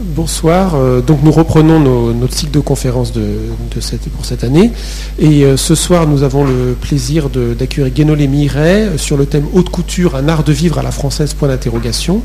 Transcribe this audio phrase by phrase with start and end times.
[0.00, 0.74] Bonsoir.
[0.74, 1.78] Euh, donc nous reprenons
[2.14, 4.72] notre cycle de conférences pour cette année.
[5.20, 9.46] Et euh, ce soir, nous avons le plaisir d'accueillir Guénolé Miret euh, sur le thème
[9.52, 12.22] haute couture, un art de vivre à la française, point d'interrogation.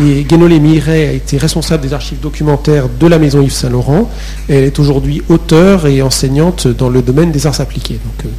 [0.00, 4.10] Et Guénolé Miret a été responsable des archives documentaires de la Maison Yves Saint-Laurent.
[4.48, 8.00] Elle est aujourd'hui auteure et enseignante dans le domaine des arts appliqués.
[8.02, 8.32] Donc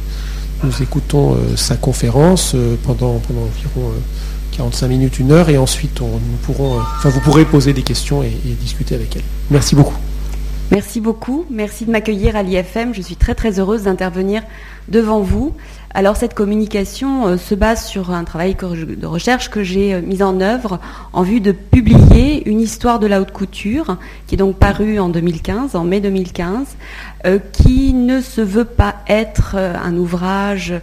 [0.64, 3.92] nous écoutons sa conférence pendant, pendant environ
[4.54, 8.22] 45 minutes, une heure, et ensuite nous pourrons, euh, enfin, vous pourrez poser des questions
[8.22, 8.30] et,
[8.60, 9.22] discuter avec elle.
[9.50, 9.96] Merci beaucoup.
[10.70, 11.44] Merci beaucoup.
[11.50, 12.94] Merci de m'accueillir à l'IFM.
[12.94, 14.42] Je suis très très heureuse d'intervenir
[14.88, 15.54] devant vous.
[15.92, 20.22] Alors cette communication euh, se base sur un travail de recherche que j'ai euh, mis
[20.22, 20.80] en œuvre
[21.12, 25.08] en vue de publier une histoire de la haute couture, qui est donc parue en
[25.08, 26.76] 2015, en mai 2015,
[27.52, 30.74] qui ne se veut pas être un ouvrage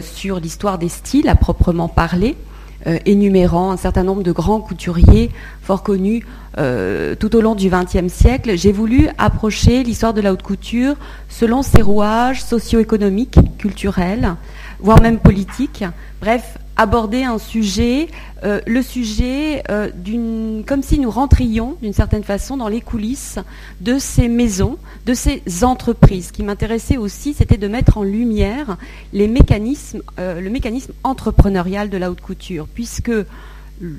[0.00, 2.36] sur l'histoire des styles à proprement parler,
[2.86, 5.30] euh, énumérant un certain nombre de grands couturiers
[5.62, 6.24] fort connus
[6.58, 10.96] euh, tout au long du XXe siècle, j'ai voulu approcher l'histoire de la haute couture
[11.28, 14.34] selon ses rouages socio-économiques, culturels,
[14.80, 15.84] voire même politiques.
[16.20, 18.08] Bref, aborder un sujet,
[18.44, 23.38] euh, le sujet euh, d'une, comme si nous rentrions d'une certaine façon dans les coulisses
[23.80, 26.28] de ces maisons, de ces entreprises.
[26.28, 28.78] Ce qui m'intéressait aussi, c'était de mettre en lumière
[29.14, 33.12] euh, le mécanisme entrepreneurial de la haute couture, puisque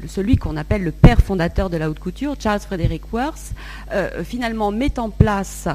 [0.07, 3.53] celui qu'on appelle le père fondateur de la haute couture, Charles Frederick Worth,
[4.23, 5.67] finalement met en place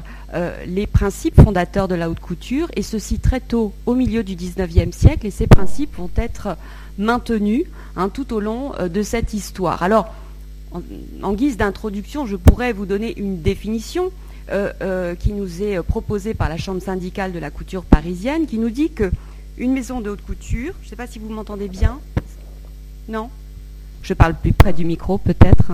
[0.65, 4.97] les principes fondateurs de la haute couture, et ceci très tôt au milieu du XIXe
[4.97, 6.57] siècle, et ces principes vont être
[6.99, 7.63] maintenu
[7.95, 9.81] hein, tout au long euh, de cette histoire.
[9.81, 10.13] Alors,
[11.23, 14.11] en, guise d'introduction, je pourrais vous donner une définition
[14.51, 18.59] euh, euh, qui nous est proposée par la Chambre syndicale de la couture parisienne, qui
[18.59, 19.09] nous dit que
[19.57, 21.99] une maison de haute couture, je ne sais pas si vous m'entendez bien.
[23.07, 23.29] Non?
[24.03, 25.71] Je parle plus près du micro, peut-être.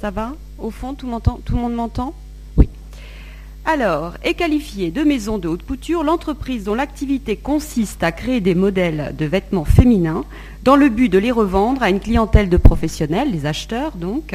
[0.00, 0.34] Ça va?
[0.58, 1.08] Au fond, tout,
[1.44, 2.14] tout le monde m'entend?
[3.64, 8.56] Alors, est qualifiée de maison de haute couture l'entreprise dont l'activité consiste à créer des
[8.56, 10.24] modèles de vêtements féminins
[10.64, 14.34] dans le but de les revendre à une clientèle de professionnels, les acheteurs donc,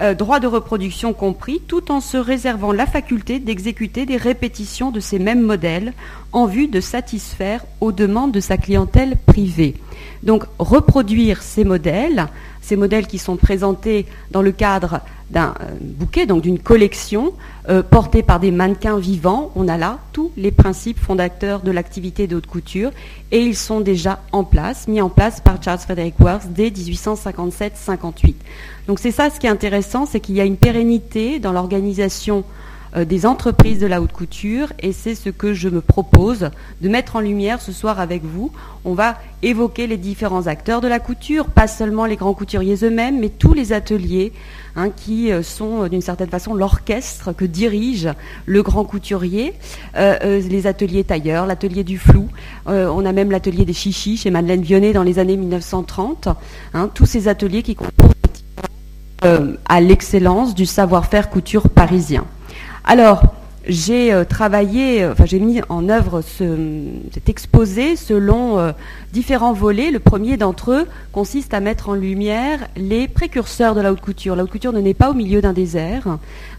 [0.00, 5.00] euh, droit de reproduction compris, tout en se réservant la faculté d'exécuter des répétitions de
[5.00, 5.92] ces mêmes modèles
[6.30, 9.74] en vue de satisfaire aux demandes de sa clientèle privée.
[10.22, 12.28] Donc reproduire ces modèles,
[12.62, 15.00] ces modèles qui sont présentés dans le cadre
[15.30, 17.32] d'un euh, bouquet, donc d'une collection
[17.68, 19.50] euh, portée par des mannequins vivants.
[19.56, 22.90] On a là tous les principes fondateurs de l'activité de haute couture
[23.30, 28.34] et ils sont déjà en place, mis en place par Charles Frederick Worth dès 1857-58.
[28.86, 32.44] Donc c'est ça ce qui est intéressant, c'est qu'il y a une pérennité dans l'organisation
[32.94, 36.50] des entreprises de la haute couture et c'est ce que je me propose
[36.82, 38.52] de mettre en lumière ce soir avec vous.
[38.84, 43.18] On va évoquer les différents acteurs de la couture, pas seulement les grands couturiers eux-mêmes,
[43.18, 44.32] mais tous les ateliers
[44.76, 48.08] hein, qui euh, sont euh, d'une certaine façon l'orchestre que dirige
[48.44, 49.54] le grand couturier,
[49.94, 52.28] les ateliers tailleurs, l'atelier du flou,
[52.66, 56.28] on a même l'atelier des chichis chez Madeleine Vionnet dans les années 1930,
[56.74, 58.12] hein, tous ces ateliers qui composent
[59.68, 62.24] à l'excellence du savoir-faire couture parisien.
[62.84, 63.22] Alors,
[63.64, 68.72] j'ai euh, travaillé, euh, enfin j'ai mis en œuvre cet exposé selon euh,
[69.12, 69.92] différents volets.
[69.92, 74.34] Le premier d'entre eux consiste à mettre en lumière les précurseurs de la haute couture.
[74.34, 76.08] La haute couture ne naît pas au milieu d'un désert.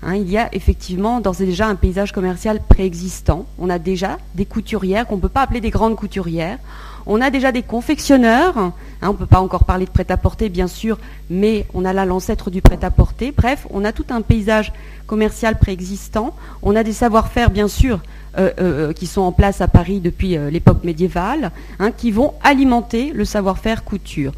[0.01, 0.15] Hein.
[0.15, 3.47] il y a effectivement d'ores et déjà un paysage commercial préexistant.
[3.59, 6.59] On a déjà des couturières qu'on ne peut pas appeler des grandes couturières.
[7.05, 10.67] On a déjà des confectionneurs, hein, on ne peut pas encore parler de prêt-à-porter bien
[10.67, 10.97] sûr,
[11.29, 13.33] mais on a là l'ancêtre du prêt-à-porter.
[13.35, 14.71] Bref, on a tout un paysage
[15.05, 16.35] commercial préexistant.
[16.61, 17.99] On a des savoir-faire bien sûr
[18.37, 22.33] euh, euh, qui sont en place à Paris depuis euh, l'époque médiévale, hein, qui vont
[22.43, 24.31] alimenter le savoir-faire couture.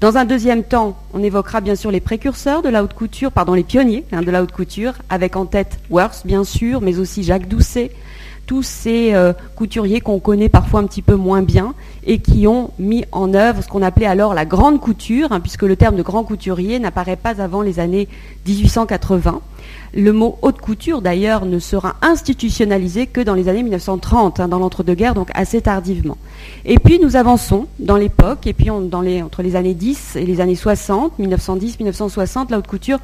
[0.00, 3.54] Dans un deuxième temps, on évoquera bien sûr les précurseurs de la haute couture, pardon,
[3.54, 7.22] les pionniers hein, de la haute couture, avec en tête Worth bien sûr, mais aussi
[7.22, 7.90] Jacques Doucet,
[8.46, 11.74] tous ces euh, couturiers qu'on connaît parfois un petit peu moins bien
[12.06, 15.62] et qui ont mis en œuvre ce qu'on appelait alors la grande couture, hein, puisque
[15.62, 18.08] le terme de grand couturier n'apparaît pas avant les années
[18.46, 19.40] 1880.
[19.96, 24.58] Le mot haute couture, d'ailleurs, ne sera institutionnalisé que dans les années 1930, hein, dans
[24.58, 26.18] l'entre-deux-guerres, donc assez tardivement.
[26.64, 30.56] Et puis nous avançons dans l'époque, et puis entre les années 10 et les années
[30.56, 32.98] 60, 1910-1960, la haute couture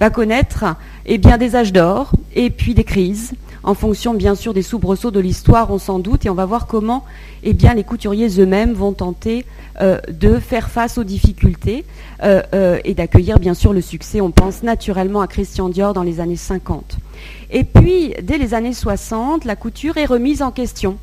[0.00, 0.64] va connaître
[1.06, 5.20] eh des âges d'or et puis des crises en fonction bien sûr des soubresauts de
[5.20, 7.04] l'histoire, on s'en doute, et on va voir comment
[7.42, 9.44] eh les couturiers eux-mêmes vont tenter
[9.80, 11.84] euh, de faire face aux difficultés
[12.22, 14.20] euh, euh, et d'accueillir bien sûr le succès.
[14.20, 16.98] On pense naturellement à Christian Dior dans les années 50.
[17.50, 20.96] Et puis, dès les années 60, la couture est remise en question.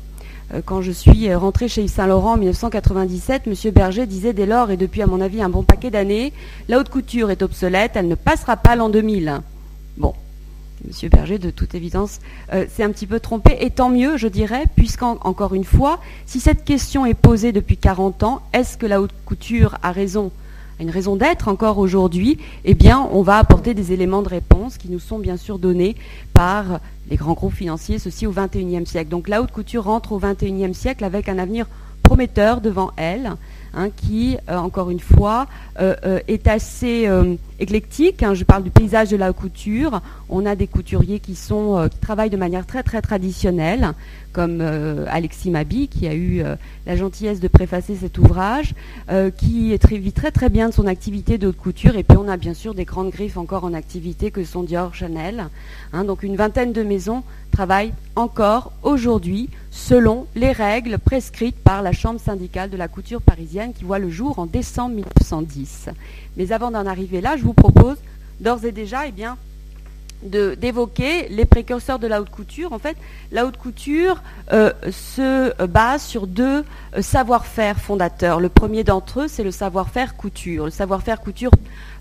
[0.64, 3.72] Quand je suis rentrée chez Yves Saint Laurent en 1997, M.
[3.72, 6.32] Berger disait dès lors, et depuis à mon avis un bon paquet d'années,
[6.68, 9.42] la haute couture est obsolète, elle ne passera pas l'an 2000.
[9.98, 10.14] Bon,
[10.86, 12.20] Monsieur Berger, de toute évidence,
[12.54, 16.40] euh, s'est un petit peu trompé, et tant mieux, je dirais, puisqu'encore une fois, si
[16.40, 20.30] cette question est posée depuis 40 ans, est-ce que la haute couture a raison
[20.80, 22.76] une raison d'être encore aujourd'hui, eh
[23.10, 25.96] on va apporter des éléments de réponse qui nous sont bien sûr donnés
[26.32, 26.80] par
[27.10, 29.10] les grands groupes financiers, ceci au XXIe siècle.
[29.10, 31.66] Donc la haute couture rentre au XXIe siècle avec un avenir
[32.02, 33.32] prometteur devant elle.
[33.74, 35.46] Hein, qui, euh, encore une fois,
[35.78, 37.08] euh, euh, est assez
[37.60, 38.22] éclectique.
[38.22, 38.34] Hein.
[38.34, 40.00] je parle du paysage de la couture.
[40.28, 41.36] On a des couturiers qui,
[42.00, 43.92] travaillent de manière très très traditionnelle,
[44.32, 44.60] comme
[45.08, 46.42] Alexis Mabi, qui a eu
[46.86, 48.74] la gentillesse de préfacer cet ouvrage,
[49.36, 51.96] qui vit très très bien de son activité de couture.
[51.96, 54.94] Et puis on a bien sûr des grandes griffes encore en activité que sont Dior,
[54.94, 55.48] Chanel.
[55.92, 56.04] Hein.
[56.04, 57.22] donc une vingtaine de maisons
[57.58, 63.72] travaillent encore aujourd'hui selon les règles prescrites par la Chambre syndicale de la couture parisienne
[63.72, 65.88] qui voit le jour en décembre 1910.
[66.36, 67.96] Mais avant d'en arriver là, je vous propose
[68.38, 69.36] d'ores et déjà eh bien,
[70.22, 72.72] d'évoquer les précurseurs de la haute couture.
[72.72, 72.96] En fait,
[73.30, 74.22] la haute couture
[74.52, 76.64] euh, se base sur deux
[76.96, 78.40] euh, savoir-faire fondateurs.
[78.40, 81.52] Le premier d'entre eux, c'est le savoir-faire couture, le savoir-faire couture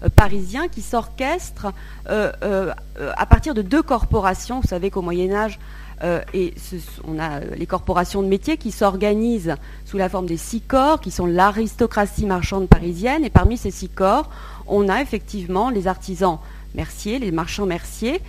[0.04, 1.68] euh, parisien qui s'orchestre
[2.08, 4.62] à partir de deux corporations.
[4.62, 5.60] Vous savez qu'au Moyen Âge,
[6.02, 9.56] on a les corporations de métiers qui s'organisent
[9.86, 13.26] sous la forme des six corps, qui sont l'aristocratie marchande parisienne.
[13.26, 14.30] Et parmi ces six corps,
[14.68, 16.40] on a effectivement les artisans
[16.76, 18.22] merciers, les marchands merciers,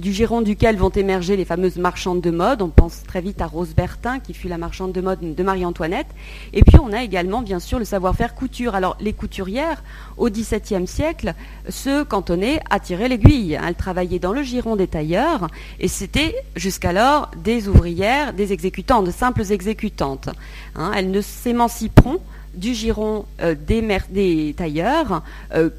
[0.00, 2.62] du giron duquel vont émerger les fameuses marchandes de mode.
[2.62, 6.06] On pense très vite à Rose Bertin, qui fut la marchande de mode de Marie-Antoinette.
[6.52, 8.74] Et puis on a également, bien sûr, le savoir-faire couture.
[8.74, 9.82] Alors les couturières,
[10.16, 11.34] au XVIIe siècle,
[11.68, 13.58] se cantonnaient à tirer l'aiguille.
[13.62, 15.48] Elles travaillaient dans le giron des tailleurs,
[15.80, 20.28] et c'était jusqu'alors des ouvrières, des exécutantes, de simples exécutantes.
[20.76, 20.92] Hein.
[20.94, 22.20] elles ne s'émanciperont
[22.58, 25.22] du giron euh, des, tailleurs
[25.54, 25.70] euh,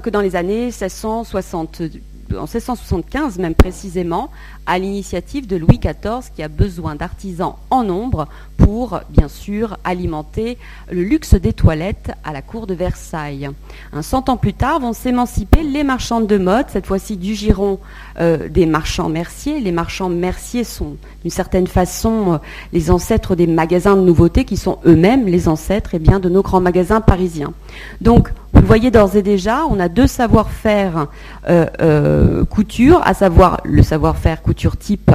[0.00, 1.82] que dans les années 1660
[2.32, 4.30] en 1675 même précisément,
[4.66, 8.28] à l'initiative de Louis XIV qui a besoin d'artisans en nombre
[8.62, 10.56] pour, bien sûr, alimenter
[10.90, 13.50] le luxe des toilettes à la cour de Versailles.
[13.92, 17.80] Un cent ans plus tard vont s'émanciper les marchandes de mode, cette fois-ci du giron
[18.20, 19.58] euh, des marchands merciers.
[19.60, 22.38] Les marchands merciers sont d'une certaine façon euh,
[22.72, 26.42] les ancêtres des magasins de nouveautés qui sont eux-mêmes les ancêtres eh bien, de nos
[26.42, 27.52] grands magasins parisiens.
[28.00, 31.06] Donc, vous le voyez d'ores et déjà, on a deux savoir-faire
[31.48, 35.10] euh, couture, à savoir le savoir-faire couture type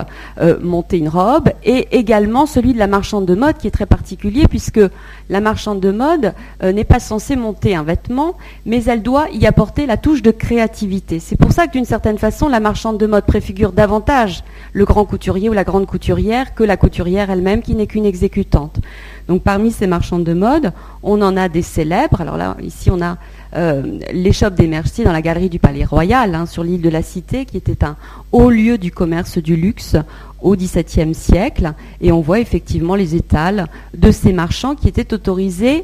[0.61, 4.47] monter une robe et également celui de la marchande de mode qui est très particulier
[4.47, 4.81] puisque
[5.29, 8.35] la marchande de mode n'est pas censée monter un vêtement,
[8.65, 11.19] mais elle doit y apporter la touche de créativité.
[11.19, 14.43] C'est pour ça que d'une certaine façon, la marchande de mode préfigure davantage
[14.73, 18.79] le grand couturier ou la grande couturière que la couturière elle-même qui n'est qu'une exécutante.
[19.27, 20.71] Donc parmi ces marchandes de mode,
[21.03, 22.21] on en a des célèbres.
[22.21, 23.17] Alors là, ici, on a
[23.55, 27.01] euh, l'échoppe des Merciers dans la galerie du Palais Royal, hein, sur l'île de la
[27.01, 27.95] Cité, qui était un
[28.31, 29.95] haut lieu du commerce du luxe
[30.41, 31.73] au XVIIe siècle.
[32.01, 35.83] Et on voit effectivement les étals de ces marchands qui étaient autorisés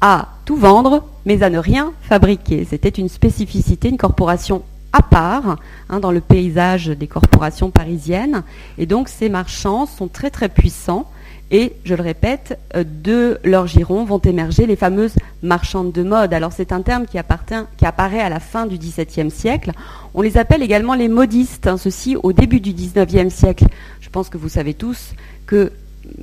[0.00, 2.66] à tout vendre, mais à ne rien fabriquer.
[2.68, 4.62] C'était une spécificité, une corporation
[4.92, 5.56] à part
[5.90, 8.42] hein, dans le paysage des corporations parisiennes.
[8.78, 11.10] Et donc ces marchands sont très très puissants.
[11.50, 16.34] Et je le répète, euh, de leur giron vont émerger les fameuses marchandes de mode.
[16.34, 19.70] Alors c'est un terme qui, apparaît à la fin du XVIIe siècle.
[20.14, 21.68] On les appelle également les modistes.
[21.68, 23.66] Hein, ceci au début du XIXe siècle.
[24.00, 25.12] Je pense que vous savez tous
[25.46, 25.72] que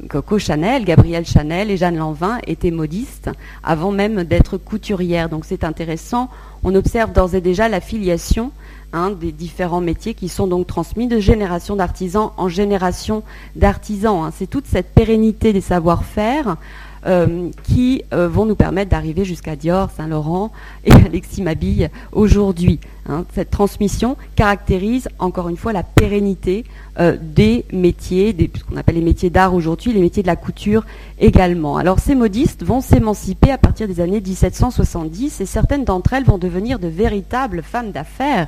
[0.09, 3.29] Coco Chanel, Gabrielle Chanel et Jeanne Lanvin étaient modistes
[3.63, 5.29] avant même d'être couturières.
[5.29, 6.29] Donc c'est intéressant.
[6.63, 8.51] On observe d'ores et déjà la filiation
[8.93, 13.23] hein, des différents métiers qui sont donc transmis de génération d'artisans en génération
[13.55, 14.23] d'artisans.
[14.23, 14.31] Hein.
[14.37, 16.57] C'est toute cette pérennité des savoir-faire
[17.05, 20.51] euh, qui euh, vont nous permettre d'arriver jusqu'à Dior, Saint-Laurent
[20.85, 22.79] et Alexis Mabille aujourd'hui.
[23.09, 23.25] Hein.
[23.33, 26.63] Cette transmission caractérise encore une fois la pérennité
[26.99, 30.85] euh, des métiers, ce qu'on appelle les métiers d'art aujourd'hui, les métiers de la couture
[31.19, 31.77] également.
[31.77, 36.37] Alors ces modistes vont s'émanciper à partir des années 1770 et certaines d'entre elles vont
[36.37, 38.47] devenir de véritables femmes d'affaires.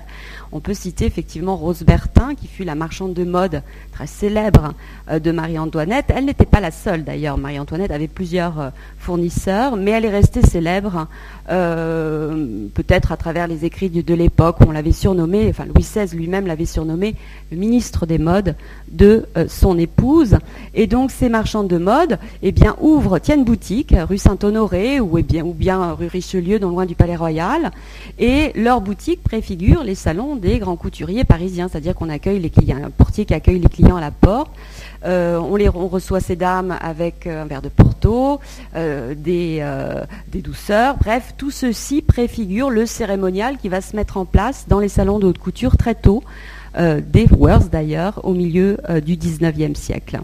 [0.51, 4.73] On peut citer effectivement Rose Bertin, qui fut la marchande de mode très célèbre
[5.09, 6.05] euh, de Marie-Antoinette.
[6.09, 7.37] Elle n'était pas la seule d'ailleurs.
[7.37, 11.07] Marie-Antoinette avait plusieurs euh, fournisseurs, mais elle est restée célèbre
[11.49, 16.47] euh, peut-être à travers les écrits de, l'époque on l'avait surnommé, enfin Louis XVI lui-même
[16.47, 17.15] l'avait surnommé
[17.51, 18.55] le ministre des modes
[18.91, 20.37] de son épouse.
[20.73, 25.23] Et donc ces marchandes de mode eh bien, ouvrent, tiennent boutique rue Saint-Honoré ou, eh
[25.23, 27.71] bien rue Richelieu, non loin du Palais Royal.
[28.19, 32.83] Et leur boutique préfigure les salons des grands couturiers parisiens, c'est-à-dire qu'on accueille les clients,
[32.83, 34.51] un portier qui accueille les clients à la porte.
[35.05, 38.39] Euh, on, reçoit ces dames avec euh, un verre de Porto, cadeaux,
[39.15, 39.63] des,
[40.43, 44.89] douceurs, bref, tout ceci préfigure le cérémonial qui va se mettre en place dans les
[44.89, 46.23] salons de haute couture très tôt,
[46.77, 50.19] des Worth d'ailleurs, au milieu du 19e siècle.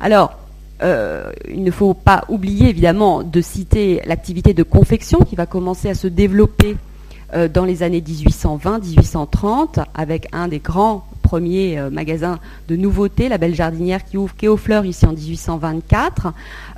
[0.00, 0.36] Alors,
[0.82, 5.94] il ne faut pas oublier évidemment de citer l'activité de confection qui va commencer à
[5.94, 6.76] se développer
[7.34, 13.38] euh, dans les années 1820-1830 avec un des grands premiers euh, magasins de nouveautés, la
[13.38, 16.26] Belle Jardinière qui ouvre Quai aux Fleurs ici en 1824.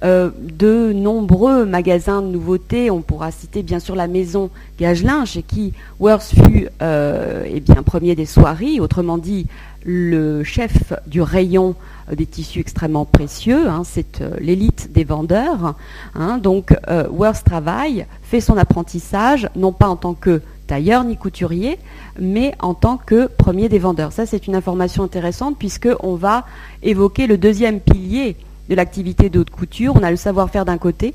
[0.05, 5.43] Euh, de nombreux magasins de nouveautés, on pourra citer bien sûr la maison Gagelin chez
[5.43, 9.49] qui Worth fut eh bien, premier des soieries, autrement dit
[9.85, 11.75] le chef du rayon
[12.13, 15.75] des tissus extrêmement précieux, hein, c'est l'élite des vendeurs.
[16.15, 16.39] Hein.
[16.39, 16.77] donc
[17.11, 21.79] Worth travaille, fait son apprentissage, non pas en tant que tailleur ni couturier,
[22.19, 24.13] mais en tant que premier des vendeurs.
[24.13, 26.45] Ça, c'est une information intéressante puisqu'on va
[26.83, 28.37] évoquer le deuxième pilier
[28.69, 29.95] de l'activité de haute couture.
[29.97, 31.15] On a le savoir-faire d'un côté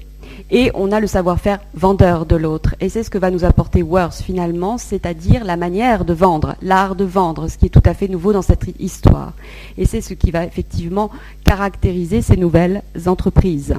[0.52, 2.76] et on a le savoir-faire vendeur de l'autre.
[2.80, 6.96] Et c'est ce que va nous apporter Worth finalement, c'est-à-dire la manière de vendre, l'art
[6.96, 9.34] de vendre, ce qui est tout à fait nouveau dans cette histoire.
[9.78, 11.10] Et c'est ce qui va effectivement
[11.44, 13.76] caractériser ces nouvelles entreprises.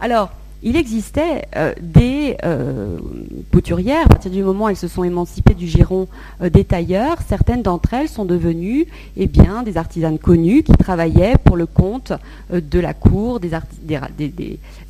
[0.00, 0.30] Alors,
[0.62, 2.98] il existait euh, des euh,
[3.52, 6.08] couturières, à partir du moment où elles se sont émancipées du giron
[6.40, 8.86] euh, des tailleurs, certaines d'entre elles sont devenues
[9.16, 12.12] eh bien, des artisanes connues qui travaillaient pour le compte
[12.50, 13.50] de la cour, des,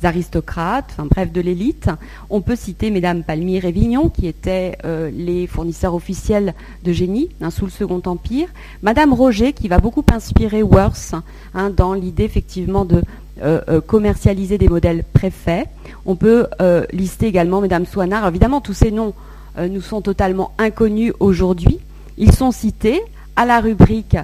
[0.03, 1.89] aristocrates, enfin bref, de l'élite.
[2.29, 4.77] On peut citer Mesdames Palmyre et Vignon, qui étaient
[5.13, 8.47] les fournisseurs officiels de génie hein, sous le Second Empire.
[8.81, 11.13] Madame Roger, qui va beaucoup inspirer Worth
[11.53, 13.03] hein, dans l'idée effectivement de
[13.41, 15.65] euh, euh, commercialiser des modèles préfets.
[16.05, 18.27] On peut euh, lister également Mesdames Soinard.
[18.27, 19.13] évidemment, tous ces noms
[19.59, 21.79] nous sont totalement inconnus aujourd'hui.
[22.19, 23.01] Ils sont cités
[23.35, 24.15] à la rubrique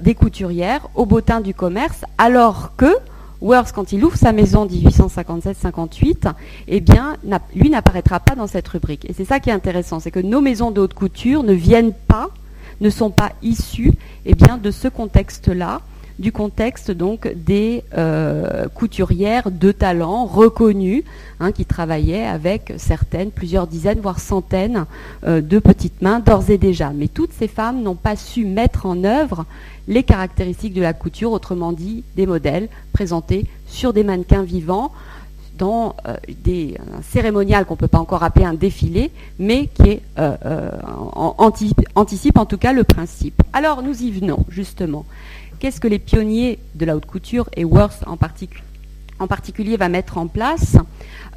[0.00, 2.86] des couturières, au bottin du commerce, alors que
[3.42, 6.32] Worth, quand il ouvre sa maison 1857-58,
[6.68, 7.18] eh bien,
[7.54, 9.04] lui n'apparaîtra pas dans cette rubrique.
[9.10, 11.92] Et c'est ça qui est intéressant, c'est que nos maisons de haute couture ne viennent
[12.08, 12.30] pas,
[12.80, 13.92] ne sont pas issues
[14.24, 15.82] eh bien, de ce contexte-là,
[16.20, 21.02] du contexte donc des euh, couturières de talent reconnues
[21.40, 24.84] hein, qui travaillaient avec certaines, plusieurs dizaines, voire centaines
[25.26, 26.92] euh, de petites mains d'ores et déjà.
[26.94, 29.46] Mais toutes ces femmes n'ont pas su mettre en œuvre
[29.88, 34.92] les caractéristiques de la couture, autrement dit des modèles présentés sur des mannequins vivants
[35.56, 40.00] dans euh, des, un cérémonial qu'on ne peut pas encore appeler un défilé, mais qui
[41.94, 43.42] anticipe en tout cas le principe.
[43.54, 45.06] Alors nous y venons justement.
[45.60, 48.16] Qu'est-ce que les pionniers de la haute couture et Worth en,
[49.26, 50.78] particulier va mettre en place?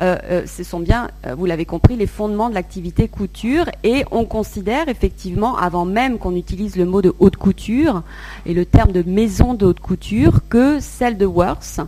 [0.01, 4.05] Euh, euh, ce sont bien, euh, vous l'avez compris, les fondements de l'activité couture et
[4.11, 8.01] on considère effectivement, avant même qu'on utilise le mot de haute couture
[8.45, 11.81] et le terme de maison de haute couture, que celle de Worth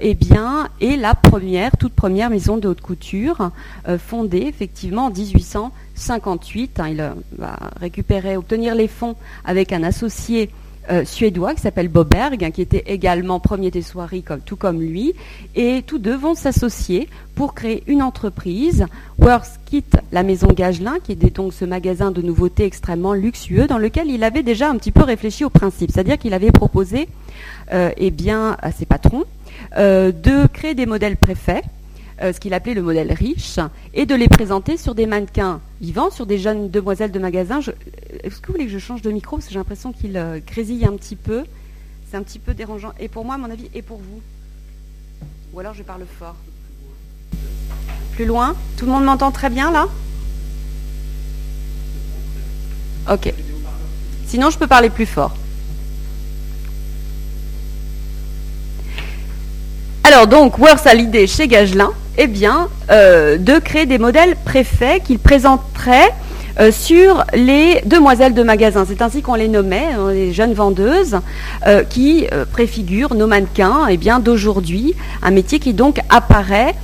[0.00, 3.52] eh bien, est la première, toute première maison de haute couture
[3.98, 6.80] fondée effectivement en 1858.
[6.80, 6.96] Hein, il
[7.38, 9.14] va récupérer, obtenir les fonds
[9.44, 10.50] avec un associé
[10.90, 14.80] euh, suédois qui s'appelle Boberg, hein, qui était également premier des soirées, comme, tout comme
[14.80, 15.14] lui.
[15.54, 18.86] Et tous deux vont s'associer pour créer une entreprise.
[19.18, 23.78] Worth quitte la maison Gagelin, qui était donc ce magasin de nouveautés extrêmement luxueux, dans
[23.78, 25.92] lequel il avait déjà un petit peu réfléchi au principe.
[25.92, 27.08] C'est-à-dire qu'il avait proposé
[27.72, 29.24] euh, eh à ses patrons
[29.78, 31.62] euh, de créer des modèles préfets
[32.22, 33.58] euh, ce qu'il appelait le modèle riche,
[33.94, 37.60] et de les présenter sur des mannequins vivants, sur des jeunes demoiselles de magasin.
[38.22, 39.36] Est-ce que vous voulez que je change de micro?
[39.36, 41.44] Parce que j'ai l'impression qu'il euh, grésille un petit peu.
[42.10, 42.92] C'est un petit peu dérangeant.
[43.00, 44.20] Et pour moi, à mon avis, et pour vous
[45.52, 46.36] Ou alors je parle fort
[48.12, 49.88] Plus loin Tout le monde m'entend très bien là?
[53.10, 53.32] Ok.
[54.26, 55.34] Sinon, je peux parler plus fort.
[60.04, 65.00] Alors donc, Worth a l'idée chez Gagelin eh bien, euh, de créer des modèles préfets
[65.00, 66.12] qu'il présenterait
[66.60, 68.84] euh, sur les demoiselles de magasin.
[68.86, 71.18] C'est ainsi qu'on les nommait, hein, les jeunes vendeuses,
[71.66, 76.74] euh, qui préfigurent nos mannequins eh bien, d'aujourd'hui, un métier qui donc apparaît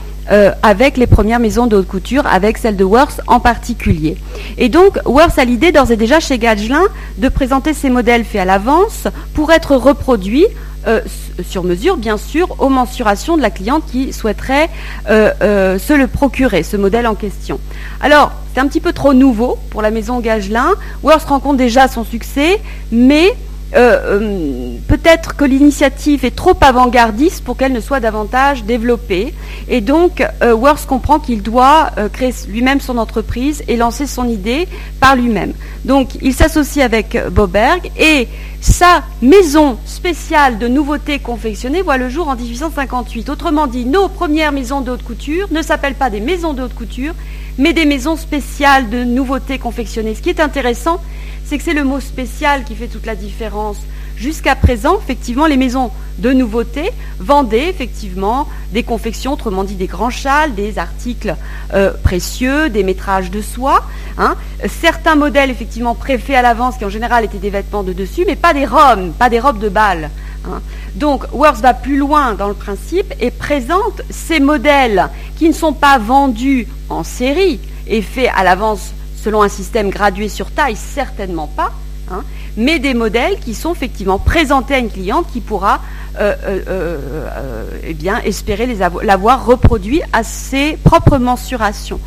[0.62, 4.18] avec les premières maisons de haute couture, avec celle de Worth en particulier.
[4.58, 6.82] Et donc, Worth a l'idée d'ores et déjà chez Gagelin
[7.16, 10.44] de présenter ces modèles faits à l'avance pour être reproduits
[10.86, 11.00] euh,
[11.46, 14.70] sur mesure, bien sûr, aux mensurations de la cliente qui souhaiterait
[15.08, 17.58] euh, euh, se le procurer, ce modèle en question.
[18.00, 20.70] Alors, c'est un petit peu trop nouveau pour la maison Gagelin.
[21.02, 22.60] Worth rencontre déjà son succès,
[22.92, 23.34] mais
[23.74, 29.34] euh, euh, peut-être que l'initiative est trop avant-gardiste pour qu'elle ne soit davantage développée.
[29.68, 30.56] Et donc, euh,
[30.86, 34.68] comprend qu'il doit créer lui-même son entreprise et lancer son idée
[35.00, 35.52] par lui-même.
[35.84, 38.28] Donc, il s'associe avec Boberg et
[38.60, 43.28] sa maison spéciale de nouveautés confectionnées voit le jour en 1858.
[43.28, 46.74] Autrement dit, nos premières maisons de haute couture ne s'appellent pas des maisons de haute
[46.74, 47.14] couture,
[47.58, 50.14] mais des maisons spéciales de nouveautés confectionnées.
[50.14, 51.00] Ce qui est intéressant,
[51.48, 53.78] c'est que c'est le mot spécial qui fait toute la différence.
[54.18, 56.90] Jusqu'à présent, effectivement, les maisons de nouveautés
[57.20, 61.36] vendaient effectivement des confections, autrement dit des grands châles, des articles
[61.72, 63.82] euh, précieux, des métrages de soie.
[64.18, 64.34] Hein.
[64.68, 68.36] Certains modèles effectivement préfaits à l'avance, qui en général étaient des vêtements de dessus, mais
[68.36, 70.10] pas des robes, pas des robes de bal.
[70.44, 70.60] Hein.
[70.96, 75.72] Donc Worth va plus loin dans le principe et présente ces modèles qui ne sont
[75.72, 78.92] pas vendus en série et faits à l'avance
[79.28, 81.70] selon un système gradué sur taille, certainement pas,
[82.10, 82.24] hein,
[82.56, 85.82] mais des modèles qui sont effectivement présentés à une cliente qui pourra
[86.18, 88.66] euh, euh, euh, eh bien, espérer
[89.02, 92.00] l'avoir reproduit à ses propres mensurations.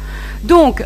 [0.44, 0.84] Donc,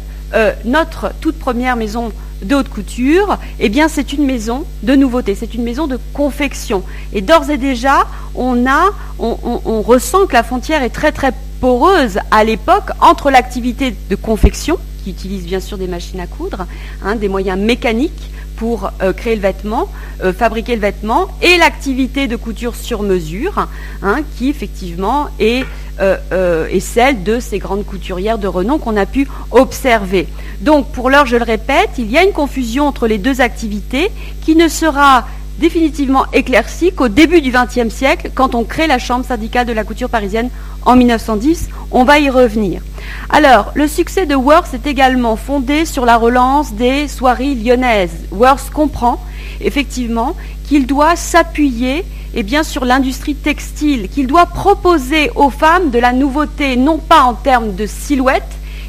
[0.65, 2.11] notre toute première maison
[2.41, 6.83] de haute couture, eh bien, c'est une maison de nouveauté, c'est une maison de confection.
[7.13, 8.89] Et d'ores et déjà, on, a,
[9.19, 14.77] on ressent que la frontière est très très poreuse à l'époque entre l'activité de confection,
[15.05, 16.65] qui utilisent bien sûr des machines à coudre,
[17.03, 19.88] hein, des moyens mécaniques pour euh, créer le vêtement,
[20.24, 23.67] euh, fabriquer le vêtement, et l'activité de couture sur mesure,
[24.01, 29.27] hein, qui effectivement euh, est, celle de ces grandes couturières de renom qu'on a pu
[29.51, 30.27] observer.
[30.62, 34.09] Donc pour l'heure, je le répète, il y a une confusion entre les deux activités
[34.43, 35.27] qui ne sera
[35.59, 39.83] définitivement éclaircie qu'au début du XXe siècle, quand on crée la Chambre syndicale de la
[39.83, 40.50] couture parisienne
[40.85, 41.69] en 1910.
[41.91, 42.81] On va y revenir.
[43.29, 48.25] Alors, le succès de Worth est également fondé sur la relance des soieries lyonnaises.
[48.31, 49.19] Worth comprend
[49.62, 50.35] effectivement
[50.67, 52.05] qu'il doit s'appuyer
[52.38, 57.21] eh bien, sur l'industrie textile, qu'il doit proposer aux femmes de la nouveauté, non pas
[57.21, 58.43] en termes de silhouette,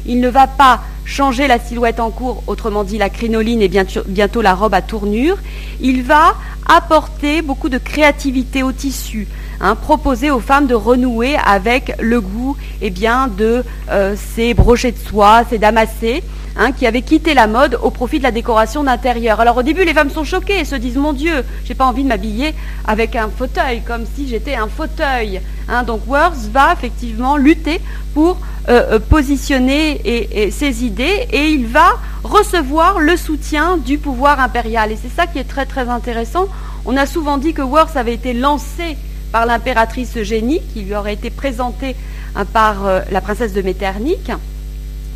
[0.05, 4.41] il ne va pas changer la silhouette en cours, autrement dit la crinoline et bientôt
[4.41, 5.37] la robe à tournure.
[5.81, 6.35] Il va
[6.67, 9.27] apporter beaucoup de créativité au tissu,
[9.61, 14.91] hein, proposer aux femmes de renouer avec le goût eh bien, de euh, ces brochets
[14.91, 16.23] de soie, ces damassés.
[16.59, 19.39] Hein, qui avaient quitté la mode au profit de la décoration d'intérieur.
[19.39, 22.01] Alors au début, les femmes sont choquées et se disent Mon Dieu, j'ai pas envie
[22.01, 22.55] de m'habiller
[22.87, 25.39] avec un fauteuil, comme si j'étais un fauteuil.
[25.69, 27.79] Hein, donc Worth va effectivement lutter
[28.15, 31.89] pour euh, euh, positionner ses idées et il va
[32.23, 34.91] recevoir le soutien du pouvoir impérial.
[34.91, 36.47] Et c'est ça qui est très très intéressant.
[36.85, 38.97] On a souvent dit que Worth avait été lancé
[39.31, 41.95] par l'impératrice Eugénie, qui lui aurait été présentée
[42.35, 44.27] hein, par euh, la princesse de Metternich.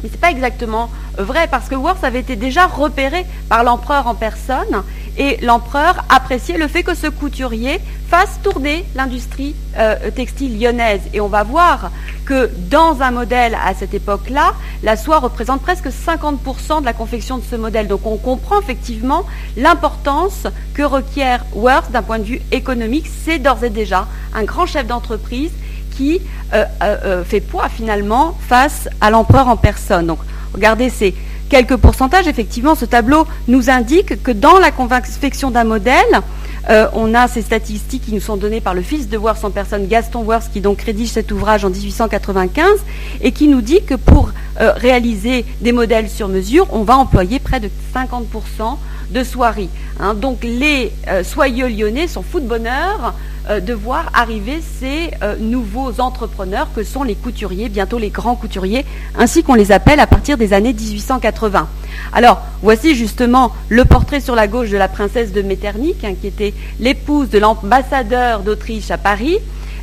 [0.04, 4.08] Mais ce n'est pas exactement vrai parce que Worth avait été déjà repéré par l'empereur
[4.08, 4.84] en personne
[5.18, 11.02] et l'empereur appréciait le fait que ce couturier fasse tourner l'industrie euh, textile lyonnaise.
[11.14, 11.92] Et on va voir
[12.26, 17.38] que dans un modèle à cette époque-là, la soie représente presque 50% de la confection
[17.38, 17.88] de ce modèle.
[17.88, 19.26] Donc on comprend effectivement
[19.58, 23.06] l'importance que requiert Worth d'un point de vue économique.
[23.24, 25.52] C'est d'ores et déjà un grand chef d'entreprise
[25.92, 26.22] qui
[26.54, 30.08] euh, euh, fait poids finalement face à l'empereur en personne.
[30.08, 30.20] Donc
[30.54, 31.16] regardez ces
[31.52, 32.28] quelques pourcentages.
[32.28, 36.22] Effectivement, ce tableau nous indique que dans la confection d'un modèle,
[36.70, 39.52] euh, on a ces statistiques qui nous sont données par le fils de Worth en
[39.52, 42.80] personne, Gaston Worth, qui donc rédige cet ouvrage en 1895
[43.22, 47.40] et qui nous dit que pour euh, réaliser des modèles sur mesure, on va employer
[47.40, 48.78] près de 50%
[49.10, 49.70] de soieries.
[50.00, 50.14] Hein.
[50.14, 53.14] Donc les euh, soyeux lyonnais sont fous de bonheur
[53.50, 58.86] de voir arriver ces euh, nouveaux entrepreneurs que sont les couturiers, bientôt les grands couturiers,
[59.18, 61.68] ainsi qu'on les appelle à partir des années 1880.
[62.14, 66.28] Alors, voici justement le portrait sur la gauche de la princesse de Metternich, hein, qui
[66.28, 69.38] était l'épouse de l'ambassadeur d'Autriche à Paris,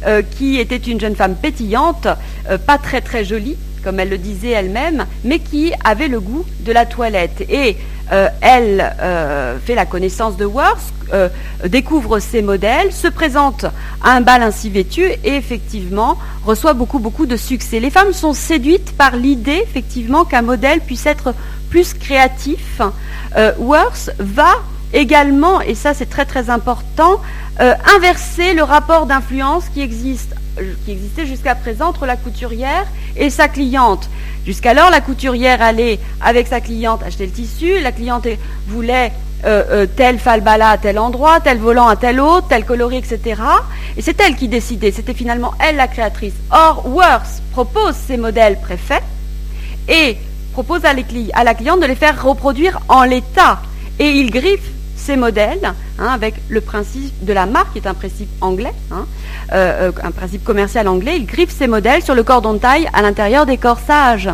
[0.07, 2.07] euh, qui était une jeune femme pétillante,
[2.67, 6.73] pas très très jolie, comme elle le disait elle-même, mais qui avait le goût de
[6.73, 7.43] la toilette.
[7.49, 7.77] Et
[8.11, 11.29] euh, elle euh, fait la connaissance de Worth, euh,
[11.67, 13.67] découvre ses modèles, se présente
[14.03, 17.81] à un bal ainsi vêtu et effectivement reçoit beaucoup beaucoup de succès.
[17.81, 21.35] Les femmes sont séduites par l'idée effectivement qu'un modèle puisse être
[21.69, 22.81] plus créatif.
[23.59, 24.55] Worth va
[24.95, 27.21] également, et ça c'est très très important,
[27.95, 30.35] inverser le rapport d'influence qui existe
[30.85, 34.09] qui existait jusqu'à présent entre la couturière et sa cliente.
[34.47, 38.27] Jusqu'alors, la couturière allait avec sa cliente acheter le tissu, la cliente
[38.67, 39.13] voulait
[39.45, 43.41] euh, euh, tel falbala à tel endroit, tel volant à tel autre, tel coloris, etc.
[43.97, 46.35] Et c'est elle qui décidait, c'était finalement elle la créatrice.
[46.51, 49.03] Or, Worth propose ses modèles préfets
[49.89, 50.17] et
[50.53, 50.91] propose à,
[51.35, 53.61] à la cliente de les faire reproduire en l'état.
[54.01, 54.71] Et il griffe
[55.09, 59.07] ces modèles hein, avec le principe de la marque, qui est un principe anglais, hein,
[59.55, 61.17] euh, euh, un principe commercial anglais.
[61.17, 64.29] Il griffe ces modèles sur le cordon de taille à l'intérieur des corsages.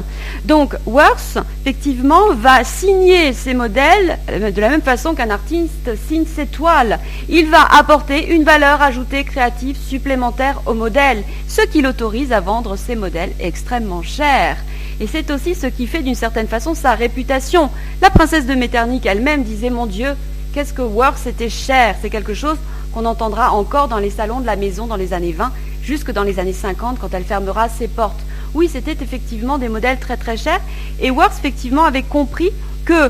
[0.45, 6.27] Donc Worth, effectivement, va signer ces modèles euh, de la même façon qu'un artiste signe
[6.27, 6.99] ses toiles.
[7.29, 12.75] Il va apporter une valeur ajoutée créative supplémentaire au modèle, ce qui l'autorise à vendre
[12.75, 14.57] ces modèles extrêmement chers.
[15.01, 17.71] Et c'est aussi ce qui fait d'une certaine façon sa réputation.
[18.03, 20.17] La princesse de Metternich elle-même disait Mon Dieu,
[20.55, 22.57] qu'est-ce que Worth était cher C'est quelque chose
[22.93, 25.51] qu'on entendra encore dans les salons de la maison dans les années 20,
[25.83, 28.21] jusque dans les années 50 quand elle fermera ses portes.
[28.55, 30.61] Oui, c'était effectivement des modèles très très chers.
[31.01, 32.51] Et Worth effectivement avait compris
[32.87, 33.09] qu'il euh,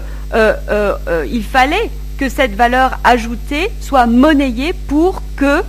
[0.70, 5.62] euh, euh, fallait que cette valeur ajoutée soit monnayée pour que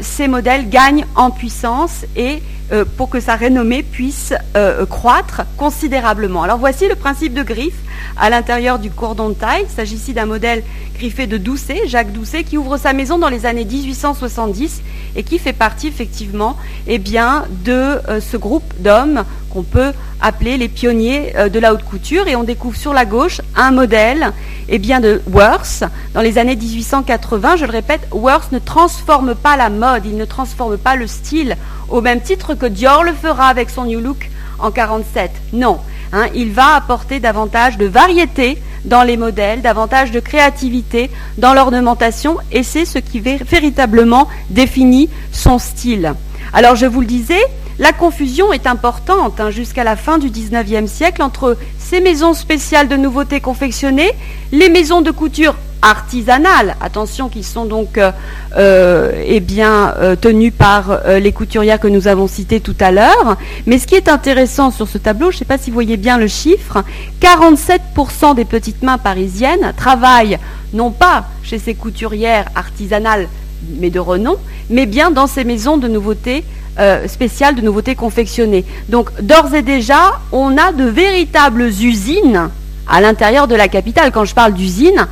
[0.00, 6.42] ces modèles gagnent en puissance et euh, pour que sa renommée puisse euh, croître considérablement.
[6.42, 7.80] Alors voici le principe de griffe
[8.18, 9.64] à l'intérieur du cordon de taille.
[9.64, 10.62] Il s'agit ici d'un modèle
[10.94, 14.82] griffé de Doucet, Jacques Doucet, qui ouvre sa maison dans les années 1870
[15.16, 17.08] et qui fait partie effectivement eh de
[17.70, 22.28] euh, ce groupe d'hommes qu'on peut appeler les pionniers de la haute couture.
[22.28, 24.32] Et on découvre sur la gauche un modèle
[24.68, 25.84] eh bien, de Worth.
[26.14, 30.24] Dans les années 1880, je le répète, Worth ne transforme pas la mode, il ne
[30.24, 31.56] transforme pas le style
[31.88, 35.30] au même titre que Dior le fera avec son New Look en 47.
[35.52, 35.78] Non,
[36.12, 42.38] hein, il va apporter davantage de variété dans les modèles, davantage de créativité dans l'ornementation,
[42.52, 46.14] et c'est ce qui véritablement définit son style.
[46.52, 47.40] Alors je vous le disais,
[47.78, 52.88] la confusion est importante hein, jusqu'à la fin du XIXe siècle entre ces maisons spéciales
[52.88, 54.10] de nouveautés confectionnées,
[54.50, 58.10] les maisons de couture artisanales, attention, qui sont donc euh,
[58.56, 63.36] euh, eh euh, tenues par les couturières que nous avons citées tout à l'heure.
[63.66, 65.96] Mais ce qui est intéressant sur ce tableau, je ne sais pas si vous voyez
[65.96, 66.82] bien le chiffre,
[67.20, 70.38] 47% des petites mains parisiennes travaillent
[70.72, 73.28] non pas chez ces couturières artisanales,
[73.78, 74.36] mais de renom,
[74.68, 76.44] mais bien dans ces maisons de nouveautés
[76.78, 78.64] euh, spéciales de nouveautés confectionnées.
[78.88, 82.50] Donc d'ores et déjà, on a de véritables usines
[82.88, 84.10] à l'intérieur de la capitale.
[84.12, 85.06] Quand je parle d'usines,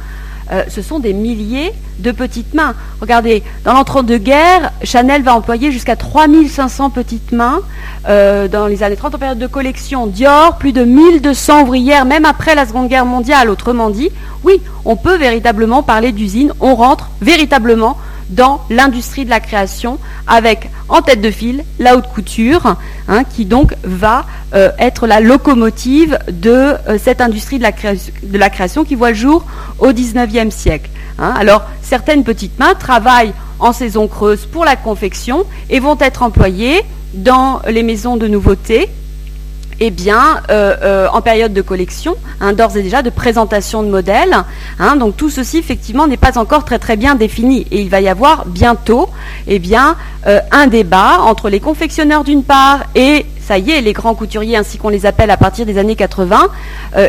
[0.52, 2.74] euh, ce sont des milliers de petites mains.
[3.00, 7.60] Regardez, dans l'entre-deux-guerres, Chanel va employer jusqu'à 3500 petites mains.
[8.08, 12.24] Euh, dans les années 30, en période de collection, Dior, plus de 1200 ouvrières, même
[12.24, 13.50] après la Seconde Guerre mondiale.
[13.50, 14.10] Autrement dit,
[14.44, 16.52] oui, on peut véritablement parler d'usines.
[16.60, 17.96] On rentre véritablement
[18.30, 22.76] dans l'industrie de la création avec en tête de file la haute couture
[23.08, 26.50] hein, qui donc va euh, être la locomotive de
[26.88, 29.44] euh, cette industrie de la, création qui voit le jour
[29.78, 30.90] au XIXe siècle.
[31.18, 31.34] Hein.
[31.38, 36.82] Alors certaines petites mains travaillent en saison creuse pour la confection et vont être employées
[37.14, 38.88] dans les maisons de nouveautés
[39.80, 43.88] eh bien, euh, euh, en période de collection, hein, d'ores et déjà de présentation de
[43.88, 44.36] modèles.
[44.78, 47.66] Hein, donc tout ceci, effectivement, n'est pas encore très très bien défini.
[47.70, 49.08] Et il va y avoir bientôt
[49.46, 49.60] eh
[50.26, 54.56] euh, un débat entre les confectionneurs d'une part et ça y est, les grands couturiers,
[54.56, 56.48] ainsi qu'on les appelle à partir des années 80,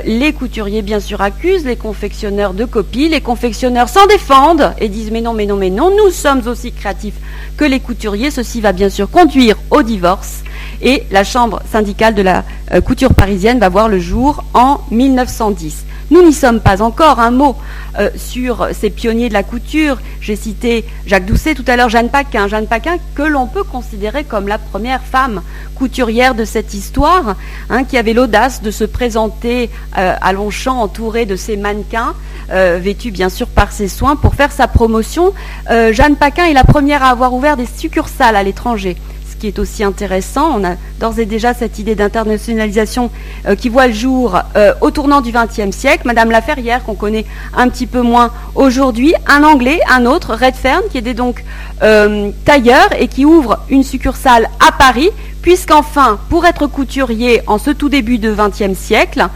[0.06, 5.12] les couturiers bien sûr accusent les confectionneurs de copies, les confectionneurs s'en défendent et disent
[5.12, 7.16] mais non, mais non, mais non, nous sommes aussi créatifs
[7.58, 8.32] que les couturiers.
[8.32, 10.44] Ceci va bien sûr conduire au divorce
[10.82, 15.86] et la chambre syndicale de la euh, couture parisienne va voir le jour en 1910.
[16.10, 17.20] Nous n'y sommes pas encore.
[17.20, 17.56] Un mot
[18.00, 19.98] euh, sur ces pionniers de la couture.
[20.22, 22.48] J'ai cité Jacques Doucet tout à l'heure, Jeanne Paquin.
[22.48, 25.42] Jeanne Paquin que l'on peut considérer comme la première femme
[25.76, 27.36] couturière de cette histoire,
[27.70, 32.14] hein, qui avait l'audace de se présenter euh, à Longchamp entourée de ses mannequins,
[32.50, 35.34] vêtus bien sûr par ses soins, pour faire sa promotion.
[35.70, 38.96] Jeanne Paquin est la première à avoir ouvert des succursales à l'étranger
[39.38, 40.60] qui est aussi intéressant.
[40.60, 43.12] On a d'ores et déjà cette idée d'internationalisation
[43.46, 46.04] euh, qui voit le jour euh, au tournant du XXe siècle.
[46.06, 50.98] Madame Laferrière, qu'on connaît un petit peu moins aujourd'hui, un Anglais, un autre, Redfern, qui
[50.98, 51.44] est donc
[51.84, 55.10] euh, tailleur et qui ouvre une succursale à Paris,
[55.48, 59.30] puisqu'enfin, pour être couturier en ce tout début de XXe siècle,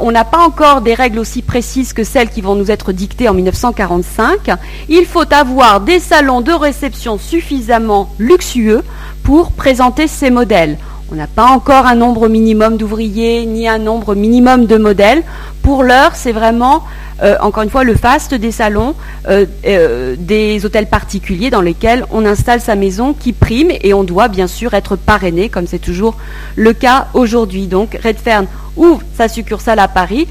[0.00, 3.28] on n'a pas encore des règles aussi précises que celles qui vont nous être dictées
[3.28, 4.50] en 1945.
[4.88, 8.82] Il faut avoir des salons de réception suffisamment luxueux
[9.22, 10.76] pour présenter ces modèles.
[11.12, 15.22] On n'a pas encore un nombre minimum d'ouvriers ni un nombre minimum de modèles.
[15.62, 16.82] Pour l'heure, c'est vraiment,
[17.22, 18.94] euh, encore une fois, le faste des salons,
[19.28, 24.02] euh, euh, des hôtels particuliers dans lesquels on installe sa maison qui prime et on
[24.02, 26.16] doit bien sûr être parrainé, comme c'est toujours
[26.56, 27.66] le cas aujourd'hui.
[27.66, 30.26] Donc Redfern ouvre sa succursale à Paris.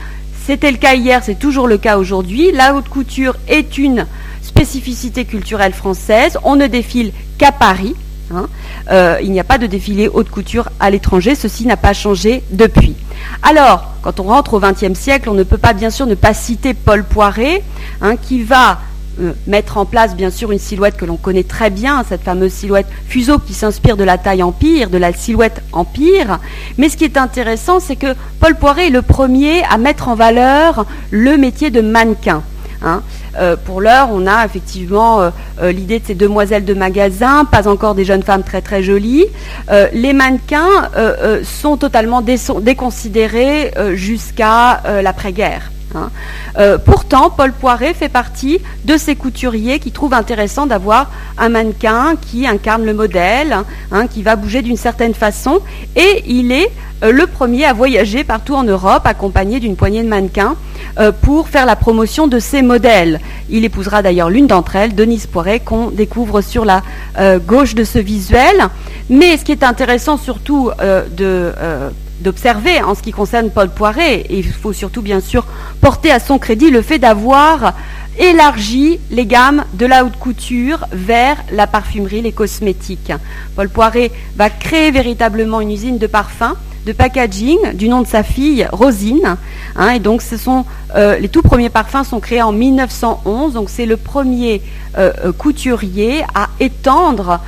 [0.46, 2.52] C'était le cas hier, c'est toujours le cas aujourd'hui.
[2.52, 4.08] La haute couture est une
[4.42, 6.38] spécificité culturelle française.
[6.44, 7.96] On ne défile qu'à Paris.
[8.36, 8.48] Hein.
[8.92, 12.44] Euh, il n'y a pas de défilé haute couture à l'étranger, ceci n'a pas changé
[12.52, 12.96] depuis.
[13.42, 16.34] Alors, quand on rentre au XXe siècle, on ne peut pas bien sûr ne pas
[16.34, 17.64] citer Paul Poiret,
[18.02, 18.80] hein, qui va
[19.22, 22.52] euh, mettre en place bien sûr une silhouette que l'on connaît très bien, cette fameuse
[22.52, 26.40] silhouette fuseau qui s'inspire de la taille empire, de la silhouette empire.
[26.80, 30.16] Mais ce qui est intéressant, c'est que Paul Poiret est le premier à mettre en
[30.16, 32.42] valeur le métier de mannequin.
[32.84, 33.02] Hein.
[33.40, 35.30] Euh, pour l'heure, on a effectivement euh,
[35.62, 39.26] euh, l'idée de ces demoiselles de magasin, pas encore des jeunes femmes très très jolies.
[39.94, 40.90] les mannequins
[41.44, 45.72] sont totalement déconsidérés jusqu'à l'après-guerre.
[45.96, 46.10] Hein.
[46.86, 52.48] pourtant, Paul Poiret fait partie de ces couturiers qui trouvent intéressant d'avoir un mannequin qui
[52.48, 53.58] incarne le modèle,
[53.92, 55.60] hein, qui va bouger d'une certaine façon,
[55.96, 60.56] et il est le premier à voyager partout en Europe, accompagné d'une poignée de mannequins
[61.00, 63.20] euh, pour faire la promotion de ces modèles.
[63.50, 66.82] Il épousera d'ailleurs l'une d'entre elles, Denise Poiret, qu'on découvre sur la
[67.20, 68.70] euh, gauche de ce visuel.
[69.10, 71.90] Mais ce qui est intéressant surtout euh,
[72.24, 75.46] d'observer en ce qui concerne Paul Poiret, et il faut surtout bien sûr
[75.82, 77.74] porter à son crédit le fait d'avoir
[78.18, 83.12] élargi les gammes de la haute couture vers la parfumerie, les cosmétiques.
[83.56, 88.24] Paul Poiret va créer véritablement une usine de parfums de packaging du nom de sa
[88.24, 89.38] fille Rosine.
[89.76, 90.66] Hein, et donc, ce sont
[90.96, 93.54] euh, les tout premiers parfums sont créés en 1911.
[93.54, 94.62] Donc, c'est le premier
[94.98, 97.40] euh, euh, couturier à étendre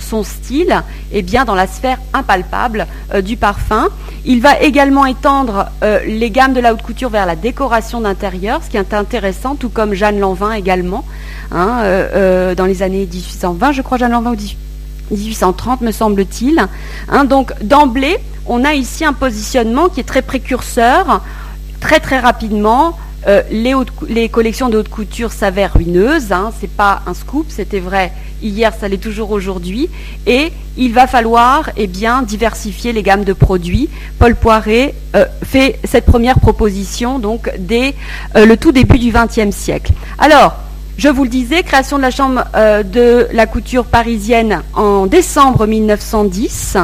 [0.00, 2.88] son style, eh bien dans la sphère impalpable
[3.22, 3.88] du parfum.
[4.24, 5.66] Il va également étendre
[6.04, 9.68] les gammes de la haute couture vers la décoration d'intérieur, ce qui est intéressant, tout
[9.68, 11.04] comme Jeanne Lanvin également,
[11.52, 11.84] hein,
[12.56, 14.36] dans les années 1820, je crois, Jeanne Lanvin ou
[15.10, 16.66] 1830, me semble-t-il.
[17.08, 21.22] Hein, donc, d'emblée, on a ici un positionnement qui est très précurseur.
[21.80, 26.32] Très très rapidement, euh, les, collections de haute couture s'avèrent ruineuses.
[26.32, 26.52] Hein.
[26.56, 28.12] Ce n'est pas un scoop, c'était vrai
[28.42, 29.88] hier, ça l'est toujours aujourd'hui.
[30.26, 33.88] Et il va falloir eh diversifier les gammes de produits.
[34.18, 37.20] Paul Poiret euh, fait cette première proposition
[37.58, 37.94] dès
[38.36, 39.92] euh, le tout début du XXe siècle.
[40.18, 40.56] Alors,
[40.96, 45.66] je vous le disais, création de la Chambre euh, de la couture parisienne en décembre
[45.66, 46.76] 1910.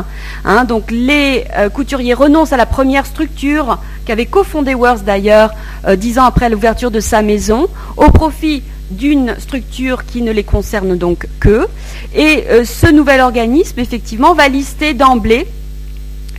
[0.45, 5.53] Hein, donc les euh, couturiers renoncent à la première structure qu'avait cofondée Worth d'ailleurs
[5.87, 10.43] euh, dix ans après l'ouverture de sa maison, au profit d'une structure qui ne les
[10.43, 11.69] concerne donc que.
[12.13, 15.47] Et ce nouvel organisme, effectivement, va lister d'emblée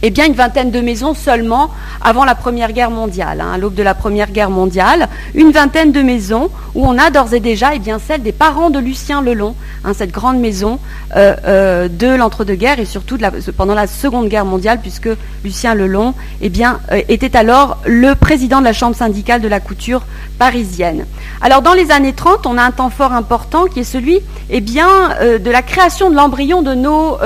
[0.03, 1.69] eh bien, une vingtaine de maisons seulement
[2.01, 5.91] avant la Première Guerre mondiale, hein, à l'aube de la Première Guerre mondiale, une vingtaine
[5.91, 9.21] de maisons où on a d'ores et déjà eh bien, celle des parents de Lucien
[9.21, 10.79] Lelon, hein, cette grande maison
[11.15, 13.17] euh, euh, de l'entre-deux-guerres et surtout
[13.55, 15.09] pendant la Seconde Guerre mondiale, puisque
[15.43, 20.01] Lucien Lelon eh euh, était alors le président de la Chambre syndicale de la couture
[20.39, 21.05] parisienne.
[21.41, 24.61] Alors, dans les années 30, on a un temps fort important qui est celui eh
[24.61, 27.17] de la création de l'embryon de nos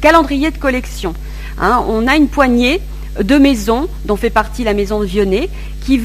[0.00, 1.14] calendriers de collection.
[1.60, 2.80] Hein, on a une poignée
[3.20, 5.48] de maisons, dont fait partie la maison de Vionnet,
[5.84, 6.00] qui,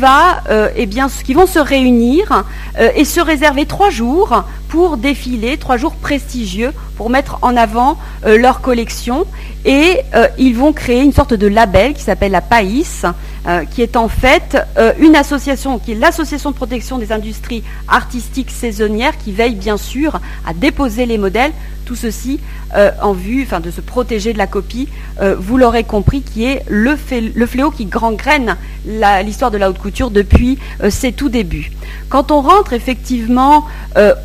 [0.50, 2.44] euh, eh vont se réunir
[2.80, 7.98] euh, et se réserver trois jours pour défiler, trois jours prestigieux pour mettre en avant
[8.26, 9.26] euh, leur collection.
[9.66, 10.00] Et
[10.38, 13.04] ils vont créer une sorte de label qui s'appelle la PAIS,
[13.72, 14.58] qui est en fait
[15.00, 20.20] une association, qui est l'association de protection des industries artistiques saisonnières, qui veille bien sûr
[20.46, 21.54] à déposer les modèles
[21.90, 22.40] tout ceci
[22.76, 24.88] euh, en vue de se protéger de la copie,
[25.22, 30.12] euh, vous l'aurez compris, qui est le, fléau qui gangrène l'histoire de la haute couture
[30.12, 31.72] depuis euh, ses tout débuts.
[32.10, 33.66] Quand on rentre effectivement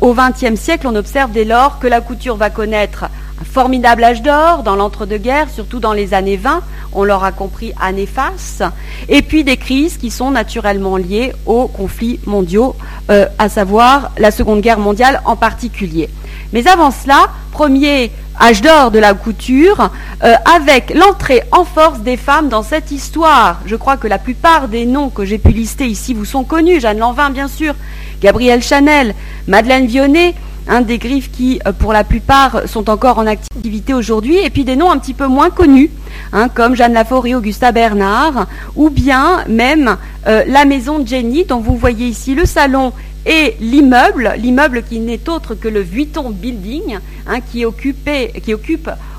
[0.01, 3.05] au XXe siècle, on observe dès lors que la couture va connaître
[3.41, 6.61] un formidable âge d'or dans l'entre-deux-guerres, surtout dans les années 20,
[6.93, 8.63] on l'aura compris, à néfaste,
[9.09, 12.75] et puis des crises qui sont naturellement liées aux conflits mondiaux,
[13.09, 16.09] à savoir la Seconde Guerre mondiale en particulier.
[16.53, 19.89] Mais avant cela, premier âge d'or de la couture,
[20.23, 23.61] euh, avec l'entrée en force des femmes dans cette histoire.
[23.65, 26.79] Je crois que la plupart des noms que j'ai pu lister ici vous sont connus.
[26.79, 27.73] Jeanne Lanvin, bien sûr,
[28.21, 29.15] Gabrielle Chanel,
[29.47, 30.35] Madeleine Vionnet,
[30.81, 34.75] des griffes qui, euh, pour la plupart, sont encore en activité aujourd'hui, et puis des
[34.75, 35.91] noms un petit peu moins connus,
[36.33, 39.97] hein, comme Jeanne Laforêt, Augusta Bernard, ou bien même
[40.27, 42.93] euh, la maison de Jenny, dont vous voyez ici le salon
[43.27, 48.09] et l'immeuble, l'immeuble qui n'est autre que le Vuitton Building, hein, qui, occupe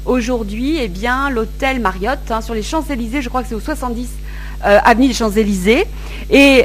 [0.05, 4.09] aujourd'hui eh bien, l'hôtel Marriott hein, sur les Champs-Élysées, je crois que c'est au 70
[4.65, 5.85] euh, avenue des Champs-Élysées.
[6.31, 6.65] Et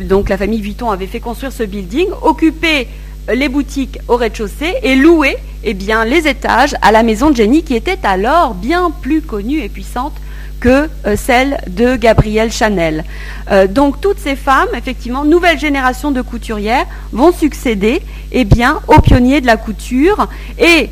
[0.00, 2.86] donc la famille Vuitton avait fait construire ce building, occuper
[3.32, 7.74] les boutiques au rez-de-chaussée et louer eh les étages à la maison de Jenny qui
[7.74, 10.12] était alors bien plus connue et puissante
[10.60, 13.04] que euh, celle de Gabrielle Chanel.
[13.50, 18.46] Euh, donc toutes ces femmes, effectivement, nouvelle génération de couturières, vont succéder eh
[18.88, 20.90] aux pionniers de la couture et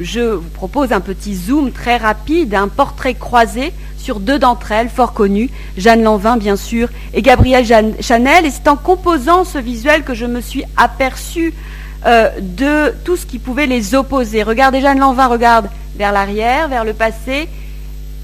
[0.00, 4.88] je vous propose un petit zoom très rapide, un portrait croisé sur deux d'entre elles,
[4.88, 7.66] fort connues, Jeanne Lanvin bien sûr, et Gabrielle
[8.00, 8.46] Chanel.
[8.46, 11.54] Et c'est en composant ce visuel que je me suis aperçue
[12.06, 14.42] euh, de tout ce qui pouvait les opposer.
[14.42, 17.48] Regardez, Jeanne Lanvin regarde vers l'arrière, vers le passé,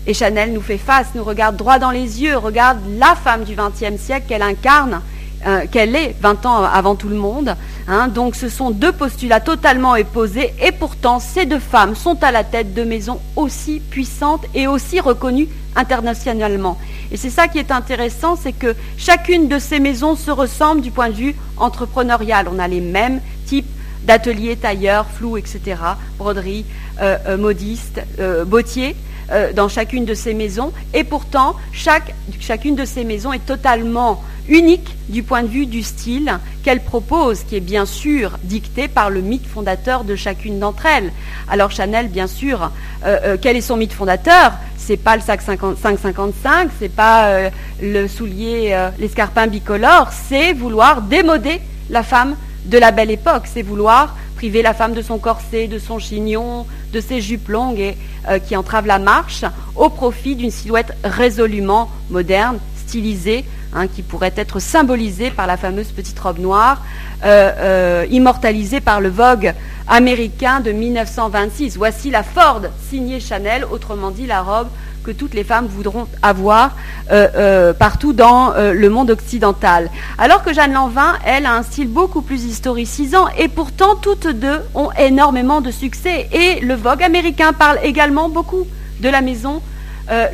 [0.07, 3.55] et Chanel nous fait face, nous regarde droit dans les yeux, regarde la femme du
[3.55, 5.01] XXe siècle qu'elle incarne,
[5.47, 7.57] euh, qu'elle est 20 ans avant tout le monde.
[7.89, 8.07] Hein.
[8.09, 12.45] donc ce sont deux postulats totalement opposés et pourtant ces deux femmes sont à la
[12.45, 16.79] tête de maisons aussi puissantes et aussi reconnues internationalement.
[17.11, 20.91] Et c'est ça qui est intéressant, c'est que chacune de ces maisons se ressemble du
[20.91, 22.47] point de vue entrepreneurial.
[22.49, 23.67] On a les mêmes types
[24.05, 25.77] d'ateliers, tailleurs, flous, etc.,
[26.19, 26.65] broderie,
[27.01, 28.01] euh, euh, modistes,
[28.47, 28.95] bottiers.
[29.31, 30.73] Euh, dans chacune de ces maisons.
[30.93, 36.39] Et pourtant, chacune de ces maisons est totalement unique du point de vue du style
[36.65, 41.13] qu'elle propose, qui est bien sûr dicté par le mythe fondateur de chacune d'entre elles.
[41.49, 42.73] Alors Chanel, bien sûr,
[43.05, 44.53] euh, euh, quel est son mythe fondateur?
[44.77, 52.03] C'est pas le sac 555, c'est pas le soulier, l'escarpin bicolore, c'est vouloir démoder la
[52.03, 56.01] femme de la belle époque, c'est vouloir priver la femme de son corset, de son
[56.01, 57.97] chignon, de ses jupes longues et
[58.29, 59.45] euh, qui entravent la marche,
[59.77, 65.93] au profit d'une silhouette résolument moderne, stylisée, hein, qui pourrait être symbolisée par la fameuse
[65.93, 66.83] petite robe noire,
[67.25, 69.55] euh, euh, immortalisée par le Vogue
[69.87, 71.77] américain de 1926.
[71.77, 74.71] Voici la Ford signée Chanel, autrement dit la robe
[75.03, 76.77] que toutes les femmes voudront avoir
[77.11, 79.91] euh, euh, partout dans euh, le monde occidental.
[80.19, 84.61] Alors que Jeanne Lanvin, elle, a un style beaucoup plus historicisant et pourtant toutes deux
[84.75, 86.29] ont énormément de succès.
[86.33, 88.67] Et le Vogue américain parle également beaucoup
[89.01, 89.61] de la maison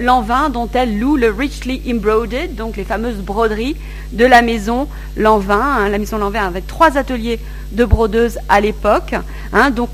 [0.01, 3.77] Lanvin dont elle loue le richly embroidered, donc les fameuses broderies
[4.13, 5.61] de la maison Lanvin.
[5.61, 5.89] Hein.
[5.89, 7.39] la maison Lanvin avait trois ateliers
[7.71, 9.15] de brodeuses à l'époque.
[9.53, 9.71] Hein.
[9.71, 9.91] donc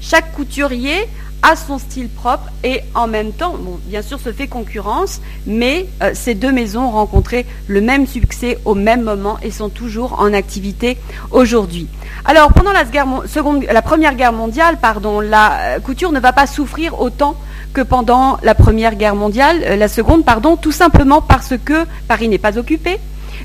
[0.00, 1.08] chaque couturier
[1.42, 6.12] a son style propre et en même temps, bien sûr, se fait concurrence, mais euh,
[6.14, 10.32] ces deux maisons ont rencontré le même succès au même moment et sont toujours en
[10.32, 10.96] activité
[11.30, 11.88] aujourd'hui.
[12.24, 17.36] Alors, pendant la Première Guerre mondiale, pardon, la euh, couture ne va pas souffrir autant
[17.72, 22.28] que pendant la Première Guerre mondiale, euh, la Seconde, pardon, tout simplement parce que Paris
[22.28, 22.98] n'est pas occupé,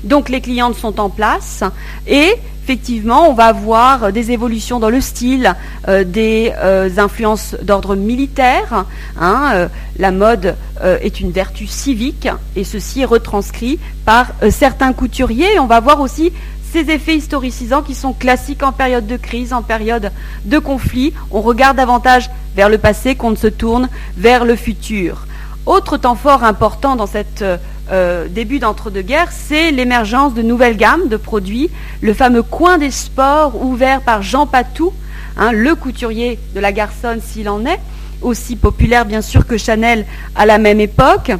[0.04, 1.64] donc les clientes sont en place
[2.06, 2.34] et
[2.68, 5.54] effectivement, on va avoir des évolutions dans le style,
[5.88, 8.84] euh, des euh, influences d'ordre militaire.
[9.18, 15.58] Hein, euh, la mode est une vertu civique et ceci est retranscrit par certains couturiers.
[15.58, 16.30] on va voir aussi
[16.70, 20.12] ces effets historicisants qui sont classiques en période de crise, en période
[20.44, 21.14] de conflit.
[21.30, 25.26] On regarde davantage vers le passé qu'on ne se tourne vers le futur.
[25.66, 27.42] Autre temps fort important dans cette
[27.90, 31.70] euh, début d'entre-deux-guerres, c'est l'émergence de nouvelles gammes de produits,
[32.00, 34.92] le fameux coin des sports ouvert par Jean Patou,
[35.36, 37.80] hein, le couturier de la garçonne s'il en est,
[38.22, 41.32] aussi populaire bien sûr que Chanel à la même époque.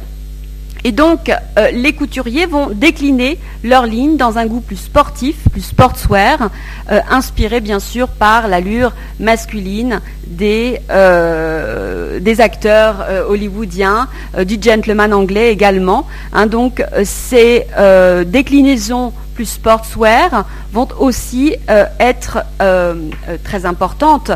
[0.83, 5.61] Et donc, euh, les couturiers vont décliner leur ligne dans un goût plus sportif, plus
[5.61, 6.49] sportswear,
[6.91, 14.07] euh, inspiré bien sûr par l'allure masculine des, euh, acteurs hollywoodiens,
[14.45, 16.05] du gentleman anglais également.
[16.31, 16.45] Hein.
[16.45, 17.65] donc, ces
[18.27, 21.55] déclinaisons plus sportswear vont aussi
[21.99, 22.43] être
[23.43, 24.31] très importantes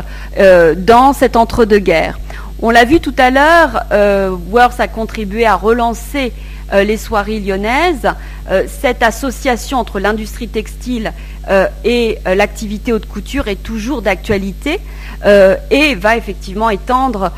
[0.76, 2.18] dans cet entre-deux-guerres.
[2.66, 6.32] On l'a vu tout à l'heure, euh, Worth a contribué à relancer
[6.72, 8.08] les soirées lyonnaises.
[8.50, 11.12] Euh, cette association entre l'industrie textile
[11.48, 14.80] euh, et l'activité haute couture est toujours d'actualité
[15.70, 17.32] et va effectivement étendre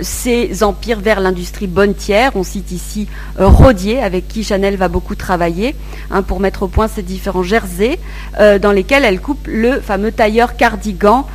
[0.00, 2.32] ses empires vers l'industrie bonnetière.
[2.34, 3.08] On cite ici
[3.38, 5.74] Rodier, avec qui Chanel va beaucoup travailler,
[6.10, 7.98] hein, pour mettre au point ces différents jerseys
[8.38, 11.26] dans lesquels elle coupe le fameux tailleur cardigan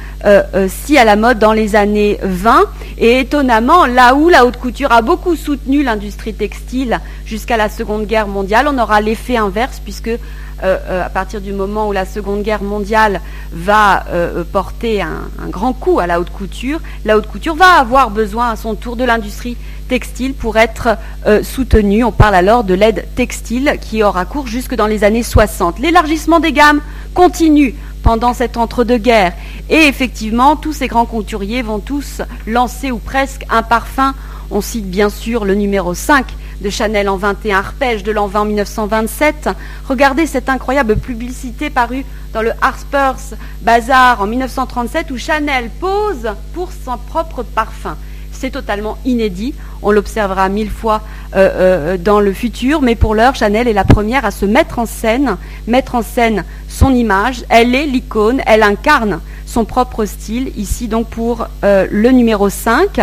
[0.70, 2.66] si à la mode dans les années 20.
[2.98, 7.00] Et étonnamment, là où la haute couture a beaucoup soutenu l'industrie textile
[7.32, 10.18] jusqu'à la Seconde Guerre mondiale, on aura l'effet inverse puisque euh,
[10.64, 13.22] euh, à partir du moment où la Seconde Guerre mondiale
[13.54, 18.10] va euh, porter un, grand coup à la haute couture, la haute couture va avoir
[18.10, 19.56] besoin à son tour de l'industrie
[19.88, 20.98] textile pour être
[21.44, 22.04] soutenue.
[22.04, 25.80] On parle alors de l'aide textile qui aura cours jusque dans les années 60.
[25.80, 26.82] L'élargissement des gammes
[27.14, 29.34] continue pendant cet entre-deux-guerres.
[29.70, 34.14] Et effectivement, tous ces grands couturiers vont tous lancer ou presque un parfum.
[34.50, 36.26] On cite bien sûr le numéro 5
[36.62, 39.50] de Chanel en 21 arpège de l'an 20 1927.
[39.88, 46.70] Regardez cette incroyable publicité parue dans le Harper's Bazaar en 1937 où Chanel pose pour
[46.72, 47.98] son propre parfum.
[48.42, 49.54] C'est totalement inédit.
[49.84, 51.02] On l'observera mille fois
[51.36, 54.80] euh, euh, dans le futur, mais pour l'heure, Chanel est la première à se mettre
[54.80, 55.38] en scène,
[55.68, 57.46] mettre en scène son image.
[57.50, 63.02] Elle est l'icône, elle incarne son propre style, ici donc pour euh, le numéro 5.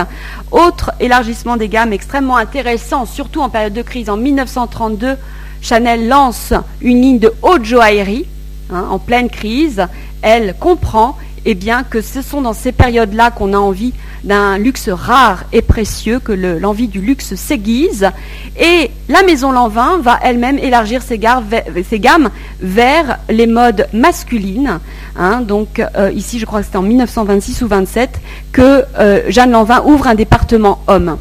[0.51, 4.11] Autre élargissement des gammes extrêmement intéressant, surtout en période de crise.
[4.11, 5.17] En 1932,
[5.61, 8.27] Chanel lance une ligne de haute joaillerie
[8.73, 9.87] hein, en pleine crise.
[10.21, 11.17] Elle comprend
[11.51, 11.57] eh
[11.89, 16.33] que ce sont dans ces périodes-là qu'on a envie d'un luxe rare et précieux, que
[16.33, 18.11] l'envie du luxe s'aiguise.
[18.59, 24.81] Et la maison Lanvin va elle-même élargir ses, gammes vers les modes masculines.
[25.17, 25.41] Hein.
[25.41, 28.21] donc euh, ici, je crois que c'était en 1926 ou 27
[28.53, 31.19] que euh, Jeanne Lanvin ouvre un département homme.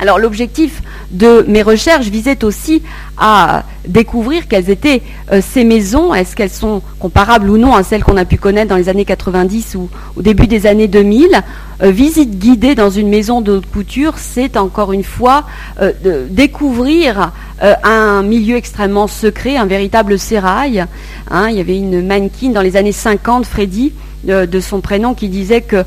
[0.00, 2.82] Alors l'objectif de mes recherches visait aussi
[3.16, 5.02] à découvrir quelles étaient
[5.32, 8.68] euh, ces maisons, est-ce qu'elles sont comparables ou non à celles qu'on a pu connaître
[8.68, 11.42] dans les années 90 ou au début des années 2000.
[11.82, 15.44] Euh, visite guidée dans une maison de haute couture, c'est encore une fois
[15.80, 15.92] euh,
[16.28, 20.84] découvrir un milieu extrêmement secret, un véritable sérail.
[21.28, 21.48] Hein.
[21.50, 23.92] il y avait une mannequin dans les années 50, Freddy,
[24.22, 25.84] de son prénom, qui disait que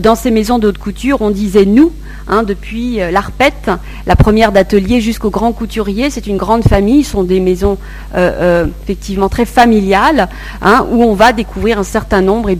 [0.00, 1.92] dans ces maisons de couture, on disait nous
[2.26, 3.70] Hein, depuis euh, l'Arpette,
[4.06, 6.08] la première d'atelier jusqu'au grand couturier.
[6.08, 7.76] C'est une grande famille, ce sont des maisons
[8.14, 10.28] euh, euh, effectivement très familiales,
[10.62, 12.58] hein, où on va découvrir un certain nombre, eh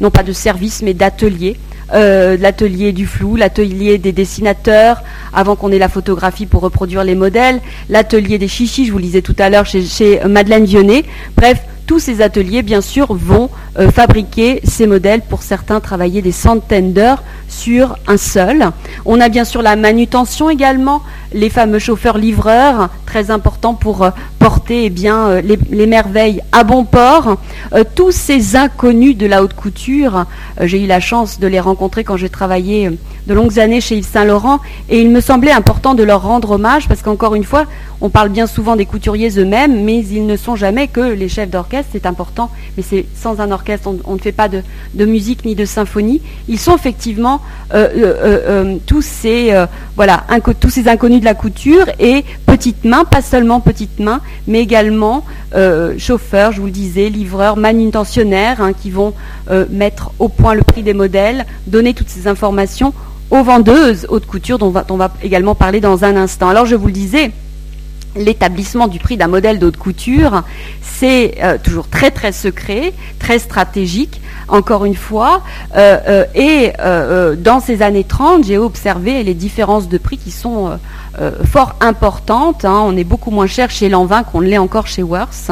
[0.00, 1.56] non pas de services, mais d'ateliers.
[1.92, 5.02] l'atelier du flou, l'atelier des dessinateurs,
[5.32, 9.22] avant qu'on ait la photographie pour reproduire les modèles, l'atelier des chichis, je vous lisais
[9.22, 11.04] tout à l'heure chez, chez Madeleine Vionnet.
[11.36, 11.58] Bref,
[11.90, 16.92] tous ces ateliers, bien sûr, vont euh, fabriquer ces modèles, pour certains travailler des centaines
[16.92, 18.70] d'heures sur un seul.
[19.04, 24.84] On a bien sûr la manutention également, les fameux chauffeurs-livreurs, très importants pour euh, porter
[24.84, 27.38] eh euh, les, merveilles à bon port.
[27.96, 30.26] tous ces inconnus de la haute couture,
[30.60, 32.88] j'ai eu la chance de les rencontrer quand j'ai travaillé
[33.26, 34.60] de longues années chez Yves Saint Laurent,
[34.90, 37.64] et il me semblait important de leur rendre hommage, parce qu'encore une fois,
[38.00, 41.50] on parle bien souvent des couturiers eux-mêmes, mais ils ne sont jamais que les chefs
[41.50, 44.62] d'orchestre, c'est important, mais c'est sans un orchestre, on, ne fait pas de,
[45.04, 46.22] musique ni de symphonie.
[46.48, 47.40] Ils sont effectivement
[47.74, 49.52] euh, euh, euh, tous, ces,
[50.88, 55.24] inconnus de la couture et petites mains, pas seulement petites mains, mais également
[55.98, 59.14] chauffeurs, je vous le disais, livreurs, manutentionnaires, hein, qui vont
[59.70, 62.92] mettre au point le prix des modèles, donner toutes ces informations
[63.30, 66.48] aux vendeuses haute couture dont on va également parler dans un instant.
[66.48, 67.30] Alors je vous le disais,
[68.16, 70.42] l'établissement du prix d'un modèle d'haute couture,
[70.82, 75.42] c'est euh, toujours très très secret, très stratégique, encore une fois.
[75.76, 76.72] Euh, euh, et
[77.38, 80.78] dans ces années 30, j'ai observé les différences de prix qui sont
[81.44, 82.64] fort importantes.
[82.64, 82.82] Hein.
[82.84, 85.50] On est beaucoup moins cher chez Lanvin qu'on l'est encore chez Worth.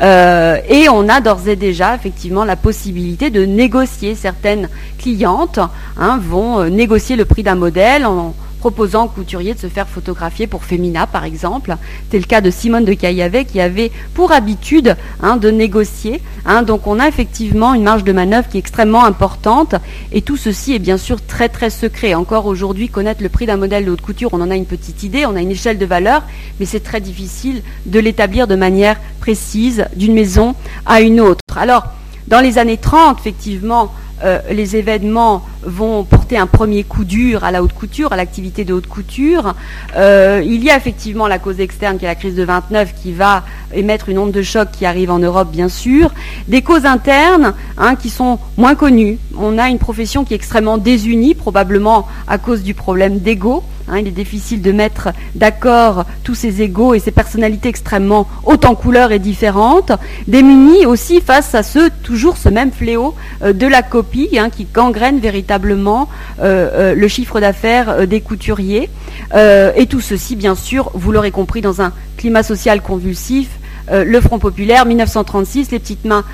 [0.00, 4.14] et on a d'ores et déjà effectivement la possibilité de négocier.
[4.14, 5.60] Certaines clientes
[5.98, 10.46] hein, vont négocier le prix d'un modèle en proposant aux couturiers de se faire photographier
[10.46, 11.76] pour Femina, par exemple.
[12.10, 16.20] C'est le cas de Simone de Caillavet qui avait pour habitude hein, de négocier.
[16.44, 16.62] Hein.
[16.62, 19.74] donc on a effectivement une marge de manœuvre qui est extrêmement importante
[20.12, 22.14] et tout ceci est bien sûr très très secret.
[22.14, 25.24] Encore aujourd'hui, connaître le prix d'un modèle de couture, on en a une petite idée,
[25.26, 26.22] on a une échelle de valeur,
[26.58, 30.54] mais c'est très difficile de l'établir de manière précise d'une maison
[30.84, 31.40] à une autre.
[31.56, 31.84] Alors,
[32.28, 33.92] dans les années 30, effectivement,
[34.22, 38.64] euh, les événements vont porter un premier coup dur à la haute couture, à l'activité
[38.64, 39.54] de haute couture.
[39.96, 43.12] Euh, il y a effectivement la cause externe qui est la crise de 29 qui
[43.12, 43.44] va
[43.74, 46.12] émettre une onde de choc qui arrive en Europe bien sûr.
[46.48, 49.18] Des causes internes hein, qui sont moins connues.
[49.38, 53.62] On a une profession qui est extrêmement désunie, probablement à cause du problème d'ego.
[53.90, 58.64] Hein, il est difficile de mettre d'accord tous ces égaux et ces personnalités extrêmement hautes
[58.64, 59.90] en couleurs et différentes,
[60.28, 64.68] démunis aussi face à ce toujours ce même fléau euh, de la copie hein, qui
[64.72, 68.88] gangrène véritablement euh, euh, le chiffre d'affaires des couturiers.
[69.34, 73.48] et tout ceci, bien sûr, vous l'aurez compris, dans un climat social convulsif,
[73.92, 76.24] le Front populaire, 1936, les petites mains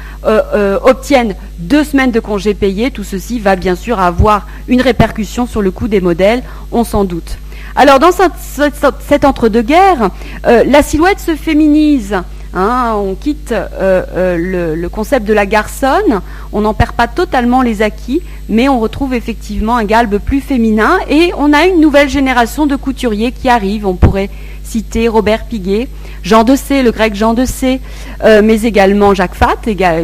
[0.83, 2.91] obtiennent deux semaines de congés payés.
[2.91, 7.05] Tout ceci va bien sûr avoir une répercussion sur le coût des modèles, on s'en
[7.05, 7.39] doute.
[7.79, 10.09] Alors dans cet entre-deux-guerres,
[10.47, 12.17] euh, la silhouette se féminise.
[12.55, 16.23] Hein, on quitte euh, euh, le, concept de la garçonne,
[16.55, 20.99] on n'en perd pas totalement les acquis, mais on retrouve effectivement un galbe plus féminin
[21.11, 23.87] et on a une nouvelle génération de couturiers qui arrive.
[23.87, 24.31] On pourrait
[24.65, 25.89] citer Robert Piguet,
[26.23, 27.81] Jean Dessay, le grec Jean Dessay,
[28.25, 29.59] mais également Jacques Fat,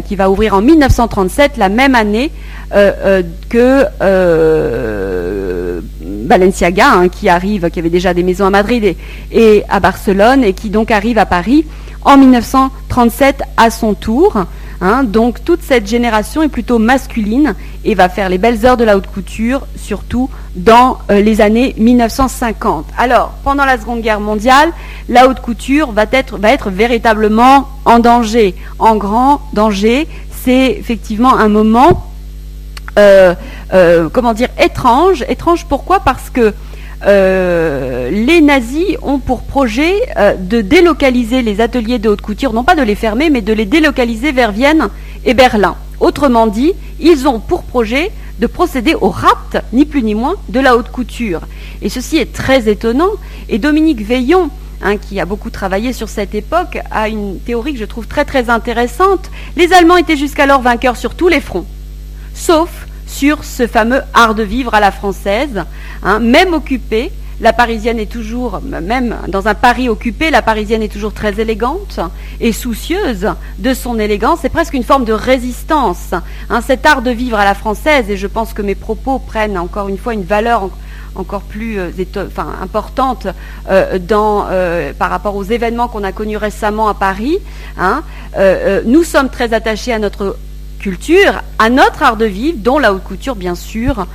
[0.07, 2.31] qui va ouvrir en 1937, la même année
[3.49, 3.87] que
[6.23, 8.97] Balenciaga, hein, qui arrive, qui avait déjà des maisons à Madrid
[9.31, 11.65] et, à Barcelone, et qui donc arrive à Paris
[12.05, 14.45] en 1937 à son tour.
[14.85, 15.05] Hein.
[15.05, 17.55] donc toute cette génération est plutôt masculine
[17.85, 21.75] et va faire les belles heures de la haute couture, surtout dans euh, les années
[21.79, 22.87] 1950.
[22.99, 24.73] Alors, pendant la Seconde Guerre mondiale,
[25.09, 30.09] la haute couture va être, va être véritablement en danger, en grand danger.
[30.45, 32.12] C'est effectivement un moment
[32.97, 35.25] comment dire, étrange.
[35.29, 36.01] Étrange pourquoi?
[36.01, 36.53] Parce que
[37.05, 39.95] les nazis ont pour projet
[40.39, 43.67] de délocaliser les ateliers de haute couture, non pas de les fermer, mais de les
[43.67, 44.89] délocaliser vers Vienne
[45.25, 45.77] et Berlin.
[46.01, 50.59] Autrement dit, ils ont pour projet de procéder au rapt, ni plus ni moins, de
[50.59, 51.43] la haute couture.
[51.81, 53.11] Et ceci est très étonnant.
[53.49, 54.51] Et Dominique Veillon,
[54.83, 58.25] hein, qui a beaucoup travaillé sur cette époque, a une théorie que je trouve très
[58.25, 59.31] très intéressante.
[59.57, 61.67] Les Allemands étaient jusqu'alors vainqueurs sur tous les fronts,
[62.35, 65.65] sauf sur ce fameux art de vivre à la française,
[66.03, 67.13] hein, même occupé
[67.43, 71.99] la Parisienne est toujours, même dans un Paris occupé, la Parisienne est toujours très élégante
[72.41, 73.29] et soucieuse
[73.59, 74.39] de son élégance.
[74.43, 76.15] C'est presque une forme de résistance.
[76.51, 79.59] Hein, cet art de vivre à la française, et je pense que mes propos prennent
[79.59, 80.71] encore une fois une valeur
[81.17, 81.91] encore plus euh,
[82.63, 83.27] importante
[83.69, 87.39] euh, euh, par rapport aux événements qu'on a connus récemment à Paris.
[87.77, 88.05] Hein.
[88.87, 90.37] nous sommes très attachés à notre
[90.83, 94.07] culture, à notre art de vivre, dont la haute couture, bien sûr,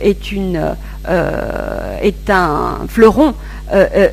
[0.00, 3.63] est une euh, est un fleuron euh, euh,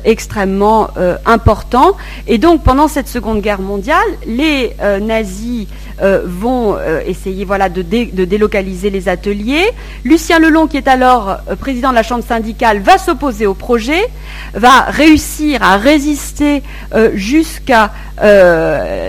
[0.04, 0.88] extrêmement
[1.26, 1.96] important.
[2.26, 5.66] Et donc pendant cette Seconde Guerre mondiale, les nazis
[6.00, 6.76] vont
[7.06, 9.70] essayer voilà, de, délocaliser les ateliers.
[10.04, 14.00] Lucien Lelon, qui est alors président de la Chambre syndicale, va s'opposer au projet,
[14.54, 16.62] va réussir à résister
[17.14, 17.92] jusqu'à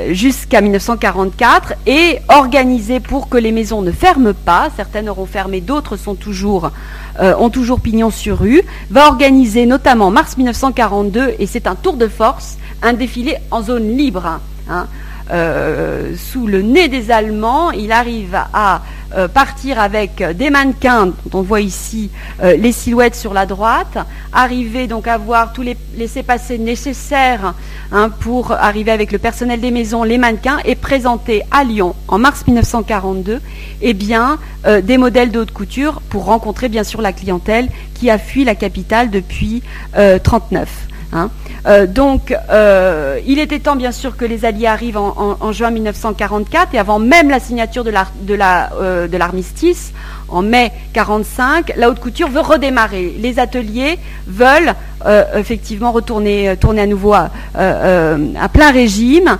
[0.09, 4.69] jusqu'à 1944 et organiser pour que les maisons ne ferment pas.
[4.75, 6.71] Certaines auront fermé, d'autres sont toujours
[7.19, 11.95] euh, ont toujours pignon sur rue, va organiser notamment mars 1942, et c'est un tour
[11.95, 14.39] de force, un défilé en zone libre.
[14.69, 14.87] Hein.
[15.31, 18.81] Euh, sous le nez des Allemands, il arrive à
[19.15, 22.09] euh, partir avec des mannequins, dont on voit ici
[22.41, 23.97] euh, les silhouettes sur la droite,
[24.31, 27.53] arriver donc à voir tous les laissés-passer nécessaires
[27.91, 32.17] hein, pour arriver avec le personnel des maisons, les mannequins, et présenter à Lyon, en
[32.17, 33.39] mars 1942,
[33.81, 38.09] eh bien, euh, des modèles de haute couture pour rencontrer bien sûr la clientèle qui
[38.09, 39.61] a fui la capitale depuis
[39.95, 40.92] 1939.
[41.13, 41.29] Hein.
[41.65, 46.73] Euh, donc, euh, il était temps, bien sûr, que les Alliés arrivent en, juin 1944
[46.73, 49.93] et avant même la signature euh, de l'armistice,
[50.27, 53.15] en mai 1945, la haute couture veut redémarrer.
[53.19, 54.73] Les ateliers veulent
[55.35, 57.29] effectivement retourner tourner à nouveau à,
[58.53, 59.37] plein régime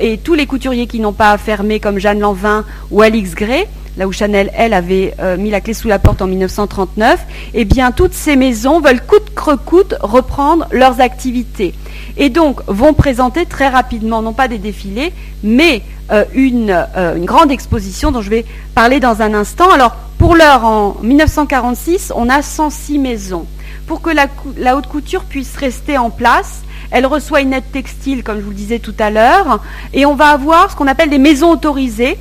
[0.00, 4.06] et tous les couturiers qui n'ont pas fermé, comme Jeanne Lanvin ou Alix Gray, là
[4.06, 7.20] où Chanel, elle, avait euh, mis la clé sous la porte en 1939,
[7.54, 11.74] eh bien, toutes ces maisons veulent coûte que coûte reprendre leurs activités.
[12.16, 17.50] Et donc, vont présenter très rapidement, non pas des défilés, mais euh, euh, une, grande
[17.50, 19.70] exposition dont je vais parler dans un instant.
[19.70, 23.46] Alors, pour l'heure, en 1946, on a 106 maisons.
[23.86, 24.26] Pour que la,
[24.56, 28.50] la haute couture puisse rester en place, elle reçoit une aide textile, comme je vous
[28.50, 29.60] le disais tout à l'heure,
[29.92, 32.18] et on va avoir ce qu'on appelle des maisons autorisées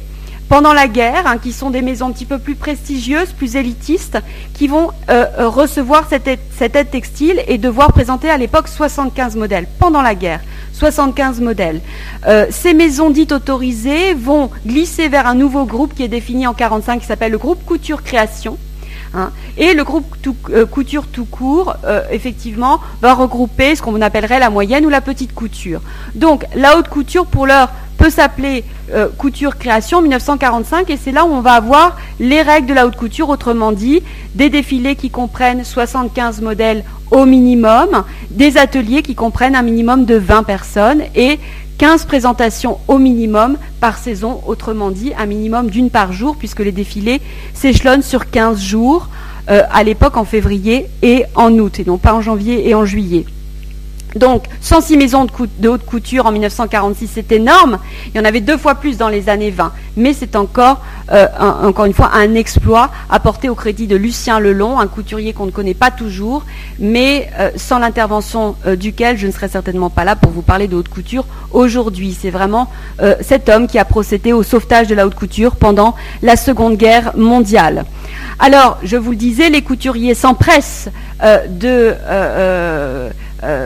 [0.49, 4.19] pendant la guerre, hein, qui sont des maisons un petit peu plus prestigieuses, plus élitistes,
[4.53, 9.67] qui vont euh, euh, recevoir cette aide, textile et devoir présenter à l'époque 75 modèles
[9.79, 10.41] pendant la guerre.
[10.73, 11.81] 75 modèles.
[12.27, 16.51] Euh, ces maisons dites autorisées vont glisser vers un nouveau groupe qui est défini en
[16.51, 18.57] 1945 qui s'appelle le groupe Couture Création.
[19.15, 19.31] Hein.
[19.57, 20.07] et le groupe
[20.71, 21.75] couture tout court,
[22.09, 25.81] effectivement, va regrouper ce qu'on appellerait la moyenne ou la petite couture.
[26.15, 27.69] Donc la haute couture, pour l'heure,
[28.03, 32.67] peut s'appeler euh, couture création 1945 et c'est là où on va avoir les règles
[32.67, 34.03] de la haute couture, autrement dit
[34.35, 40.15] des défilés qui comprennent 75 modèles au minimum, des ateliers qui comprennent un minimum de
[40.15, 41.39] 20 personnes et
[41.77, 46.73] 15 présentations au minimum par saison, autrement dit un minimum d'une par jour puisque les
[46.73, 47.21] défilés
[47.53, 49.07] s'échelonnent sur 15 jours
[49.49, 52.83] euh, à l'époque en février et en août et non pas en janvier et en
[52.83, 53.23] juillet.
[54.15, 55.27] Donc, 106 maisons
[55.59, 57.79] de, haute couture en 1946, c'est énorme.
[58.13, 59.71] Il y en avait deux fois plus dans les années 20.
[59.97, 61.27] Mais c'est encore, euh,
[61.63, 65.51] encore une fois, un exploit apporté au crédit de Lucien Lelon, un couturier qu'on ne
[65.51, 66.45] connaît pas toujours,
[66.79, 70.67] mais euh, sans l'intervention euh, duquel je ne serais certainement pas là pour vous parler
[70.67, 72.15] de haute couture aujourd'hui.
[72.19, 72.69] C'est vraiment
[73.21, 77.15] cet homme qui a procédé au sauvetage de la haute couture pendant la Seconde Guerre
[77.15, 77.85] mondiale.
[78.39, 80.89] Alors, je vous le disais, les couturiers s'empressent
[81.49, 81.95] de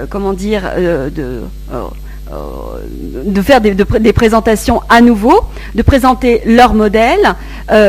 [0.10, 1.84] comment dire, euh, de, euh,
[3.26, 5.40] de faire des, présentations à nouveau,
[5.76, 7.36] de présenter leur modèle,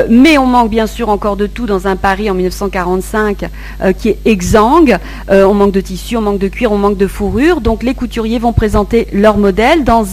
[0.08, 3.48] mais on manque bien sûr encore de tout dans un Paris en 1945
[3.98, 4.96] qui est exsangue.
[5.28, 7.60] on manque de tissu, on manque de cuir, on manque de fourrure.
[7.60, 10.04] Donc les couturiers vont présenter leur modèle dans,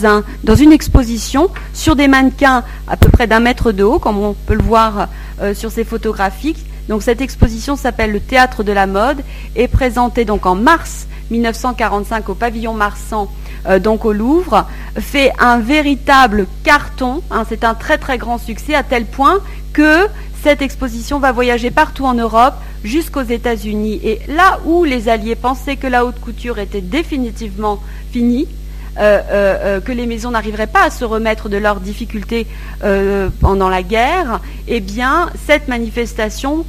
[0.42, 4.34] dans une exposition sur des mannequins à peu près d'un mètre de haut, comme on
[4.34, 5.08] peut le voir
[5.54, 6.56] sur ces photographies.
[6.88, 9.22] Donc cette exposition s'appelle le Théâtre de la mode
[9.54, 13.28] et présentée donc en mars 1945 au pavillon Marsan,
[13.66, 14.66] euh, donc au Louvre,
[14.96, 17.22] fait un véritable carton.
[17.30, 19.40] Hein, c'est un très très grand succès à tel point
[19.72, 20.06] que
[20.42, 24.00] cette exposition va voyager partout en Europe jusqu'aux États-Unis.
[24.04, 27.80] Et là où les Alliés pensaient que la haute couture était définitivement
[28.12, 28.46] finie,
[28.98, 32.46] euh, euh, euh, que les maisons n'arriveraient pas à se remettre de leurs difficultés
[33.40, 36.64] pendant la guerre, eh bien, cette manifestation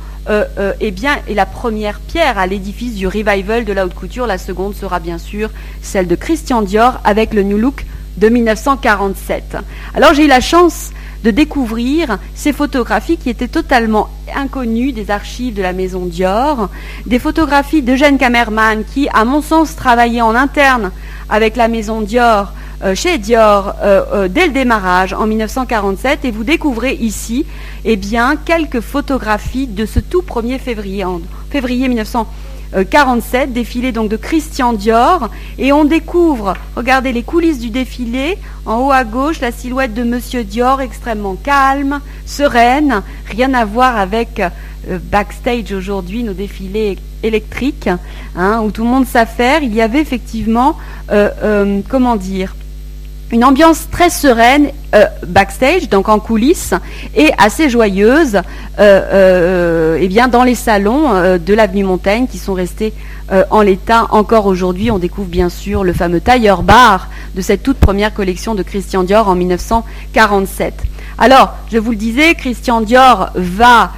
[0.79, 4.27] eh bien, est la première pierre à l'édifice du revival de la haute couture.
[4.27, 5.49] La seconde sera bien sûr
[5.81, 7.85] celle de Christian Dior avec le New Look
[8.17, 9.57] de 1947.
[9.93, 10.91] Alors j'ai eu la chance
[11.23, 16.69] de découvrir ces photographies qui étaient totalement inconnues des archives de la maison Dior,
[17.05, 20.91] des photographies d'Eugène Kamerman qui, à mon sens, travaillait en interne
[21.29, 22.53] avec la maison Dior
[22.83, 27.45] euh, chez Dior euh, euh, dès le démarrage en 1947 et vous découvrez ici
[27.85, 31.03] eh bien, quelques photographies de ce tout 1er février,
[31.49, 32.46] février 1947
[32.89, 38.79] 47, défilé donc de Christian Dior, et on découvre, regardez les coulisses du défilé, en
[38.79, 44.41] haut à gauche, la silhouette de Monsieur Dior, extrêmement calme, sereine, rien à voir avec
[44.89, 47.89] euh, backstage aujourd'hui, nos défilés électriques,
[48.35, 49.63] hein, où tout le monde s'affaire.
[49.63, 50.77] Il y avait effectivement,
[51.11, 52.55] euh, euh, comment dire,
[53.31, 56.73] une ambiance très sereine euh, backstage, donc en coulisses,
[57.15, 58.41] et assez joyeuse euh,
[58.79, 62.93] euh, eh bien dans les salons de l'avenue Montaigne qui sont restés
[63.49, 64.91] en l'état encore aujourd'hui.
[64.91, 69.03] On découvre bien sûr le fameux tailleur bar de cette toute première collection de Christian
[69.03, 70.73] Dior en 1947.
[71.17, 73.91] Alors, je vous le disais, Christian Dior va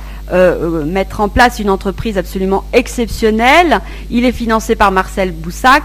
[0.86, 3.82] mettre en place une entreprise absolument exceptionnelle.
[4.10, 5.84] Il est financé par Marcel Boussac.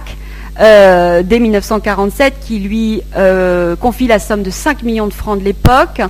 [0.60, 5.44] Euh, dès 1947 qui lui euh, confie la somme de 5 millions de francs de
[5.44, 6.00] l'époque.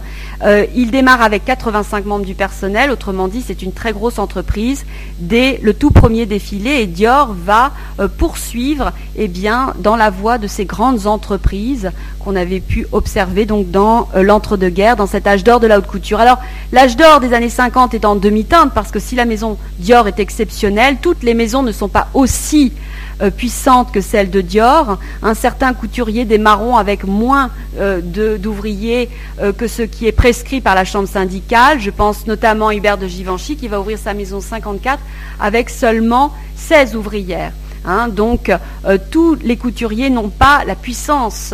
[0.43, 4.85] Euh, il démarre avec 85 membres du personnel, autrement dit c'est une très grosse entreprise
[5.19, 7.73] dès le tout premier défilé et Dior va
[8.19, 13.71] poursuivre eh bien, dans la voie de ces grandes entreprises qu'on avait pu observer donc
[13.71, 16.21] dans l'entre-deux-guerres, dans cet âge d'or de la haute couture.
[16.21, 16.39] Alors
[16.73, 20.19] l'âge d'or des années 50 est en demi-teinte parce que si la maison Dior est
[20.19, 22.73] exceptionnelle, toutes les maisons ne sont pas aussi
[23.23, 24.99] euh, puissante que celle de Dior.
[25.23, 26.43] Un certain couturier des
[26.77, 28.01] avec moins euh,
[28.39, 29.09] d'ouvriers
[29.41, 31.81] euh, que ce qui est prescrit par la chambre syndicale.
[31.81, 34.99] Je pense notamment à Hubert de Givenchy qui va ouvrir sa maison 54
[35.41, 37.53] avec seulement 16 ouvrières.
[37.87, 38.09] Hein.
[38.09, 38.51] donc
[39.11, 41.53] tous les couturiers n'ont pas la puissance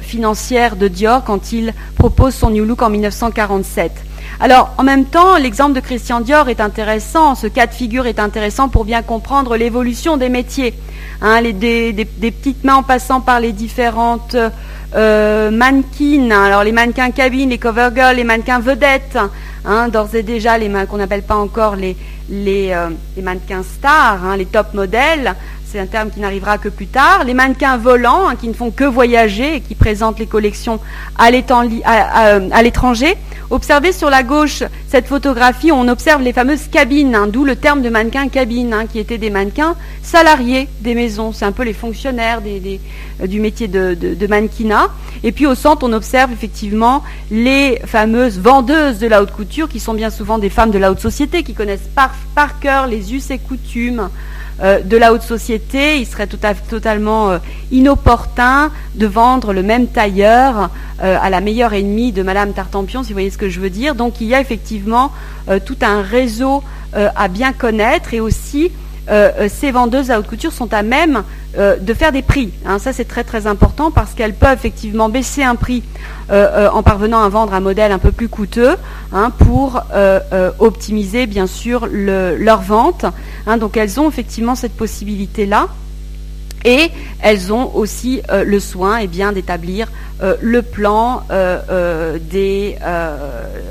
[0.00, 3.92] financière de Dior quand il propose son New Look en 1947.
[4.40, 8.18] Alors, en même temps, l'exemple de Christian Dior est intéressant, ce cas de figure est
[8.18, 10.74] intéressant pour bien comprendre l'évolution des métiers.
[11.22, 14.36] Hein, des, petites mains en passant par les différentes
[14.94, 19.18] euh, mannequins, alors les mannequins cabines, les cover girls, les mannequins vedettes,
[19.64, 21.96] hein, d'ores et déjà les qu'on n'appelle pas encore les,
[22.28, 22.90] les, euh,
[23.22, 25.34] mannequins stars, hein, les top modèles,
[25.76, 28.84] c'est un terme qui n'arrivera que plus tard, les mannequins volants qui ne font que
[28.84, 30.80] voyager et qui présentent les collections
[31.18, 33.14] à l'étranger,
[33.48, 37.80] Observez sur la gauche cette photographie on observe les fameuses cabines, hein, d'où le terme
[37.80, 41.32] de mannequin cabine, hein, qui étaient des mannequins salariés des maisons.
[41.32, 44.88] C'est un peu les fonctionnaires euh, du métier de, mannequinat.
[45.22, 49.78] Et puis au centre, on observe effectivement les fameuses vendeuses de la haute couture, qui
[49.78, 51.88] sont bien souvent des femmes de la haute société, qui connaissent
[52.34, 54.08] par cœur les us et coutumes
[54.62, 57.38] euh, de la haute société, il serait totalement euh,
[57.70, 60.70] inopportun de vendre le même tailleur
[61.02, 63.70] euh, à la meilleure ennemie de Madame Tartampion, si vous voyez ce que je veux
[63.70, 63.94] dire.
[63.94, 65.12] Donc il y a effectivement
[65.64, 68.72] tout un réseau à bien connaître et aussi
[69.48, 71.22] ces vendeuses à haute couture sont à même
[71.56, 72.52] de faire des prix.
[72.66, 72.78] Hein.
[72.78, 75.82] ça c'est très très important parce qu'elles peuvent effectivement baisser un prix
[76.30, 78.76] en parvenant à vendre un modèle un peu plus coûteux
[79.12, 79.82] hein, pour
[80.58, 83.06] optimiser bien sûr leur vente.
[83.46, 85.68] Hein, donc elles ont effectivement cette possibilité-là.
[86.66, 86.90] Et
[87.22, 89.86] elles ont aussi euh, le soin eh d'établir
[90.20, 92.76] euh, le plan euh, des,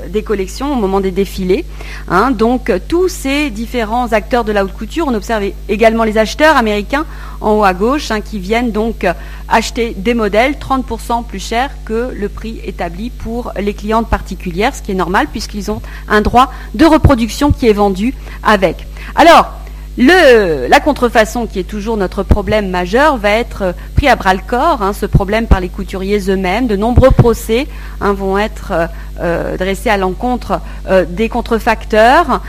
[0.08, 1.66] des, collections au moment des défilés.
[2.08, 2.30] Hein.
[2.30, 7.04] donc tous ces différents acteurs de la haute couture, on observe également les acheteurs américains
[7.42, 9.06] en haut à gauche hein, qui viennent donc
[9.48, 14.80] acheter des modèles 30% plus chers que le prix établi pour les clientes particulières, ce
[14.80, 18.86] qui est normal puisqu'ils ont un droit de reproduction qui est vendu avec.
[19.14, 19.55] Alors,
[19.98, 24.40] la contrefaçon, qui est toujours notre problème majeur, va être euh, pris à bras le
[24.46, 26.66] corps, hein, ce problème par les couturiers eux-mêmes.
[26.66, 27.66] De nombreux procès
[28.00, 28.86] hein, vont être euh,
[29.20, 30.60] euh, dressés à l'encontre
[31.08, 32.42] des contrefacteurs.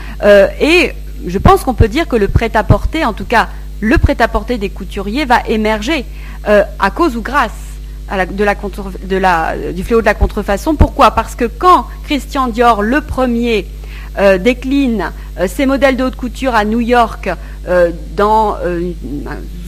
[0.62, 0.92] et
[1.26, 3.48] je pense qu'on peut dire que le prêt-à-porter, en tout cas
[3.80, 6.06] le prêt-à-porter des couturiers, va émerger
[6.46, 7.52] à cause ou grâce
[8.12, 10.76] du fléau de la contrefaçon.
[10.76, 11.12] Pourquoi?
[11.12, 13.66] Parce que quand Christian Dior, le premier,
[14.40, 15.12] décline
[15.48, 17.30] ces modèles de haute couture à New York
[17.68, 18.94] euh, dans euh,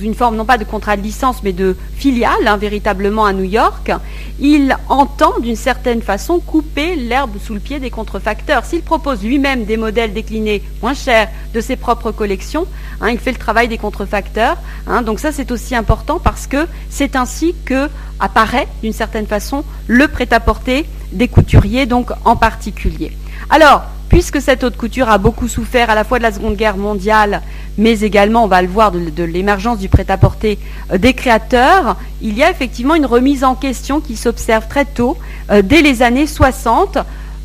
[0.01, 3.43] une, forme non pas de contrat de licence mais de filiale hein, véritablement à New
[3.43, 3.91] York,
[4.39, 8.63] il entend d'une certaine façon couper l'herbe sous le pied des contrefacteurs.
[8.63, 12.67] S'il propose lui-même des modèles déclinés moins chers de ses propres collections,
[13.01, 14.55] hein, il fait le travail des contrefacteurs.
[14.87, 15.01] Hein.
[15.01, 17.89] donc ça c'est aussi important parce que c'est ainsi que
[18.21, 23.11] apparaît d'une certaine façon le prêt-à-porter des couturiers donc en particulier.
[23.49, 26.77] Alors, puisque cette haute couture a beaucoup souffert à la fois de la Seconde Guerre
[26.77, 27.41] mondiale,
[27.77, 30.57] mais également, on va le voir, de, l'émergence du prêt-à-porter
[30.91, 35.17] euh, des créateurs, il y a effectivement une remise en question qui s'observe très tôt,
[35.51, 36.97] euh, dès les années 60,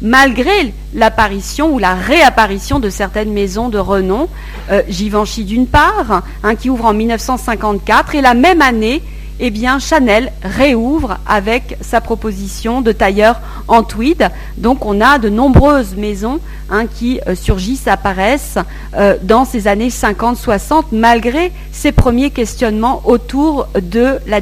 [0.02, 4.28] malgré l'apparition ou la réapparition de certaines maisons de renom,
[4.70, 9.02] euh, Givenchy d'une part, hein, qui ouvre en 1954, et la même année,
[9.40, 14.30] eh bien, Chanel réouvre avec sa proposition de tailleur en tweed.
[14.58, 16.38] Donc, on a de nombreuses maisons
[16.70, 18.58] hein, qui euh, surgissent, apparaissent
[18.96, 24.40] euh, dans ces années 50-60, malgré ces premiers questionnements autour de la,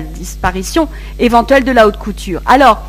[0.00, 2.40] disparition éventuelle de la haute couture.
[2.46, 2.82] Alors,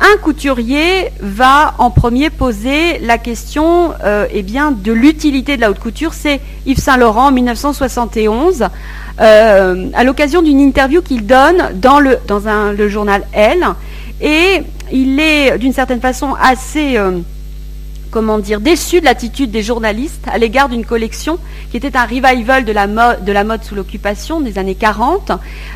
[0.00, 5.78] un couturier va en premier poser la question euh, eh de l'utilité de la haute
[5.78, 6.14] couture.
[6.14, 8.64] C'est Yves Saint Laurent en 1971.
[9.20, 12.40] Euh, à l'occasion d'une interview qu'il donne dans, le, dans
[12.72, 13.66] le journal Elle.
[14.20, 17.18] Et il est d'une certaine façon assez, euh,
[18.10, 21.38] comment dire, déçu de l'attitude des journalistes à l'égard d'une collection
[21.70, 25.32] qui était un revival de la mode, sous l'occupation des années 40,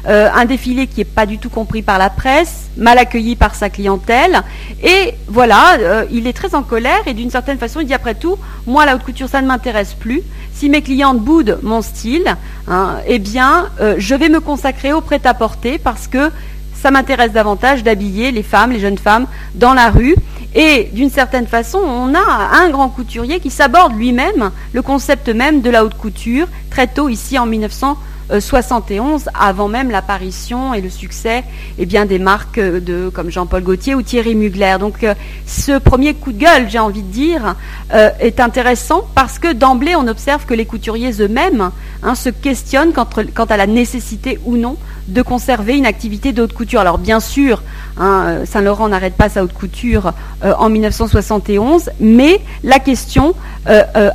[0.07, 3.55] euh, un défilé qui n'est pas du tout compris par la presse, mal accueilli par
[3.55, 4.43] sa clientèle.
[4.83, 8.37] Et voilà, il est très en colère et d'une certaine façon, il dit après tout,
[8.67, 10.23] moi la haute couture, ça ne m'intéresse plus
[10.55, 12.37] si mes clientes boudent mon style,
[12.69, 16.31] hein, eh bien, euh, je vais me consacrer au prêt-à-porter parce que
[16.75, 20.15] ça m'intéresse davantage d'habiller les femmes, les jeunes femmes dans la rue.
[20.55, 25.63] Et d'une certaine façon, on a un grand couturier qui s'aborde lui-même le concept même
[25.63, 27.99] de la haute couture très tôt ici en 1900.
[28.31, 31.45] 71, avant même l'apparition et le succès
[31.79, 34.77] eh des marques de, comme Jean-Paul Gaultier ou Thierry Mugler.
[34.81, 35.15] Donc euh,
[35.47, 37.55] ce premier coup de gueule, j'ai envie de dire,
[37.93, 41.71] euh, est intéressant parce que d'emblée, on observe que les couturiers eux-mêmes
[42.03, 44.77] hein, se questionnent quant, à la nécessité ou non
[45.09, 46.81] de conserver une activité de haute couture.
[46.81, 47.63] Alors bien sûr,
[47.99, 50.13] hein, Saint-Laurent n'arrête pas sa haute couture
[50.45, 53.35] euh, en 1971, mais la question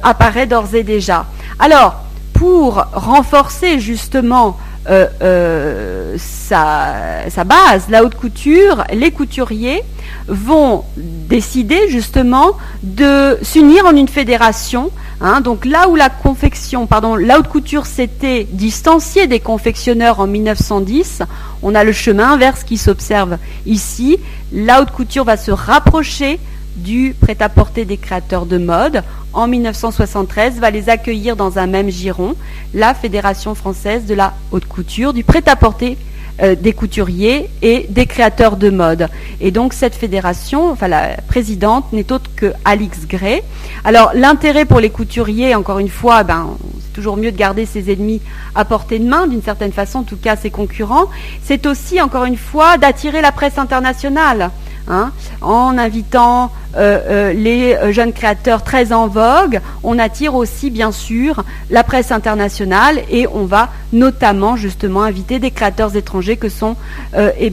[0.03, 1.26] apparaît d'ores et déjà.
[1.57, 2.03] Alors,
[2.40, 4.58] pour renforcer justement
[4.90, 9.84] euh, euh, sa, base, la haute couture, les couturiers
[10.30, 14.90] vont décider justement de s'unir en une fédération.
[15.20, 15.42] Hein.
[15.42, 16.88] donc là où la confection,
[17.20, 21.24] la haute couture s'était distanciée des confectionneurs en 1910,
[21.62, 24.18] on a le chemin inverse qui s'observe ici.
[24.54, 26.40] La haute couture va se rapprocher
[26.80, 29.04] du prêt-à-porter des créateurs de mode
[29.34, 32.36] en 1973 va les accueillir dans un même giron,
[32.74, 35.98] la Fédération française de la haute couture, du prêt-à-porter
[36.42, 39.08] euh, des couturiers et des créateurs de mode.
[39.40, 43.44] Et donc cette fédération, enfin la présidente n'est autre que Alix Gray.
[43.84, 47.92] Alors l'intérêt pour les couturiers, encore une fois, ben, c'est toujours mieux de garder ses
[47.92, 48.22] ennemis
[48.56, 51.06] à portée de main, d'une certaine façon, en tout cas ses concurrents.
[51.44, 54.50] C'est aussi, encore une fois, d'attirer la presse internationale.
[54.92, 55.12] Hein,
[55.42, 59.62] en invitant euh, euh, les jeunes créateurs très en vogue.
[59.84, 65.52] On attire aussi, bien sûr, la presse internationale et on va notamment, justement, inviter des
[65.52, 66.76] créateurs étrangers que sont
[67.16, 67.52] euh, eh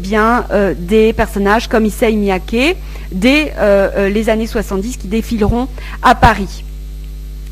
[0.79, 2.79] des personnages comme Issei Miyake
[3.13, 3.53] dès
[4.09, 5.69] les années 70 qui défileront
[6.03, 6.65] à Paris.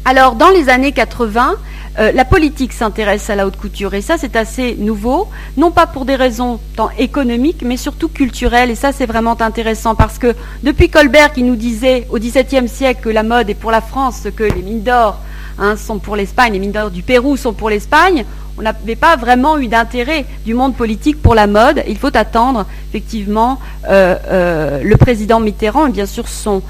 [0.07, 1.57] Alors, dans les années 80,
[1.99, 5.87] euh, la politique s'intéresse à la haute couture et ça c'est assez nouveau, non pas
[5.87, 10.35] pour des raisons tant économiques mais surtout culturelles et ça c'est vraiment intéressant parce que
[10.65, 14.21] depuis Colbert qui nous disait au XVIIe siècle que la mode est pour la France
[14.25, 15.21] ce que les mines d'or
[15.59, 18.25] hein, sont pour l'Espagne, les mines d'or du Pérou sont pour l'Espagne,
[18.59, 21.83] on n'avait pas vraiment eu d'intérêt du monde politique pour la mode.
[21.89, 26.63] Il faut attendre effectivement euh, euh, le président Mitterrand et bien sûr son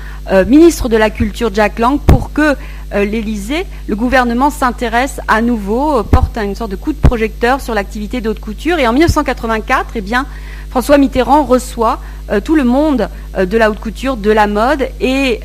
[0.46, 2.56] ministre de la Culture Jack Lang pour que
[2.94, 7.60] euh, l'Élysée, le gouvernement s'intéresse à nouveau, euh, porte une sorte de coup de projecteur
[7.60, 8.78] sur l'activité d'haute couture.
[8.78, 10.26] Et en 1984, eh bien,
[10.70, 11.98] François Mitterrand reçoit
[12.30, 15.40] euh, tout le monde de la haute couture, de la mode, et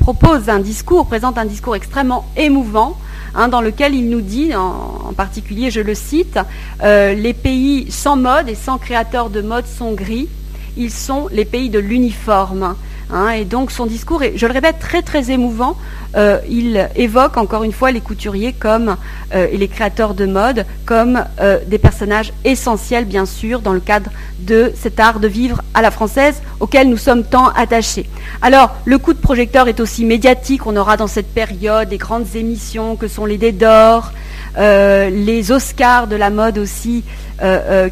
[0.00, 2.96] propose un discours, présente un discours extrêmement émouvant,
[3.34, 6.38] hein, dans lequel il nous dit, en, particulier, je le cite,
[6.82, 10.28] les pays sans mode et sans créateurs de mode sont gris,
[10.76, 12.74] ils sont les pays de l'uniforme.
[13.14, 15.76] Hein, et donc son discours est, je le répète, très très émouvant.
[16.16, 18.96] Euh, il évoque encore une fois les couturiers comme
[19.34, 23.78] euh, et les créateurs de mode comme euh, des personnages essentiels, bien sûr, dans le
[23.78, 24.10] cadre
[24.40, 28.10] de cet art de vivre à la française auquel nous sommes tant attachés.
[28.42, 30.66] Alors, le coup de projecteur est aussi médiatique.
[30.66, 34.10] On aura dans cette période des grandes émissions que sont les Dés d'or,
[34.56, 37.04] les Oscars de la mode aussi,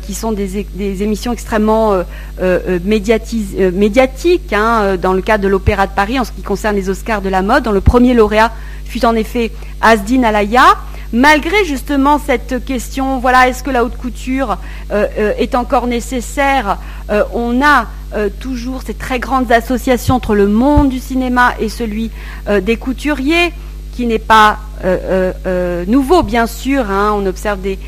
[0.02, 2.02] qui sont des, émissions extrêmement
[2.84, 7.22] médiatiques hein, dans le cadre de l'Opéra de Paris en ce qui concerne les Oscars
[7.22, 7.64] de la mode.
[7.64, 8.52] Dans le premier lauréat
[8.84, 10.76] fut en effet Asdin Alaya.
[11.12, 14.56] Malgré justement cette question, voilà, est-ce que la haute couture
[14.90, 16.78] euh, euh, est encore nécessaire
[17.10, 17.86] euh, On a
[18.40, 22.10] toujours ces très grandes associations entre le monde du cinéma et celui
[22.60, 23.54] des couturiers,
[23.92, 24.58] qui n'est pas
[25.86, 26.90] nouveau, bien sûr.
[26.90, 27.12] Hein.
[27.14, 27.78] on observe des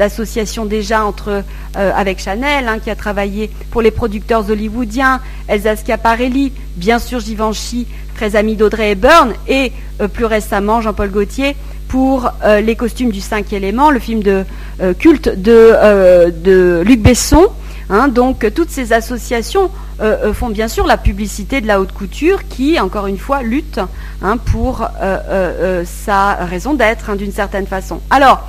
[0.00, 1.42] associations déjà entre,
[1.74, 7.86] avec Chanel, hein, qui a travaillé pour les producteurs hollywoodiens, Elsa Schiaparelli, bien sûr Givenchy
[8.16, 11.54] très ami d'Audrey Hepburn, et euh, plus récemment Jean-Paul Gaultier
[11.86, 14.44] pour euh, les costumes du 5 élément, le film de
[14.80, 17.46] euh, culte de, Luc Besson.
[17.88, 18.08] Hein.
[18.08, 19.70] donc toutes ces associations
[20.34, 23.80] font bien sûr la publicité de la haute couture qui, encore une fois, lutte
[24.22, 24.86] hein, pour
[25.84, 28.00] sa raison d'être hein, d'une certaine façon.
[28.10, 28.42] Alors,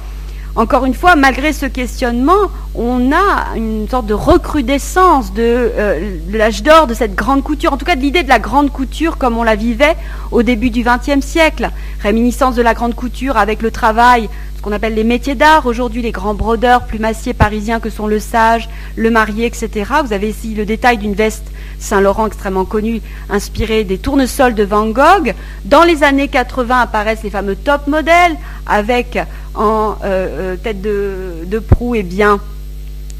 [0.57, 6.63] encore une fois, malgré ce questionnement, on a une sorte de recrudescence euh, de, l'âge
[6.63, 9.37] d'or de cette grande couture, en tout cas de l'idée de la grande couture comme
[9.37, 9.95] on la vivait
[10.31, 11.69] au début du XXe siècle.
[12.01, 14.29] Réminiscence de la grande couture avec le travail,
[14.67, 18.67] qu'on appelle les métiers d'art, aujourd'hui les grands brodeurs plumassiers parisiens que sont le sage,
[18.97, 19.89] le marié, etc.
[20.03, 21.45] Vous avez ici le détail d'une veste
[21.79, 25.33] Saint-Laurent extrêmement connue, inspirée des tournesols de Van Gogh.
[25.63, 29.17] Dans les années 80 apparaissent les fameux top modèles avec
[29.55, 32.41] en euh, euh, tête de, proue et eh bien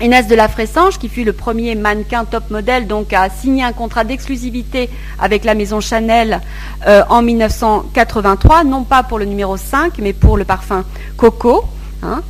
[0.02, 3.74] Inès de la Fressange, qui fut le premier mannequin top modèle, donc a signé un
[3.74, 4.90] contrat d'exclusivité
[5.20, 6.42] avec la maison Chanel
[6.86, 10.84] euh, en 1983, non pas pour le numéro 5, mais pour le parfum
[11.16, 11.66] Coco.
[12.04, 12.22] Hein.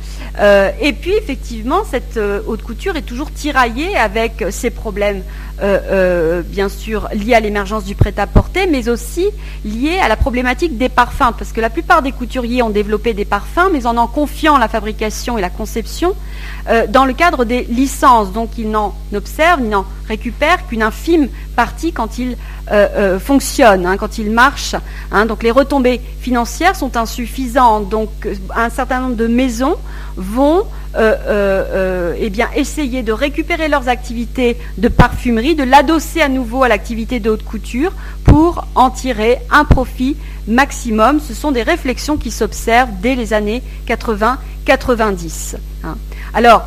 [0.80, 5.22] et puis effectivement, cette haute couture est toujours tiraillée avec ses problèmes
[5.60, 9.26] euh, euh, bien sûr lié à l'émergence du prêt-à-porter, mais aussi
[9.64, 13.24] lié à la problématique des parfums, parce que la plupart des couturiers ont développé des
[13.24, 16.14] parfums, mais en en confiant la fabrication et la conception
[16.68, 18.32] euh, dans le cadre des licences.
[18.32, 22.36] Donc ils n'en observent, ils n'en récupèrent qu'une infime partie quand ils
[23.18, 24.76] fonctionnent, hein, quand ils marchent.
[25.10, 25.24] Hein.
[25.24, 27.88] Donc les retombées financières sont insuffisantes.
[27.88, 28.10] Donc
[28.54, 29.76] un certain nombre de maisons
[30.16, 30.66] vont
[30.96, 36.62] euh, euh, euh, eh essayer de récupérer leurs activités de parfumerie, de l'adosser à nouveau
[36.62, 37.92] à l'activité de haute couture
[38.24, 40.16] pour en tirer un profit
[40.46, 41.20] maximum.
[41.20, 45.56] Ce sont des réflexions qui s'observent dès les années 80-90.
[45.84, 45.96] Hein.
[46.32, 46.62] Alors,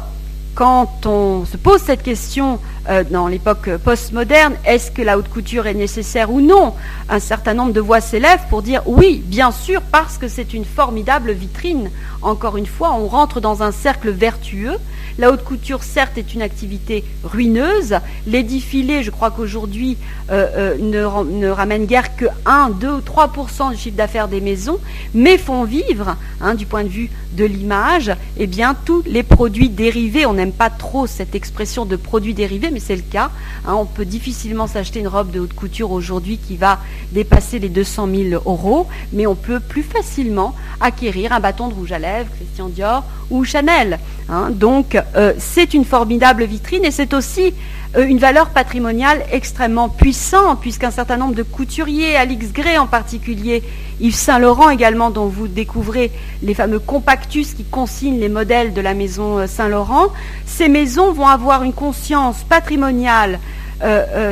[0.54, 2.60] quand on se pose cette question
[2.90, 6.74] euh, dans l'époque postmoderne, est-ce que la haute couture est nécessaire ou non?
[7.10, 10.66] Un certain nombre de voix s'élèvent pour dire oui, bien sûr, parce que c'est une
[10.66, 11.92] formidable vitrine.
[12.22, 14.78] Encore une fois, on rentre dans un cercle vertueux
[15.18, 17.96] la haute couture, certes, est une activité ruineuse.
[18.28, 19.98] Les défilés, je crois qu'aujourd'hui,
[20.32, 24.80] euh, euh, ne, ramènent guère que 1, 2 ou 3% du chiffre d'affaires des maisons,
[25.14, 29.70] mais font vivre, hein, du point de vue de l'image, eh bien, tous les produits
[29.70, 30.26] dérivés.
[30.26, 33.32] On n'aime pas trop cette expression de produits dérivés, mais c'est le cas.
[33.66, 33.74] Hein.
[33.76, 36.80] on peut difficilement s'acheter une robe de haute couture aujourd'hui qui va
[37.12, 41.92] dépasser les 200 000 euros, mais on peut plus facilement acquérir un bâton de rouge
[41.92, 44.00] à lèvres, Christian Dior ou Chanel.
[44.30, 44.50] Hein.
[44.52, 47.54] donc euh, c'est une formidable vitrine et c'est aussi
[47.98, 53.64] une valeur patrimoniale extrêmement puissante puisqu'un certain nombre de couturiers, Alix Gray en particulier,
[54.00, 56.12] Yves Saint Laurent également dont vous découvrez
[56.42, 60.08] les fameux compactus qui consignent les modèles de la maison euh, Saint Laurent,
[60.46, 63.40] ces maisons vont avoir une conscience patrimoniale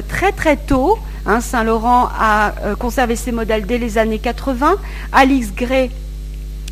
[0.08, 1.00] très très tôt.
[1.26, 1.42] Hein.
[1.42, 4.76] Saint Laurent a conservé ses modèles dès les années 80.
[5.12, 5.90] Alix Gray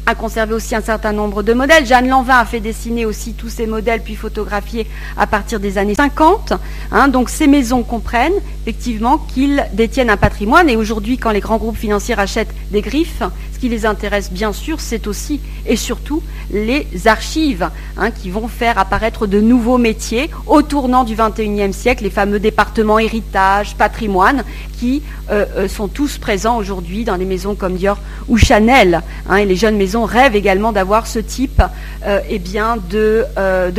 [0.07, 1.85] a conservé aussi un certain nombre de modèles.
[1.85, 4.87] Jeanne Lanvin a fait dessiner aussi tous ces modèles, puis photographier
[5.17, 6.53] à partir des années 50.
[6.93, 7.09] Hein.
[7.09, 10.69] donc ces maisons comprennent effectivement qu'ils détiennent un patrimoine.
[10.69, 13.21] Et aujourd'hui, quand les grands groupes financiers achètent des griffes,
[13.57, 18.47] ce qui les intéresse bien sûr, c'est aussi et surtout les archives hein, qui vont
[18.47, 24.43] faire apparaître de nouveaux métiers au tournant du XXIe siècle, les fameux départements héritage, patrimoine,
[24.79, 25.01] qui
[25.31, 27.97] euh, euh, sont tous présents aujourd'hui dans des maisons comme Dior
[28.27, 29.01] ou Chanel.
[29.27, 31.61] Hein, et les jeunes maisons rêvent également d'avoir ce type
[32.05, 33.25] euh, eh bien, de,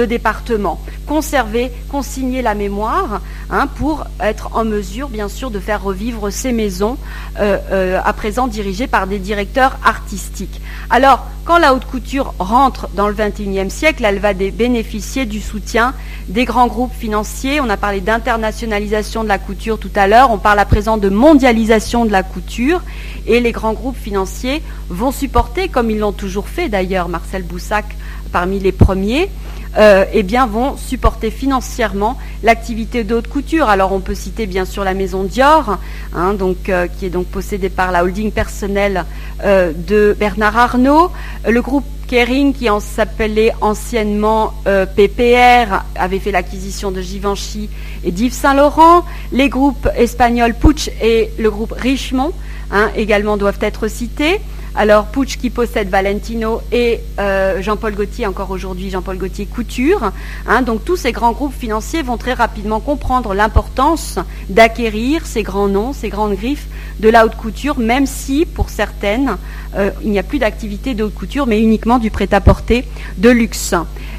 [0.04, 0.80] département.
[1.06, 6.52] Conserver, consigner la mémoire hein, pour être en mesure, bien sûr, de faire revivre ces
[6.52, 6.96] maisons
[7.36, 10.60] à présent dirigées par des directeurs artistiques.
[10.90, 15.94] Alors, quand la haute couture rentre dans le XXIe siècle, elle va bénéficier du soutien
[16.28, 17.59] des grands groupes financiers.
[17.62, 21.09] On a parlé d'internationalisation de la couture tout à l'heure, on parle à présent de
[21.09, 22.82] mondialisation de la couture,
[23.26, 27.86] et les grands groupes financiers vont supporter, comme ils l'ont toujours fait d'ailleurs, Marcel Boussac
[28.30, 29.30] parmi les premiers,
[29.76, 33.68] euh, eh vont supporter financièrement l'activité de haute couture.
[33.68, 35.78] Alors, on peut citer bien sûr la maison Dior,
[36.14, 36.36] hein,
[36.68, 39.04] euh, qui est donc possédée par la holding personnelle
[39.44, 41.10] euh, de Bernard Arnault,
[41.46, 47.68] le groupe Kering, qui s'appelait anciennement PPR, avait fait l'acquisition de Givenchy
[48.02, 49.04] et d'Yves Saint-Laurent.
[49.30, 52.32] Les groupes espagnols Puig et le groupe Richemont
[52.70, 54.40] hein, également doivent être cités.
[54.74, 60.12] Alors Puig qui possède Valentino et euh, Jean-Paul Gaultier, encore aujourd'hui Jean-Paul Gaultier Couture.
[60.46, 60.62] Hein.
[60.62, 65.92] donc tous ces grands groupes financiers vont très rapidement comprendre l'importance d'acquérir ces grands noms,
[65.92, 66.68] ces grandes griffes
[67.00, 69.36] de la haute couture, même si pour certaines,
[69.76, 72.84] euh, il n'y a plus d'activité de haute couture, mais uniquement du prêt-à-porter
[73.16, 73.74] de luxe.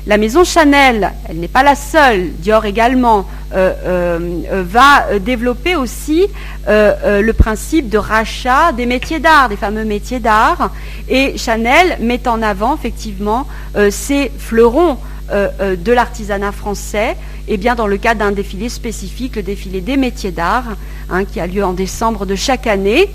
[0.10, 6.26] La maison Chanel, elle n'est pas la seule, Dior également, euh, euh, va développer aussi
[6.68, 10.72] le principe de rachat des métiers d'art, des fameux métiers d'art.
[11.10, 13.46] Et Chanel met en avant effectivement
[13.92, 14.98] ces fleurons
[15.32, 17.16] de l'artisanat français,
[17.60, 20.76] bien dans le cadre d'un défilé spécifique, le défilé des métiers d'art,
[21.12, 23.12] hein, qui a lieu en décembre de chaque année.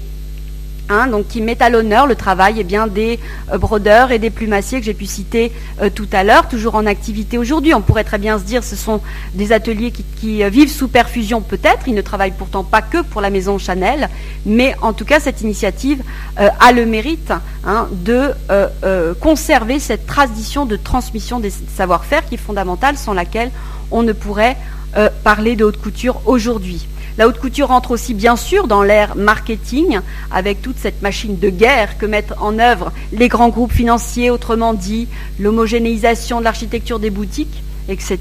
[0.90, 3.18] Hein, qui met à l'honneur le travail eh des
[3.50, 6.84] euh, brodeurs et des plumassiers que j'ai pu citer euh, tout à l'heure, toujours en
[6.84, 7.72] activité aujourd'hui.
[7.72, 9.00] On pourrait très bien se dire ce sont
[9.32, 13.22] des ateliers qui, euh, vivent sous perfusion peut-être, ils ne travaillent pourtant pas que pour
[13.22, 14.10] la maison Chanel,
[14.44, 16.02] mais en tout cas cette initiative
[16.36, 17.32] a le mérite
[17.64, 18.32] hein, de
[19.20, 23.50] conserver cette tradition de transmission des savoir-faire qui est fondamentale, sans laquelle
[23.90, 24.56] on ne pourrait
[25.22, 26.86] parler de haute couture aujourd'hui.
[27.16, 30.00] La haute couture entre aussi bien sûr dans l'ère marketing,
[30.32, 34.74] avec toute cette machine de guerre que mettent en œuvre les grands groupes financiers, autrement
[34.74, 35.06] dit
[35.38, 38.18] l'homogénéisation de l'architecture des boutiques, etc.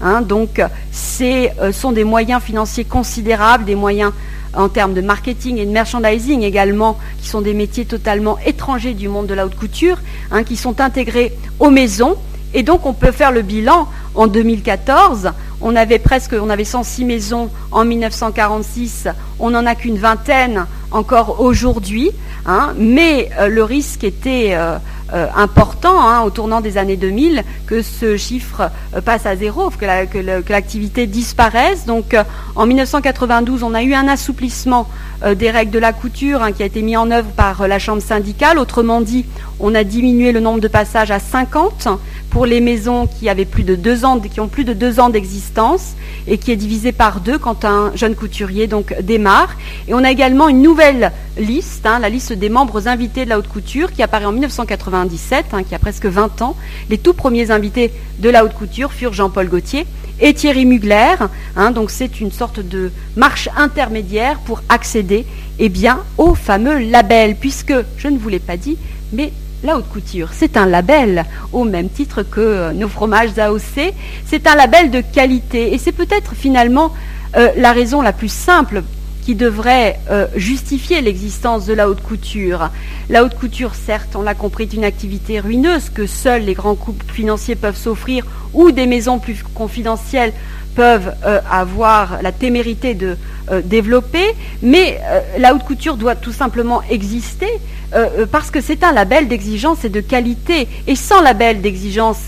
[0.00, 0.60] Hein, donc,
[0.90, 4.12] ce euh, sont des moyens financiers considérables, des moyens
[4.54, 9.08] en termes de marketing et de merchandising également, qui sont des métiers totalement étrangers du
[9.08, 9.98] monde de la haute couture,
[10.32, 12.16] hein, qui sont intégrés aux maisons.
[12.54, 17.04] Et donc, on peut faire le bilan en 2014 on avait presque, on avait 106
[17.04, 22.10] maisons en 1946, on n'en a qu'une vingtaine encore aujourd'hui,
[22.46, 22.72] hein.
[22.76, 24.76] mais euh, le risque était euh,
[25.12, 28.70] euh, important hein, au tournant des années 2000 que ce chiffre
[29.04, 31.86] passe à zéro, que, l'activité disparaisse.
[31.86, 32.16] Donc
[32.54, 34.88] en 1992, on a eu un assouplissement
[35.34, 38.02] des règles de la couture hein, qui a été mis en œuvre par la Chambre
[38.02, 38.58] syndicale.
[38.58, 39.24] Autrement dit,
[39.60, 41.88] on a diminué le nombre de passages à 50
[42.30, 45.08] pour les maisons qui avaient plus de deux ans, qui ont plus de deux ans
[45.08, 45.94] d'existence
[46.26, 49.56] et qui est divisé par deux quand un jeune couturier donc démarre.
[49.88, 53.38] Et on a également une nouvelle liste, hein, la liste des membres invités de la
[53.38, 56.56] haute couture qui apparaît en 1997, hein, qui a presque 20 ans.
[56.90, 59.86] Les tout premiers invités de la haute couture furent Jean-Paul Gaultier
[60.20, 61.14] et Thierry Mugler.
[61.56, 65.24] Hein, donc c'est une sorte de marche intermédiaire pour accéder
[65.58, 68.76] eh bien, au fameux label, puisque, je ne vous l'ai pas dit,
[69.12, 69.32] mais
[69.62, 73.92] la haute couture, c'est un label, au même titre que nos fromages AOC,
[74.24, 75.74] c'est un label de qualité.
[75.74, 76.92] Et c'est peut-être finalement
[77.36, 78.82] euh, la raison la plus simple
[79.26, 82.70] qui devrait euh, justifier l'existence de la haute couture.
[83.10, 86.76] La haute couture, certes, on l'a compris, est une activité ruineuse que seuls les grands
[86.76, 88.24] couples financiers peuvent s'offrir
[88.54, 90.32] ou des maisons plus confidentielles
[90.76, 93.16] peuvent euh, avoir la témérité de
[93.64, 94.24] développer,
[94.60, 95.00] mais
[95.38, 97.46] la haute couture doit tout simplement exister
[97.94, 100.68] euh, euh, parce que c'est un label d'exigence et de qualité.
[100.86, 102.18] Et sans label d'exigence,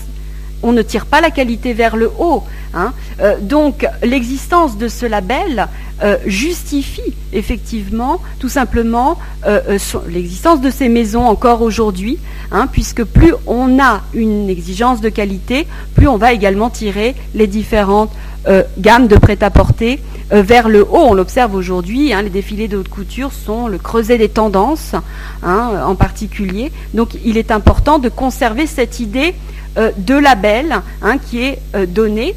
[0.63, 2.43] on ne tire pas la qualité vers le haut.
[2.73, 2.93] Hein.
[3.21, 5.67] Euh, donc l'existence de ce label
[6.25, 9.17] justifie effectivement tout simplement
[10.07, 12.17] l'existence de ces maisons encore aujourd'hui,
[12.53, 17.47] hein, puisque plus on a une exigence de qualité, plus on va également tirer les
[17.47, 18.13] différentes
[18.77, 19.99] gammes de prêt-à-porter
[20.31, 21.07] euh, vers le haut.
[21.09, 24.93] On l'observe aujourd'hui, hein, les défilés de haute couture sont le creuset des tendances
[25.43, 26.71] en particulier.
[26.93, 31.85] Donc il est important de conserver cette idée euh, de label hein, qui est euh,
[31.85, 32.35] donnée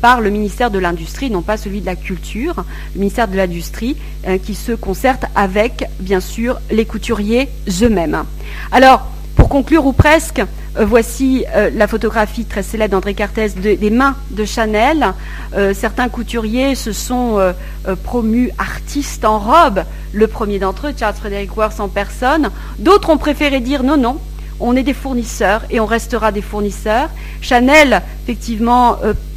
[0.00, 3.96] par le ministère de l'Industrie, non pas celui de la Culture, le ministère de l'Industrie
[4.42, 7.48] qui se concerte avec, bien sûr, les couturiers
[7.80, 8.24] eux-mêmes.
[8.72, 10.42] Alors, pour conclure, ou presque,
[10.78, 15.12] euh, voici euh, la photographie très célèbre d'André Cartès des mains de Chanel.
[15.54, 17.38] Euh, certains couturiers se sont
[18.02, 19.84] promus artistes en robe.
[20.12, 22.50] Le premier d'entre eux, Charles Frederick Worth en personne.
[22.78, 24.18] D'autres ont préféré dire non, non,
[24.60, 27.08] on est des fournisseurs et on restera des fournisseurs.
[27.40, 28.96] Chanel, effectivement,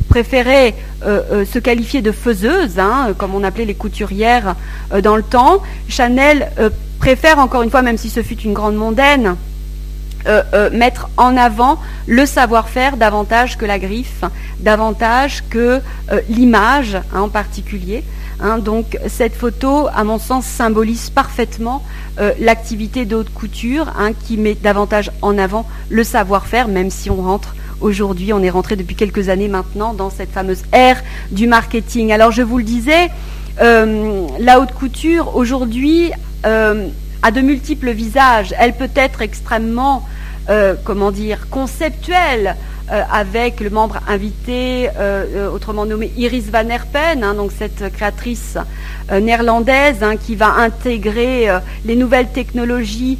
[0.10, 4.56] préférait se qualifier de faiseuse, hein, comme on appelait les couturières
[5.04, 5.62] dans le temps.
[5.88, 6.52] Chanel
[7.00, 9.36] préfère, encore une fois, même si ce fut une grande mondaine,
[10.72, 14.24] mettre en avant le savoir-faire davantage que la griffe,
[14.60, 15.82] davantage que
[16.30, 18.04] l'image hein, en particulier.
[18.42, 21.84] Hein, donc cette photo, à mon sens, symbolise parfaitement
[22.20, 27.22] euh, l'activité de couture hein, qui met davantage en avant le savoir-faire, même si on
[27.22, 32.14] rentre aujourd'hui, on est rentré depuis quelques années maintenant dans cette fameuse ère du marketing.
[32.14, 33.10] Alors je vous le disais,
[33.62, 36.12] euh, la haute couture aujourd'hui
[37.24, 38.54] euh, a de multiples visages.
[38.58, 40.08] Elle peut être extrêmement,
[40.84, 42.56] comment dire, conceptuelle
[42.92, 47.94] euh, avec le membre invité, euh, euh, autrement nommé Iris Van Herpen, hein, donc cette
[47.94, 48.58] créatrice
[49.12, 51.48] néerlandaise hein, qui va intégrer
[51.86, 53.18] les nouvelles technologies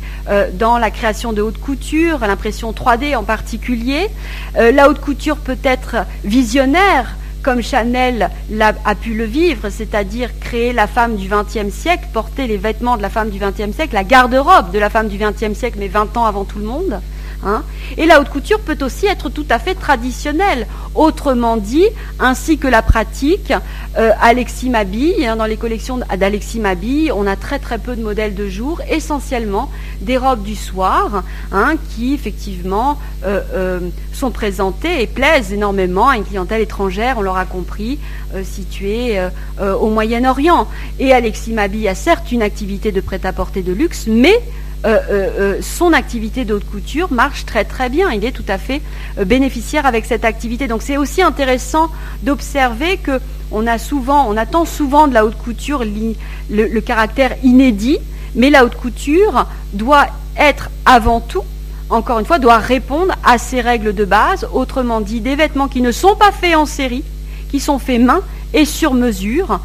[0.54, 4.08] dans la création de haute couture, l'impression 3D en particulier.
[4.56, 7.16] la haute couture peut être visionnaire
[7.50, 8.30] comme Chanel
[8.62, 13.02] a, pu le vivre, c'est-à-dire créer la femme du XXe siècle, porter les vêtements de
[13.02, 16.16] la femme du XXe siècle, la garde-robe de la femme du XXe siècle, mais 20
[16.16, 17.02] ans avant tout le monde.
[17.46, 17.64] Hein.
[17.98, 20.68] Et la haute couture peut aussi être tout à fait traditionnelle.
[20.94, 21.86] Autrement dit,
[22.20, 23.54] ainsi que la pratique,
[23.98, 28.02] euh, Alexis Mabille, hein, dans les collections d'Alexis Mabille, on a très très peu de
[28.02, 29.70] modèles de jour, essentiellement
[30.02, 33.80] des robes du soir, hein, qui effectivement euh, euh,
[34.12, 38.00] sont présentées et plaisent énormément à une clientèle étrangère, on l'aura compris,
[38.44, 39.20] située
[39.60, 40.68] au Moyen-Orient.
[41.00, 44.40] Et Alexis Mabille a certes une activité de prêt-à-porter de luxe, mais
[44.86, 48.12] euh, euh, euh, son activité d'haute couture marche très très bien.
[48.12, 48.82] Il est tout à fait
[49.26, 50.68] bénéficiaire avec cette activité.
[50.68, 51.90] Donc c'est aussi intéressant
[52.24, 53.20] d'observer que
[53.52, 57.98] on attend souvent de la haute couture le, caractère inédit,
[58.36, 60.06] mais la haute couture doit
[60.38, 61.44] être avant tout
[61.90, 65.82] encore une fois, doit répondre à ces règles de base, autrement dit, des vêtements qui
[65.82, 67.04] ne sont pas faits en série,
[67.50, 68.22] qui sont faits main
[68.54, 69.60] et sur mesure,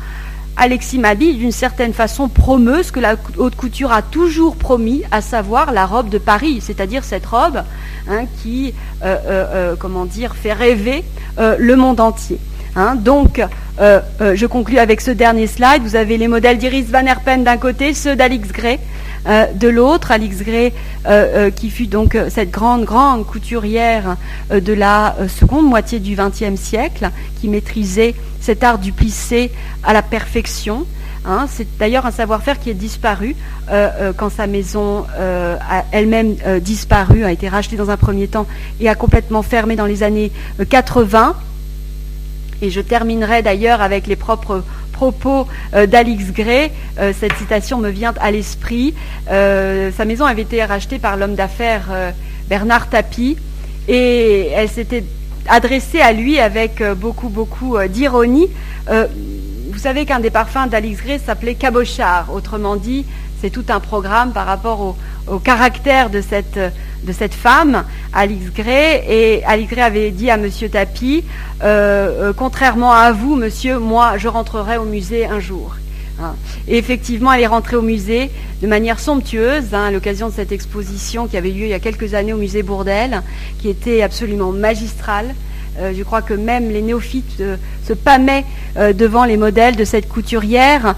[0.56, 5.20] Alexis Mabi, d'une certaine façon, promeut ce que la haute couture a toujours promis, à
[5.20, 7.62] savoir la robe de Paris, c'est-à-dire cette robe
[8.08, 11.04] hein, qui, euh, euh, euh, comment fait rêver
[11.38, 12.38] le monde entier.
[12.76, 12.94] Hein.
[12.94, 13.40] donc,
[13.80, 15.82] je conclus avec ce dernier slide.
[15.82, 18.78] Vous avez les modèles d'Iris Van Herpen d'un côté, ceux d'Alix Gray
[19.26, 20.10] de l'autre.
[20.10, 20.72] Alix Gray,
[21.56, 24.16] qui fut donc cette grande, grande couturière
[24.50, 27.10] de la seconde moitié du XXe siècle,
[27.40, 29.50] qui maîtrisait cet art du plissé
[29.82, 30.86] à la perfection.
[31.26, 31.46] Hein.
[31.48, 33.34] c'est d'ailleurs un savoir-faire qui est disparu
[33.70, 38.28] euh, euh, quand sa maison euh, a elle-même disparu, a été rachetée dans un premier
[38.28, 38.46] temps
[38.78, 40.30] et a complètement fermé dans les années
[40.68, 41.34] 80.
[42.62, 46.70] Et je terminerai d'ailleurs avec les propres propos d'Alix Gray.
[46.96, 48.94] cette citation me vient à l'esprit.
[49.26, 51.88] sa maison avait été rachetée par l'homme d'affaires
[52.48, 53.36] Bernard Tapie
[53.88, 55.04] et elle s'était
[55.48, 58.48] adressé à lui avec euh, beaucoup, beaucoup euh, d'ironie.
[58.90, 59.06] Euh,
[59.70, 62.32] vous savez qu'un des parfums d'Alix Gray s'appelait Cabochard.
[62.32, 63.04] Autrement dit,
[63.44, 64.96] c'est tout un programme par rapport
[65.28, 67.84] au, caractère de cette, de cette femme,
[68.14, 69.04] Alix Gray.
[69.06, 71.24] Et Alix Gray avait dit à Monsieur Tapi,
[72.38, 75.76] contrairement à vous, monsieur, moi, je rentrerai au musée un jour.
[76.22, 76.36] Hein.
[76.68, 78.30] Et effectivement, elle est rentrée au musée
[78.62, 81.80] de manière somptueuse, hein, à l'occasion de cette exposition qui avait lieu il y a
[81.80, 83.20] quelques années au musée Bourdelle,
[83.58, 85.34] qui était absolument magistrale.
[85.78, 87.56] Euh, je crois que même les néophytes euh,
[87.86, 88.44] se pâmaient
[88.76, 90.94] euh, devant les modèles de cette couturière,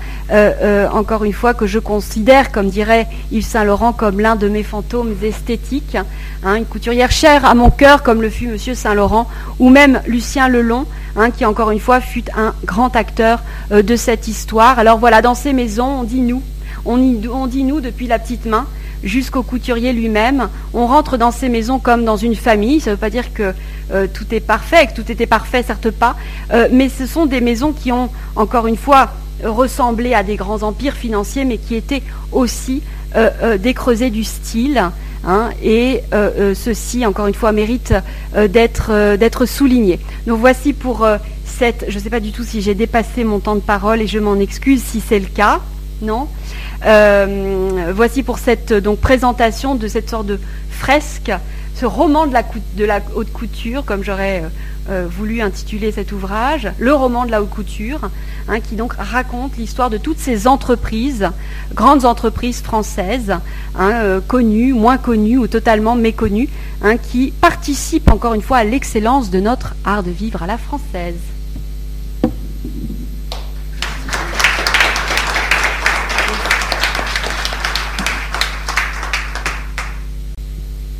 [0.93, 5.15] encore une fois que je considère, comme dirait Yves Saint-Laurent, comme l'un de mes fantômes
[5.23, 5.97] esthétiques.
[6.45, 10.49] Hein, une couturière chère à mon cœur, comme le fut Monsieur Saint-Laurent, ou même Lucien
[10.49, 10.87] Lelon,
[11.19, 14.79] Hein, qui encore une fois fut un grand acteur de cette histoire.
[14.79, 16.43] Alors voilà, dans ces maisons, on dit nous,
[16.85, 18.67] on, dit nous depuis la petite main
[19.05, 20.49] jusqu'au couturier lui-même.
[20.75, 22.81] On rentre dans ces maisons comme dans une famille.
[22.81, 23.55] Ça ne veut pas dire que
[23.93, 26.17] euh, tout est parfait, que tout était parfait, certes pas.
[26.53, 29.11] Euh, mais ce sont des maisons qui ont, encore une fois,
[29.45, 32.83] ressemblé à des grands empires financiers, mais qui étaient aussi
[33.59, 34.91] des creusets du style.
[35.27, 37.93] Hein, et euh, euh, ceci, encore une fois, mérite
[38.37, 39.99] euh, d'être souligné.
[40.27, 41.07] Donc voici pour
[41.45, 44.07] cette, je ne sais pas du tout si j'ai dépassé mon temps de parole et
[44.07, 45.61] je m'en excuse si c'est le cas,
[46.03, 46.29] non
[47.95, 50.39] Voici pour cette donc, présentation de cette sorte de
[50.71, 51.33] fresque,
[51.77, 54.45] ce roman de la, haute couture, comme j'aurais
[54.89, 58.01] euh, voulu intituler cet ouvrage, Le roman de la haute couture,
[58.49, 61.29] hein, qui donc raconte l'histoire de toutes ces entreprises,
[61.75, 63.35] grandes entreprises françaises,
[63.79, 66.49] hein, euh, connues, moins connues ou totalement méconnues,
[66.83, 70.57] hein, qui participent encore une fois à l'excellence de notre art de vivre à la
[70.57, 71.36] française.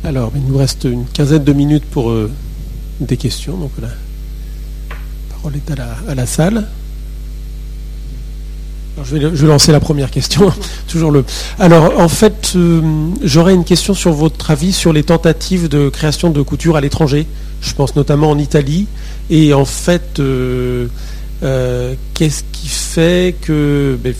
[0.07, 2.31] Alors, il nous reste une quinzaine de minutes pour euh,
[3.01, 3.57] des questions.
[3.57, 3.89] Donc la
[5.35, 5.69] parole est
[6.09, 6.65] à la, salle.
[9.03, 10.49] je, vais, lancer la première question.
[10.95, 11.25] Le.
[11.59, 15.89] Alors en fait, fait, euh, j'aurais une question sur votre avis sur les tentatives de
[15.89, 17.27] création de couture à l'étranger.
[17.59, 18.87] Je pense notamment en Italie.
[19.29, 20.87] Et en fait, euh,
[22.13, 24.13] qu'est-ce qui fait que ben,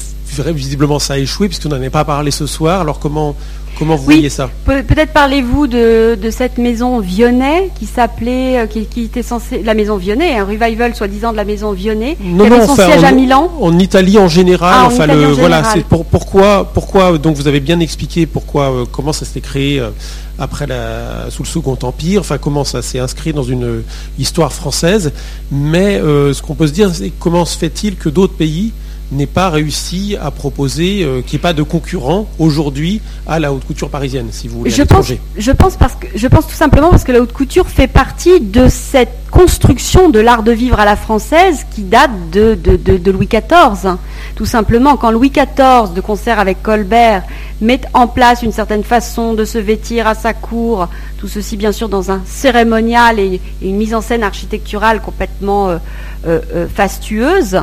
[0.53, 2.81] visiblement ça a échoué puisqu'on n'en a pas parlé ce soir.
[2.81, 3.38] Alors comment
[3.77, 9.21] Comment vous voyez ça Peut-être parlez-vous de, cette maison Vionnet qui s'appelait, euh, qui, était
[9.21, 12.75] censée, la maison Vionnet, un revival soi-disant de la maison Vionnet, non, qui avait son
[12.75, 13.51] siège à Milan.
[13.61, 14.73] En Italie en général.
[14.75, 17.17] Ah, enfin, le, voilà, c'est pour, pourquoi, pourquoi.
[17.17, 19.79] Donc vous avez bien expliqué pourquoi, euh, comment ça s'est créé.
[19.79, 19.89] Euh,
[20.39, 23.81] après la, sous le Second Empire, enfin comment ça s'est inscrit dans une
[24.19, 25.11] histoire française.
[25.51, 28.71] Mais ce qu'on peut se dire, c'est comment se fait-il que d'autres pays
[29.11, 33.53] n'ait pas réussi à proposer, euh, qu'il n'y ait pas de concurrent aujourd'hui à la
[33.53, 34.71] haute couture parisienne, si vous voulez.
[34.71, 37.67] Je pense, je pense, parce que, je pense tout simplement parce que la haute couture
[37.67, 42.55] fait partie de cette construction de l'art de vivre à la française qui date de,
[42.55, 43.95] de, Louis XIV.
[44.35, 47.23] Tout simplement, quand Louis XIV, de concert avec Colbert,
[47.61, 50.88] met en place une certaine façon de se vêtir à sa cour,
[51.18, 55.77] tout ceci bien sûr dans un cérémonial et, une mise en scène architecturale complètement euh,
[56.27, 57.61] euh, fastueuse,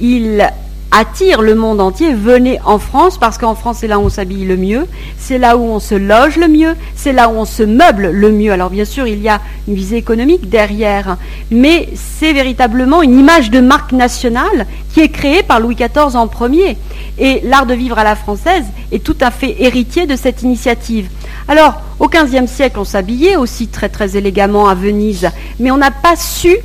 [0.00, 0.50] il
[0.90, 4.44] attire le monde entier, venez en France, parce qu'en France, c'est là où on s'habille
[4.44, 4.86] le mieux,
[5.18, 8.32] c'est là où on se loge le mieux, c'est là où on se meuble le
[8.32, 8.52] mieux.
[8.52, 11.16] Alors bien sûr, il y a une visée économique derrière,
[11.50, 16.26] mais c'est véritablement une image de marque nationale qui est créée par Louis XIV en
[16.26, 16.76] premier.
[17.18, 21.08] Et l'art de vivre à la française est tout à fait héritier de cette initiative.
[21.50, 25.28] Alors, au XVe siècle, on s'habillait aussi très très élégamment à Venise,
[25.58, 26.56] mais on n'a pas su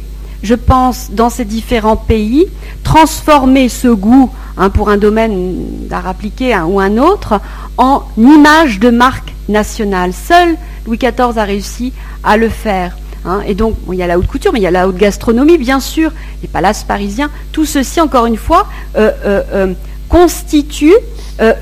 [0.44, 2.46] je pense, dans ces différents pays,
[2.84, 7.42] transformer ce goût hein, pour un domaine d'art appliqué hein, ou un autre
[7.80, 10.14] en image de marque nationale.
[10.14, 10.56] Seul
[10.86, 11.94] Louis XIV a réussi
[12.24, 12.96] à le faire.
[13.26, 13.42] Hein.
[13.48, 15.58] Et donc, il y a la haute couture, mais il y a la haute gastronomie,
[15.58, 16.12] bien sûr,
[16.44, 17.32] les palaces parisiens.
[17.52, 18.68] Tout ceci, encore une fois,
[18.98, 19.74] euh, euh, euh,
[20.16, 20.94] constitue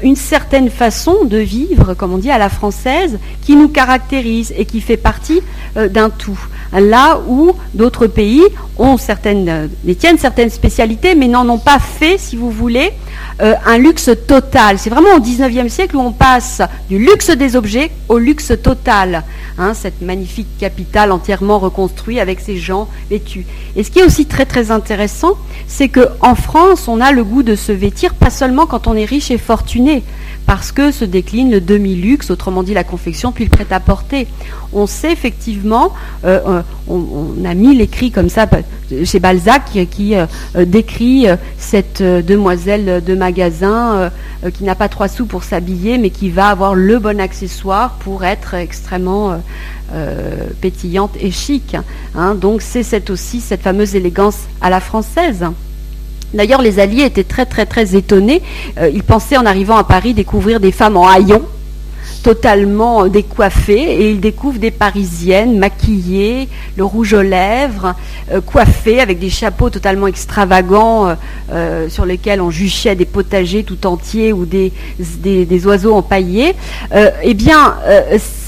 [0.03, 4.65] une certaine façon de vivre, comme on dit, à la française, qui nous caractérise et
[4.65, 5.41] qui fait partie
[5.75, 6.37] d'un tout.
[6.79, 8.43] Là où d'autres pays
[8.77, 12.91] ont certaines, euh, détiennent certaines spécialités, mais n'en ont pas fait, si vous voulez,
[13.41, 14.77] euh, un luxe total.
[14.77, 19.23] C'est vraiment au XIXe siècle où on passe du luxe des objets au luxe total.
[19.59, 23.45] Hein, cette magnifique capitale entièrement reconstruite avec ses gens vêtus.
[23.75, 25.33] Et ce qui est aussi très très intéressant,
[25.67, 29.05] c'est qu'en France, on a le goût de se vêtir pas seulement quand on est
[29.05, 30.01] riche et fortuné,
[30.47, 34.27] parce que se décline le demi-luxe, autrement dit la confection, puis le prêt-à-porter.
[34.73, 35.93] On sait effectivement,
[36.25, 38.49] euh, euh, on, a mis l'écrit comme ça
[39.05, 40.15] chez Balzac qui,
[40.65, 41.27] décrit
[41.59, 44.11] cette demoiselle de magasin
[44.53, 48.23] qui n'a pas trois sous pour s'habiller, mais qui va avoir le bon accessoire pour
[48.23, 49.41] être extrêmement
[50.61, 51.75] pétillante et chic.
[52.15, 52.35] Hein.
[52.35, 55.45] Donc c'est cette aussi cette fameuse élégance à la française.
[56.33, 58.41] D'ailleurs, les Alliés étaient très très très étonnés.
[58.79, 61.43] Euh, ils pensaient en arrivant à Paris découvrir des femmes en haillons
[62.23, 66.47] totalement décoiffées et ils découvrent des Parisiennes maquillées,
[66.77, 67.93] le rouge aux lèvres,
[68.31, 71.15] euh, coiffées avec des chapeaux totalement extravagants
[71.51, 76.55] euh, sur lesquels on juchait des potagers tout entiers ou des, des, oiseaux empaillés.
[77.23, 77.75] eh bien,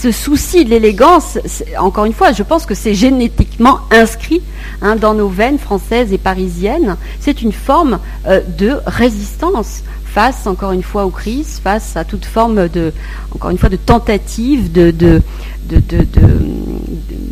[0.01, 1.37] ce souci de l'élégance,
[1.77, 4.41] encore une fois, je pense que c'est génétiquement inscrit
[4.81, 9.83] Hein, dans nos veines françaises et parisiennes, c'est une forme euh, de résistance
[10.15, 12.93] face, encore une fois, aux crises, face à toute forme de,
[13.33, 14.71] encore une fois, de tentative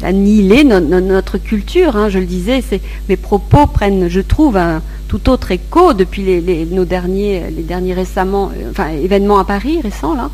[0.01, 1.95] d'annihiler notre culture.
[1.95, 2.61] Hein, je le disais,
[3.07, 6.41] mes propos prennent, je trouve, un tout autre écho depuis
[6.71, 10.29] nos derniers, les derniers récemment, euh, enfin, événements à Paris récents là.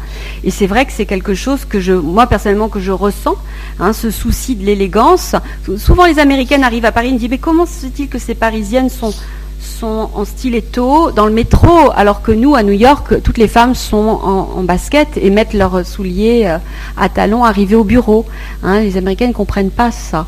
[0.45, 3.35] Et c'est vrai que c'est quelque chose que je, moi personnellement, que je ressens,
[3.79, 5.35] hein, ce souci de l'élégance.
[5.77, 8.35] Souvent, les Américaines arrivent à Paris et me disent mais comment se fait-il que ces
[8.35, 9.13] Parisiennes sont
[9.59, 13.75] sont en stiletto dans le métro, alors que nous, à New York, toutes les femmes
[13.75, 16.57] sont en, basket et mettent leurs souliers euh,
[16.97, 18.25] à talons arrivés au bureau.
[18.63, 18.81] Hein.
[18.81, 20.27] les Américaines ne comprennent pas ça.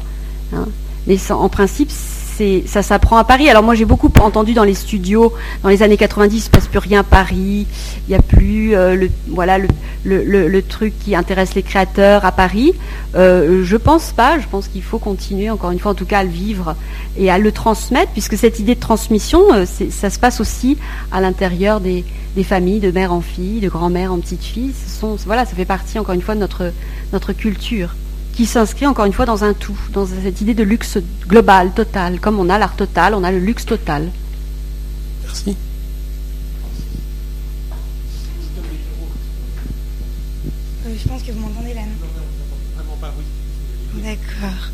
[0.53, 0.65] Hein.
[1.07, 1.89] Mais en principe,
[2.65, 3.49] ça s'apprend à Paris.
[3.49, 6.67] Alors moi j'ai beaucoup entendu dans les studios, dans les années 90, il se passe
[6.67, 7.67] plus rien à Paris,
[8.07, 9.57] il n'y a plus euh, le, voilà,
[10.03, 12.73] le, truc qui intéresse les créateurs à Paris.
[13.15, 16.19] Euh, je pense pas, je pense qu'il faut continuer, encore une fois en tout cas,
[16.19, 16.75] à le vivre
[17.17, 20.77] et à le transmettre, puisque cette idée de transmission, euh, ça se passe aussi
[21.11, 22.03] à l'intérieur des,
[22.43, 24.71] familles, de mère en fille, de grand-mère en petite fille.
[25.25, 27.89] voilà, ça fait partie encore une fois de notre culture
[28.33, 30.97] qui s'inscrit encore une fois dans un tout, dans cette idée de luxe
[31.27, 32.19] global, total.
[32.19, 34.09] Comme on a l'art total, on a le luxe total.
[35.23, 35.55] Merci.
[40.85, 41.81] Euh, je pense que vous m'entendez là,
[44.03, 44.69] D'accord.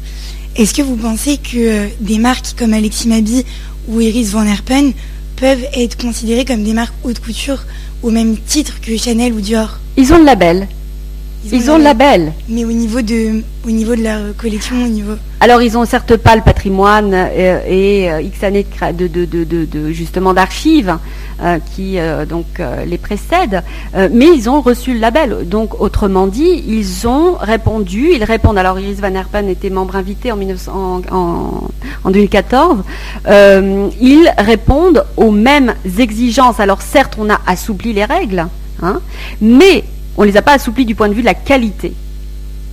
[0.55, 3.45] Est-ce que vous pensez que euh, des marques comme Alexis Mabi
[3.87, 4.93] ou Iris Van Herpen
[5.35, 7.63] peuvent être considérées comme des marques haute couture
[8.03, 9.79] au même titre que Chanel ou Dior?
[9.97, 10.67] Ils ont le label.
[11.45, 12.33] Ils, ont le label.
[12.49, 15.13] Mais au niveau de, au niveau de leur collection, au niveau.
[15.39, 19.91] Alors ils ont certes pas le patrimoine euh, et euh, X années de, de, de,
[19.91, 20.97] justement d'archives
[21.43, 21.97] euh, qui
[22.27, 22.45] donc
[22.85, 23.61] les précèdent,
[24.11, 25.47] mais ils ont reçu le label.
[25.47, 28.09] Donc autrement dit, ils ont répondu.
[28.13, 28.57] Ils répondent.
[28.57, 31.51] Alors Iris Van Herpen était membre invité en, 1900, en,
[32.03, 32.79] en 2014.
[34.01, 36.59] ils répondent aux mêmes exigences.
[36.59, 38.47] Alors certes, on a assoupli les règles,
[38.81, 38.99] hein,
[39.39, 39.83] mais
[40.17, 41.93] on ne les a pas assouplis du point de vue de la qualité,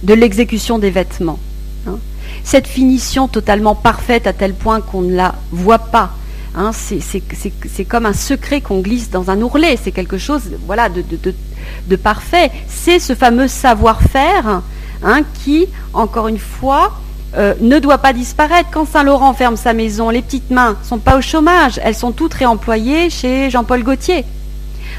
[0.03, 1.39] de l'exécution des vêtements.
[1.87, 1.99] Hein.
[2.43, 6.13] Cette finition totalement parfaite à tel point qu'on ne la voit pas,
[6.55, 11.97] hein, c'est comme un secret qu'on glisse dans un ourlet, c'est quelque chose voilà, de,
[11.97, 12.51] parfait.
[12.67, 14.63] C'est ce fameux savoir-faire
[15.03, 16.93] hein, qui, encore une fois,
[17.37, 18.71] euh, ne doit pas disparaître.
[18.73, 22.13] Quand Saint-Laurent ferme sa maison, les petites mains ne sont pas au chômage, elles sont
[22.13, 24.25] toutes réemployées chez Jean-Paul Gaultier.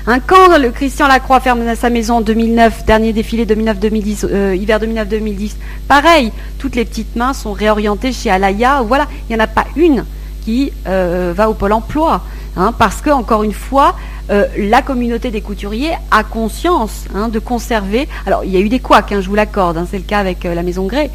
[0.07, 4.79] Un quand le Christian Lacroix ferme sa maison en 2009, dernier défilé 2009-2010, euh, hiver
[4.79, 5.53] 2009-2010,
[5.87, 8.83] pareil, toutes les petites mains sont réorientées chez Alaya.
[8.83, 10.05] Voilà, il n'y en a pas une
[10.43, 12.21] qui euh, va au pôle emploi.
[12.55, 13.95] Hein, parce que, encore une fois,
[14.29, 18.07] euh, la communauté des couturiers a conscience hein, de conserver.
[18.27, 20.43] Alors, il y a eu des couacs, hein, je vous l'accorde, c'est le cas avec
[20.43, 21.09] la Maison Gré,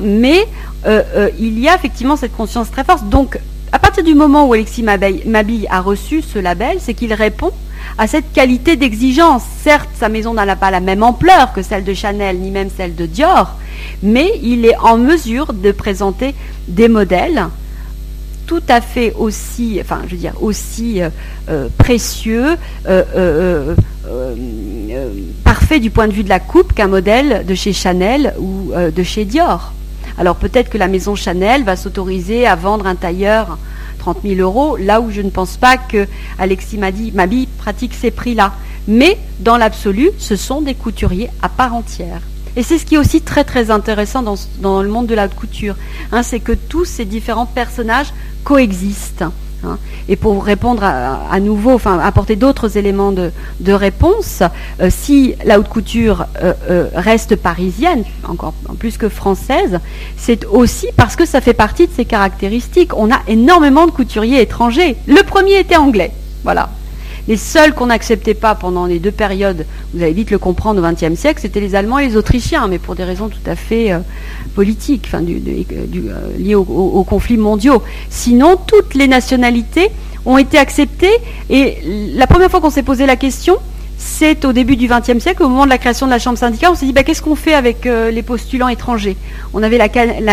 [0.00, 0.46] mais
[1.38, 3.06] il y a effectivement cette conscience très forte.
[3.10, 3.38] Donc,
[3.72, 7.52] à partir du moment où Alexis Mabille a reçu ce label, c'est qu'il répond
[7.98, 9.42] à cette qualité d'exigence.
[9.62, 12.94] Certes, sa maison n'a pas la même ampleur que celle de Chanel, ni même celle
[12.94, 13.56] de Dior,
[14.02, 16.34] mais il est en mesure de présenter
[16.68, 17.48] des modèles
[18.46, 21.08] tout à fait aussi, enfin, je veux dire, aussi euh,
[21.48, 22.56] euh, précieux,
[22.86, 23.74] euh,
[25.42, 29.02] parfait du point de vue de la coupe qu'un modèle de chez Chanel ou de
[29.02, 29.72] chez Dior.
[30.18, 33.56] Alors peut-être que la maison Chanel va s'autoriser à vendre un tailleur
[34.02, 36.08] 30 000 euros, là où je ne pense pas que
[36.40, 38.52] Alexis Mabi pratique ces prix-là.
[38.88, 42.20] Mais dans l'absolu, ce sont des couturiers à part entière.
[42.56, 44.24] Et c'est ce qui est aussi très très intéressant
[44.60, 45.76] dans, le monde de la couture,
[46.10, 48.12] hein, c'est que tous ces différents personnages
[48.42, 49.24] coexistent.
[49.64, 49.78] Hein.
[50.08, 54.42] Et pour répondre à, nouveau, enfin apporter d'autres éléments de, réponse,
[54.80, 59.80] euh, si la haute couture euh, euh, reste parisienne, encore plus que française,
[60.16, 62.96] c'est aussi parce que ça fait partie de ses caractéristiques.
[62.96, 64.96] On a énormément de couturiers étrangers.
[65.06, 66.12] Le premier était anglais,
[66.44, 66.70] voilà.
[67.28, 70.92] Les seuls qu'on n'acceptait pas pendant les deux périodes, vous allez vite le comprendre au
[70.92, 73.92] XXe siècle, c'était les Allemands et les Autrichiens, mais pour des raisons tout à fait
[73.92, 74.00] euh,
[74.54, 75.40] politiques, du,
[76.10, 77.82] euh, liées aux, conflits mondiaux.
[78.10, 79.90] Sinon, toutes les nationalités
[80.26, 81.12] ont été acceptées.
[81.48, 81.78] Et
[82.14, 83.58] la première fois qu'on s'est posé la question,
[84.04, 86.70] c'est au début du XXe siècle, au moment de la création de la Chambre syndicale,
[86.72, 89.16] on s'est dit bah, qu'est-ce qu'on fait avec euh, les postulants étrangers?
[89.54, 89.88] On avait la,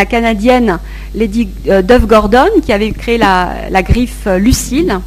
[0.06, 0.78] Canadienne
[1.14, 5.00] Lady Dove Gordon qui avait créé la, griffe Lucille,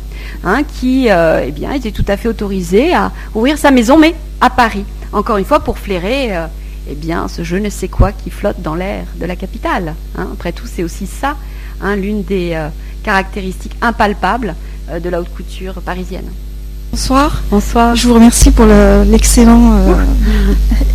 [0.44, 4.50] Hein, qui euh, eh était tout à fait autorisé à ouvrir sa maison, mais à
[4.50, 4.84] Paris.
[5.12, 6.48] Encore une fois, pour flairer euh,
[6.90, 9.96] eh bien, ce je ne sais quoi qui flotte dans l'air de la capitale.
[10.18, 10.28] Hein.
[10.34, 11.38] Après tout, c'est aussi ça,
[11.82, 12.68] hein, l'une des euh,
[13.04, 14.56] caractéristiques impalpables
[15.02, 16.30] de la haute couture parisienne.
[16.94, 17.42] Bonsoir.
[17.50, 17.96] Bonsoir.
[17.96, 19.80] Je vous remercie pour l'excellent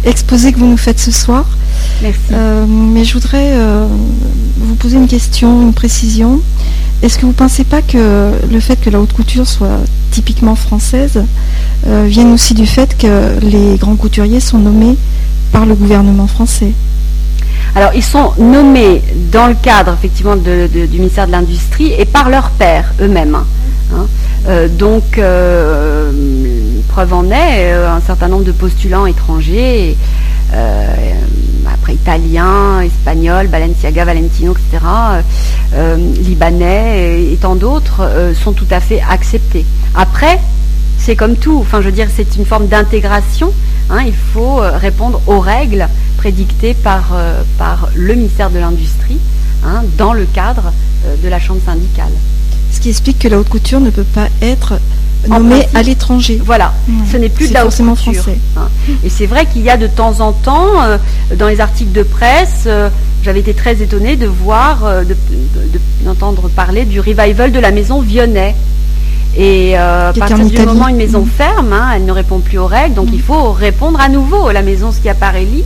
[0.04, 1.44] exposé que vous nous faites ce soir.
[2.00, 2.20] Merci.
[2.68, 3.52] mais je voudrais
[4.58, 6.40] vous poser une question, une précision.
[7.02, 9.80] Est-ce que vous ne pensez pas que le fait que la haute couture soit
[10.12, 11.24] typiquement française
[11.88, 14.96] euh, vienne aussi du fait que les grands couturiers sont nommés
[15.50, 16.74] par le gouvernement français?
[17.74, 19.02] Alors, ils sont nommés
[19.32, 23.38] dans le cadre effectivement du ministère de l'Industrie et par leurs pairs eux-mêmes.
[23.94, 24.06] Hein.
[24.48, 26.12] Euh, donc, euh,
[26.88, 29.96] preuve en est, un certain nombre de postulants étrangers
[31.72, 35.22] après italien, espagnol, Balenciaga, Valentino, etc., euh,
[35.74, 39.64] euh, libanais et, tant d'autres euh, sont tout à fait acceptés.
[39.94, 40.40] Après,
[40.98, 43.52] c'est comme tout, enfin je veux dire, c'est une forme d'intégration.
[43.90, 45.88] Hein, il faut répondre aux règles
[46.18, 47.16] prédictées par,
[47.56, 49.18] par le ministère de l'Industrie
[49.64, 50.72] hein, dans le cadre
[51.22, 52.12] de la chambre syndicale.
[52.70, 54.74] Ce qui explique que la haute couture ne peut pas être
[55.26, 56.40] nommé à l'étranger.
[56.44, 56.72] Voilà,
[57.10, 58.24] ce n'est plus de la haute couture.
[58.56, 58.68] Hein.
[59.04, 60.98] Et c'est vrai qu'il y a de temps en temps, euh,
[61.36, 62.88] dans les articles de presse, euh,
[63.22, 65.04] j'avais été très étonnée de voir, euh,
[66.04, 68.54] d'entendre parler du revival de la maison Vionnet.
[69.40, 72.66] Et à partir du moment où une maison ferme, hein, elle ne répond plus aux
[72.66, 74.50] règles, donc il faut répondre à nouveau.
[74.50, 75.64] La maison Schiaparelli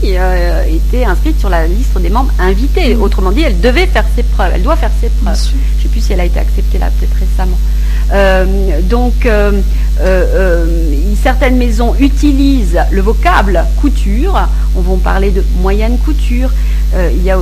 [0.68, 2.94] était inscrite sur la liste des membres invités.
[2.94, 3.02] Mm.
[3.02, 5.38] Autrement dit, elle devait faire ses preuves, elle doit faire ses preuves.
[5.38, 7.58] Je ne sais plus si elle a été acceptée là, peut-être récemment.
[8.12, 9.52] Euh, donc, euh,
[10.00, 16.50] euh, certaines maisons utilisent le vocable couture on va parler de moyenne couture.
[16.94, 17.36] il y a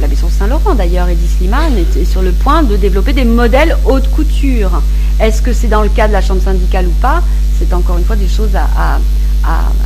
[0.00, 4.10] la maison Saint-Laurent d'ailleurs, Edith Sliman est sur le point de développer des modèles haute
[4.10, 4.82] couture.
[5.20, 7.22] Est-ce que c'est dans le cas de la chambre syndicale ou pas
[7.58, 8.98] C'est encore une fois des choses à,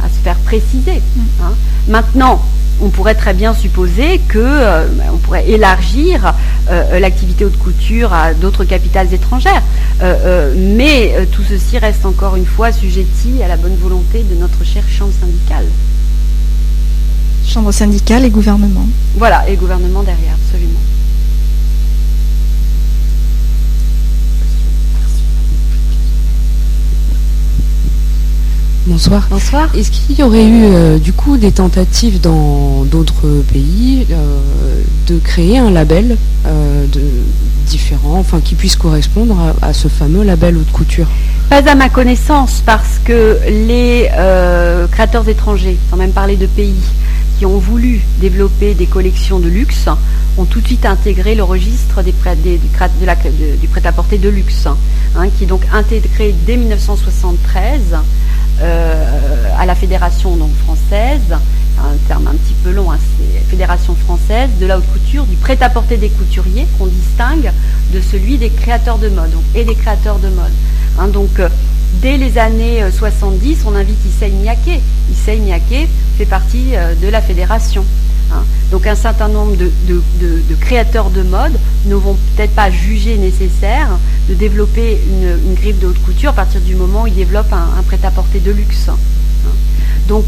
[0.09, 1.03] se faire préciser.
[1.17, 1.21] Mm.
[1.43, 1.53] Hein.
[1.89, 2.41] Maintenant,
[2.81, 6.35] on pourrait très bien supposer que euh, on pourrait élargir
[6.71, 9.63] euh, l'activité haute couture à d'autres capitales étrangères.
[10.03, 14.65] Euh, mais tout ceci reste encore une fois sujetti à la bonne volonté de notre
[14.65, 15.65] chère chambre syndicale.
[17.47, 18.87] Chambre syndicale et gouvernement.
[19.17, 20.81] Voilà, et gouvernement derrière, absolument.
[28.89, 29.27] Bonsoir.
[29.29, 29.69] Bonsoir.
[29.77, 34.41] Est-ce qu'il y aurait eu euh, du coup des tentatives dans d'autres pays euh,
[35.07, 36.17] de créer un label
[36.47, 37.03] euh, de,
[37.67, 41.07] différent, enfin qui puisse correspondre à, ce fameux label haute couture?
[41.51, 44.09] Pas à ma connaissance, parce que les
[44.91, 46.75] créateurs étrangers, sans même parler de pays,
[47.39, 49.87] qui ont voulu développer des collections de luxe,
[50.39, 52.13] ont tout de suite intégré le registre des
[53.63, 57.97] du prêt-à-porter de luxe, hein, qui est donc intégré dès 1973 euh,
[58.61, 61.21] à la fédération donc, française,
[61.79, 65.37] un terme un petit peu long, hein, c'est fédération française de la haute couture, du
[65.37, 67.53] prêt-à-porter des couturiers qu'on distingue
[67.93, 70.53] de celui des créateurs de mode et des créateurs de mode.
[70.99, 71.09] Hein.
[71.09, 71.49] donc euh,
[72.03, 74.81] dès les années 70, euh, on invite Issei Miyake.
[75.11, 77.85] Issei Miyake fait partie de la fédération.
[78.33, 78.43] Hein.
[78.71, 83.89] Donc un certain nombre de, créateurs de mode ne vont peut-être pas juger nécessaire
[84.29, 87.83] de développer une, griffe de haute couture à partir du moment où ils développent un,
[87.83, 88.89] prêt-à-porter de luxe.
[88.89, 88.97] Hein.
[90.09, 90.25] Donc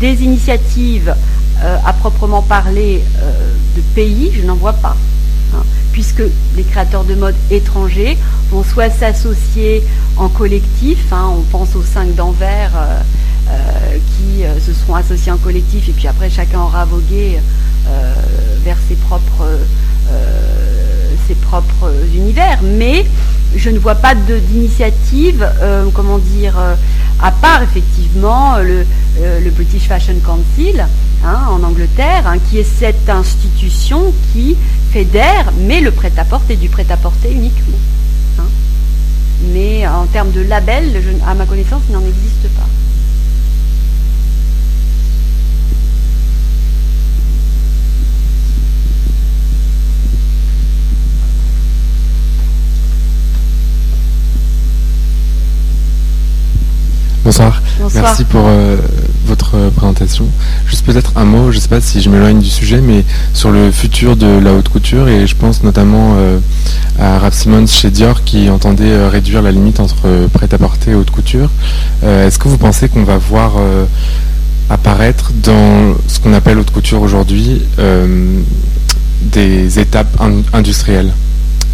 [0.00, 1.14] des initiatives
[1.62, 4.96] euh, à proprement parler euh, de pays, je n'en vois pas.
[5.54, 5.62] Hein.
[5.92, 6.22] puisque
[6.56, 8.18] les créateurs de mode étrangers
[8.50, 9.82] vont soit s'associer
[10.18, 13.00] en collectif, on pense aux 5 d'Anvers, euh,
[14.16, 17.38] qui euh, se seront associés en collectif et puis après chacun aura vogué
[17.88, 18.14] euh,
[18.64, 19.48] vers ses propres,
[21.26, 22.60] ses propres univers.
[22.62, 23.06] Mais
[23.56, 25.48] je ne vois pas d'initiative,
[25.94, 26.54] comment dire,
[27.20, 28.84] à part effectivement le,
[29.50, 30.84] British Fashion Council
[31.24, 34.56] hein, en Angleterre, hein, qui est cette institution qui
[34.92, 37.78] fédère, mais le prêt-à-porter du prêt-à-porter uniquement.
[38.38, 38.44] Hein.
[39.52, 42.66] Mais en termes de label, à ma connaissance, il n'en existe pas.
[57.28, 57.60] Bonsoir.
[57.92, 58.78] Merci pour euh,
[59.26, 60.24] votre euh, présentation.
[60.66, 63.50] Juste peut-être un mot, je ne sais pas si je m'éloigne du sujet, mais sur
[63.50, 66.38] le futur de la haute couture, et je pense notamment euh,
[66.98, 71.50] à Rap Simons chez Dior qui entendait réduire la limite entre prêt-à-porter et haute couture.
[72.02, 73.56] Est-ce que vous pensez qu'on va voir
[74.70, 77.60] apparaître dans ce qu'on appelle haute couture aujourd'hui
[79.20, 80.18] des étapes
[80.54, 81.12] industrielles?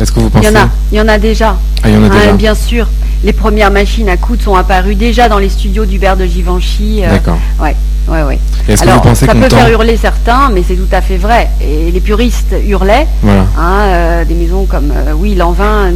[0.00, 1.56] Est-ce que vous pensez Il y en a, il y en a déjà.
[1.84, 2.32] Ah, il y en a déjà.
[2.32, 2.88] bien sûr
[3.24, 7.02] les premières machines à coudre sont apparues déjà dans les studios d'Hubert de Givenchy.
[7.02, 7.38] Euh, D'accord.
[7.58, 7.74] Ouais.
[8.08, 8.38] Ouais, ouais.
[8.80, 11.50] Alors, ça peut faire hurler certains, mais c'est tout à fait vrai.
[11.60, 13.06] Et les puristes hurlaient.
[13.24, 15.90] Hein, euh, des maisons comme, euh, oui, l'envin,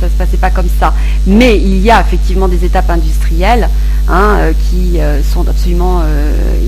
[0.00, 0.92] ça se passait pas comme ça.
[1.26, 3.68] Mais il y a effectivement des étapes industrielles
[4.08, 4.38] hein,
[4.70, 4.98] qui
[5.32, 6.02] sont absolument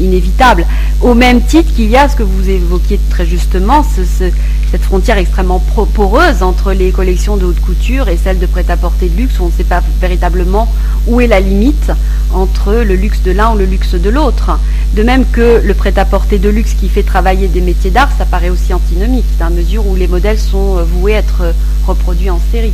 [0.01, 0.67] inévitables.
[1.01, 5.61] Au même titre qu'il y a ce que vous évoquiez très justement, cette frontière extrêmement
[5.95, 9.47] poreuse entre les collections de haute couture et celles de prêt-à-porter de luxe, où on
[9.47, 10.69] ne sait pas véritablement
[11.07, 11.91] où est la limite
[12.33, 14.48] entre le luxe de l'un ou le luxe de l'autre.
[14.95, 18.51] De même que le prêt-à-porter de luxe qui fait travailler des métiers d'art, ça paraît
[18.51, 21.55] aussi antinomique, dans la mesure où les modèles sont voués à être
[21.87, 22.73] reproduits en série.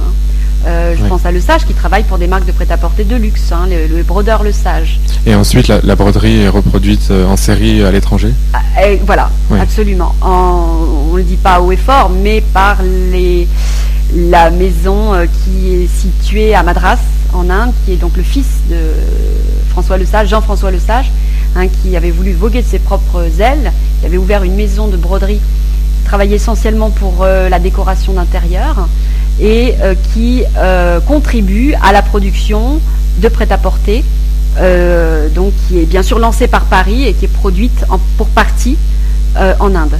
[0.00, 0.12] Hein.
[0.66, 3.50] Euh, je pense à Le Sage qui travaille pour des marques de prêt-à-porter de luxe,
[3.50, 5.00] hein, le, brodeur Le Sage.
[5.26, 8.32] Et ensuite, la, broderie est reproduite euh, en série à l'étranger?
[8.52, 8.60] Ah,
[9.04, 9.30] Voilà,
[9.60, 10.14] absolument.
[10.22, 12.76] on ne le dit pas haut et fort, mais par
[13.10, 13.48] les,
[14.14, 16.98] la maison euh, qui est située à Madras,
[17.32, 18.76] en Inde, qui est donc le fils de
[19.72, 21.10] François Le Sage, Jean-François Le Sage,
[21.56, 23.72] hein, qui avait voulu voguer de ses propres ailes.
[24.02, 28.86] Il avait ouvert une maison de broderie qui travaillait essentiellement pour la décoration d'intérieur
[29.40, 32.80] et euh, qui euh, contribue à la production
[33.18, 34.04] de prêt-à-porter,
[34.58, 37.84] euh, donc qui est bien sûr lancée par Paris et qui est produite
[38.16, 38.76] pour partie
[39.60, 39.98] en Inde,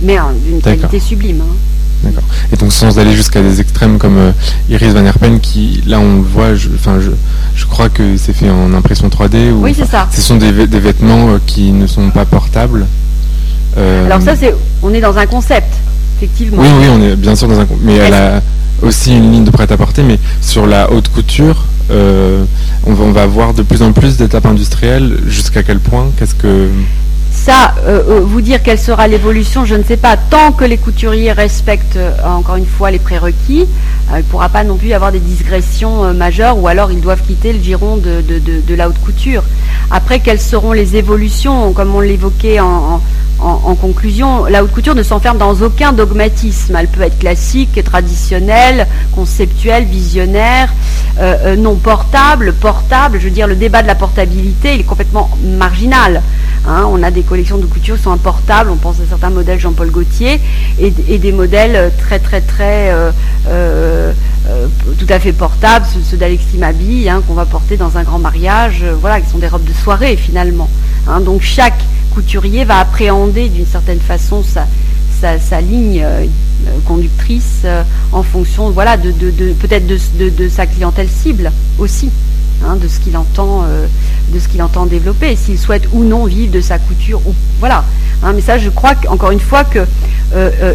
[0.00, 0.16] mais
[0.46, 1.42] d'une qualité sublime.
[1.42, 1.56] Hein.
[2.06, 2.24] D'accord.
[2.52, 4.32] Et donc sans aller jusqu'à des extrêmes comme
[4.68, 7.10] Iris Van Herpen, qui là on le voit, je, enfin je,
[7.54, 9.50] je crois que c'est fait en impression 3D.
[9.50, 10.08] Ou, oui, c'est ça.
[10.12, 12.86] Ce sont des, vêtements qui ne sont pas portables.
[13.76, 15.74] Alors ça c'est, on est dans un concept,
[16.16, 16.62] effectivement.
[16.62, 18.42] Oui, oui, on est bien sûr dans un, mais elle a
[18.82, 23.54] aussi une ligne de prêt-à-porter, mais sur la haute couture, on, va, on va avoir
[23.54, 25.18] de plus en plus d'étapes industrielles.
[25.26, 26.10] Jusqu'à quel point?
[26.18, 26.68] Qu'est-ce que
[27.36, 30.16] ça, euh, euh, vous dire quelle sera l'évolution, je ne sais pas.
[30.16, 33.66] Tant que les couturiers respectent, euh, encore une fois, les prérequis,
[34.10, 37.52] il ne pourra pas non plus avoir des digressions majeures ou alors ils doivent quitter
[37.52, 39.42] le giron de, la haute couture.
[39.90, 41.72] Après, quelles seront les évolutions?
[41.72, 43.00] Comme on l'évoquait en,
[43.80, 46.76] conclusion, la haute couture ne s'enferme dans aucun dogmatisme.
[46.78, 50.72] Elle peut être classique, traditionnelle, conceptuelle, visionnaire,
[51.58, 53.18] non portable, portable.
[53.18, 56.22] Je veux dire, le débat de la portabilité, il est complètement marginal.
[56.68, 56.84] Hein.
[56.90, 58.70] on a des collections de couture sont importables.
[58.70, 60.40] On pense à certains modèles Jean-Paul Gaultier
[60.78, 62.92] et, des modèles très, très, très
[64.48, 64.62] euh,
[64.98, 68.84] tout à fait portables, ceux, d'Alexis Mabi, hein, qu'on va porter dans un grand mariage.
[69.00, 70.68] voilà, qui sont des robes de soirée finalement.
[71.08, 71.20] Hein.
[71.20, 71.84] donc chaque
[72.16, 76.24] couturier va appréhender d'une certaine façon sa, ligne euh,
[76.86, 77.82] conductrice euh,
[78.12, 82.10] en fonction voilà, peut-être de, sa clientèle cible aussi,
[82.64, 83.86] hein, de ce qu'il entend, euh,
[84.32, 87.20] de ce qu'il entend développer, s'il souhaite ou non vivre de sa couture.
[87.26, 87.84] Ou, voilà.
[88.22, 89.80] Hein, mais ça, je crois encore une fois que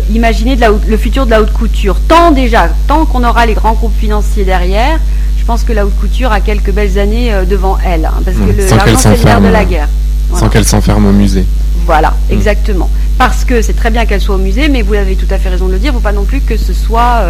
[0.09, 3.53] imaginer de la, le futur de la haute couture, tant déjà, tant qu'on aura les
[3.53, 4.97] grands groupes financiers derrière,
[5.37, 8.75] je pense que la haute couture a quelques belles années devant elle, hein, parce que
[8.75, 9.89] l'argent c'est le de la guerre.
[10.33, 11.45] Sans qu'elle s'enferme au musée.
[11.85, 12.33] Voilà, mm.
[12.33, 12.89] exactement.
[13.17, 15.49] Parce que c'est très bien qu'elle soit au musée, mais vous avez tout à fait
[15.49, 17.21] raison de le dire, il ne faut pas non plus que ce soit,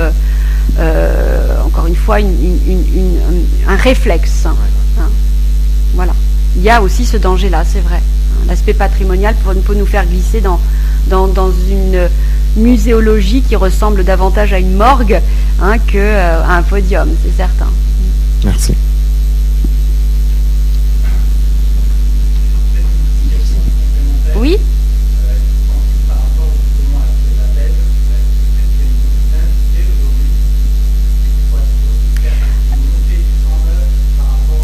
[0.79, 2.17] euh, encore une fois,
[3.67, 4.45] un réflexe.
[4.45, 4.55] Hein.
[5.95, 6.13] Voilà.
[6.55, 8.01] Il y a aussi ce danger-là, c'est vrai.
[8.47, 9.35] L'aspect patrimonial
[9.65, 10.59] peut, nous faire glisser dans,
[11.07, 12.09] dans, une
[12.57, 15.21] muséologie qui ressemble davantage à une morgue
[15.61, 17.69] hein, qu'à euh, un podium, c'est certain.
[18.43, 18.75] Merci.
[24.35, 24.57] Oui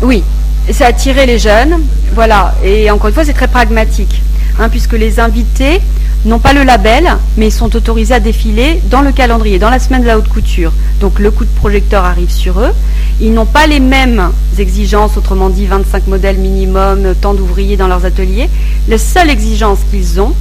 [0.04, 0.24] Oui,
[0.72, 1.82] c'est attirer les jeunes,
[2.14, 2.54] voilà.
[2.64, 4.22] Et encore une fois, c'est très pragmatique,
[4.60, 5.82] hein, puisque les invités
[6.26, 9.80] n'ont pas le label, mais ils sont autorisés à défiler dans le calendrier, dans la
[9.80, 10.72] semaine de la haute couture.
[11.00, 12.72] Donc le coup de projecteur arrive sur eux.
[13.20, 18.06] Ils n'ont pas les mêmes exigences, autrement dit 25 modèles minimum, tant d'ouvriers dans leurs
[18.06, 18.50] ateliers.
[18.88, 20.34] La seule exigence qu'ils ont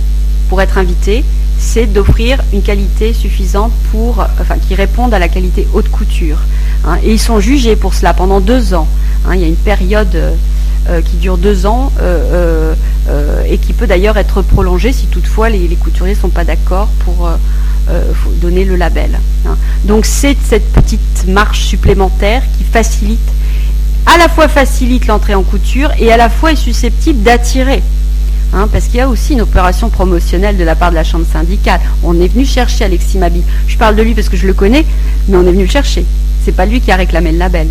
[0.50, 1.24] pour être invités,
[1.58, 6.38] c'est d'offrir une qualité suffisante pour, enfin, qui réponde à la qualité haute couture.
[6.84, 6.98] Hein.
[7.02, 8.86] Et ils sont jugés pour cela pendant deux ans.
[9.26, 9.34] Hein.
[9.34, 10.34] il y a une période euh,
[10.88, 12.74] euh, qui dure deux ans euh,
[13.48, 17.28] et qui peut d'ailleurs être prolongée si toutefois les, couturiers ne sont pas d'accord pour
[18.40, 19.18] donner le label.
[19.46, 19.56] Hein.
[19.84, 23.20] Donc c'est cette petite marche supplémentaire qui facilite,
[24.06, 27.82] à la fois facilite l'entrée en couture et à la fois est susceptible d'attirer.
[28.52, 31.26] Hein, parce qu'il y a aussi une opération promotionnelle de la part de la chambre
[31.30, 31.80] syndicale.
[32.02, 33.42] On est venu chercher Alexis Mabi.
[33.66, 34.84] Je parle de lui parce que je le connais,
[35.28, 36.04] mais on est venu le chercher.
[36.44, 37.68] C'est pas lui qui a réclamé le label.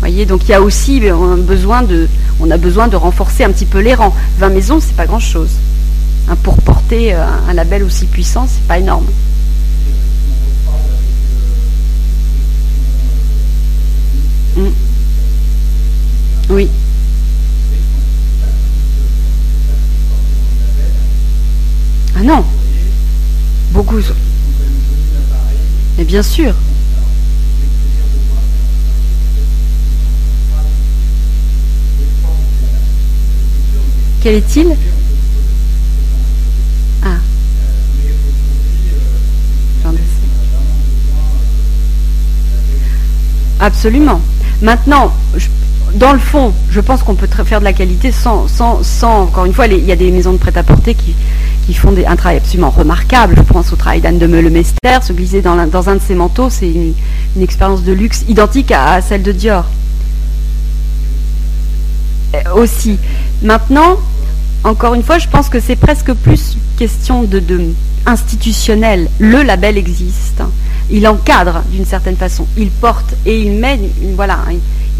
[0.00, 2.08] Voyez, donc il y a aussi euh, besoin de,
[2.40, 4.14] on a besoin de renforcer un petit peu les rangs.
[4.38, 5.50] 20 maisons, c'est pas grand-chose.
[6.28, 9.06] Hein, pour porter euh, un label aussi puissant, c'est pas énorme.
[14.56, 14.68] Mm.
[16.50, 16.68] Oui.
[22.16, 22.44] Ah non.
[23.72, 24.00] Beaucoup.
[25.96, 26.54] Mais bien sûr.
[34.28, 34.76] Quel est-il
[37.02, 37.08] Ah.
[43.58, 44.20] Absolument.
[44.60, 45.14] Maintenant,
[45.94, 49.46] dans le fond, je pense qu'on peut faire de la qualité sans, sans, sans encore
[49.46, 51.14] une fois, il y a des maisons de prêt-à-porter qui,
[51.64, 53.34] qui font un travail absolument remarquable.
[53.34, 54.98] Je pense au travail d'Anne de Meulemester.
[55.00, 56.92] Se glisser dans, dans un de ses manteaux, c'est une,
[57.40, 59.64] expérience de luxe identique à, celle de Dior.
[62.34, 62.98] Euh, aussi.
[63.40, 63.96] Maintenant,
[64.68, 67.42] encore une fois, je pense que c'est presque plus question de,
[68.06, 69.08] institutionnel.
[69.18, 70.42] Le label existe.
[70.90, 72.46] Il encadre d'une certaine façon.
[72.56, 73.80] Il porte et il met,
[74.14, 74.38] voilà,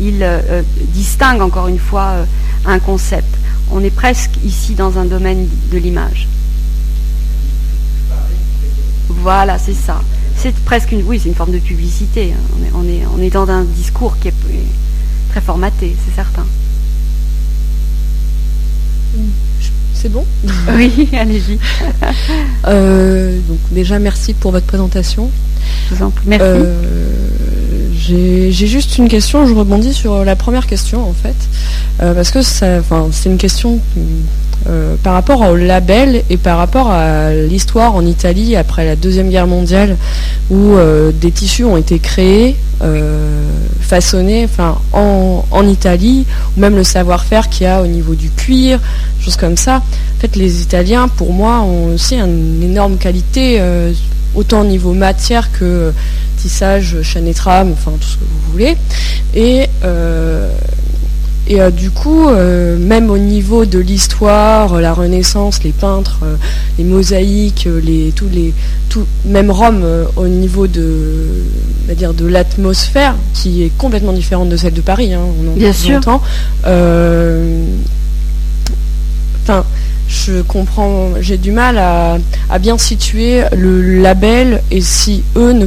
[0.00, 0.62] il euh, euh,
[0.94, 2.26] distingue encore une fois
[2.64, 3.36] un concept.
[3.70, 6.28] On est presque ici dans un domaine de l'image.
[9.08, 10.00] Voilà, c'est ça.
[10.36, 12.32] C'est presque une, oui, c'est une forme de publicité.
[12.74, 14.34] On, est, on, est, dans un discours qui est
[15.30, 16.46] très formaté, c'est certain.
[20.00, 20.24] C'est bon
[20.76, 21.58] Oui, allez-y.
[22.68, 25.28] Euh, donc déjà, merci pour votre présentation.
[25.90, 26.24] Je vous en prie.
[26.28, 26.44] Merci.
[26.46, 26.74] Euh,
[27.96, 31.34] j'ai juste une question, je rebondis sur la première question en fait,
[32.00, 33.80] euh, parce que c'est une question
[35.02, 39.46] par rapport au label et par rapport à l'histoire en Italie après la Deuxième Guerre
[39.46, 39.96] mondiale,
[40.50, 40.76] où
[41.20, 42.56] des tissus ont été créés,
[43.80, 46.26] façonnés enfin, en, Italie,
[46.56, 48.78] ou même le savoir-faire qu'il y a au niveau du cuir,
[49.20, 49.76] choses comme ça.
[49.76, 53.62] En fait, les Italiens, pour moi, ont aussi une énorme qualité,
[54.34, 55.92] autant au niveau matière que
[56.38, 58.76] tissage, chaîne et trame, enfin tout ce que vous voulez.
[59.34, 60.50] Et, euh,
[61.48, 66.20] et euh, du coup, euh, même au niveau de l'histoire, la Renaissance, les peintres,
[66.76, 68.52] les mosaïques, les, tous les,
[68.90, 69.82] tout, même Rome,
[70.16, 71.26] au niveau de,
[71.96, 75.72] dire, de l'atmosphère, qui est complètement différente de celle de Paris, hein, on en Bien
[75.72, 76.00] sûr.
[79.42, 79.64] Enfin,
[80.06, 82.18] je comprends, j'ai du mal à,
[82.58, 85.66] bien situer le label et si eux ne,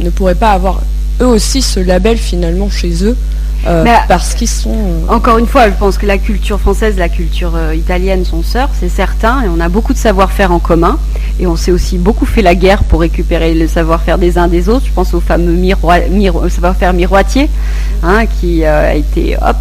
[0.00, 0.82] ne pourraient pas avoir
[1.22, 3.16] eux aussi ce label finalement chez eux.
[3.66, 4.70] Euh, parce qu'ils sont.
[4.72, 8.42] Euh, encore une fois, je pense que la culture française, la culture euh, italienne sont
[8.42, 10.98] sœurs, c'est certain, et on a beaucoup de savoir-faire en commun,
[11.40, 14.68] et on s'est aussi beaucoup fait la guerre pour récupérer le savoir-faire des uns des
[14.68, 14.86] autres.
[14.86, 15.56] Je pense au fameux
[16.48, 17.48] savoir-faire miroitier,
[18.02, 19.56] hein, qui a été, hop,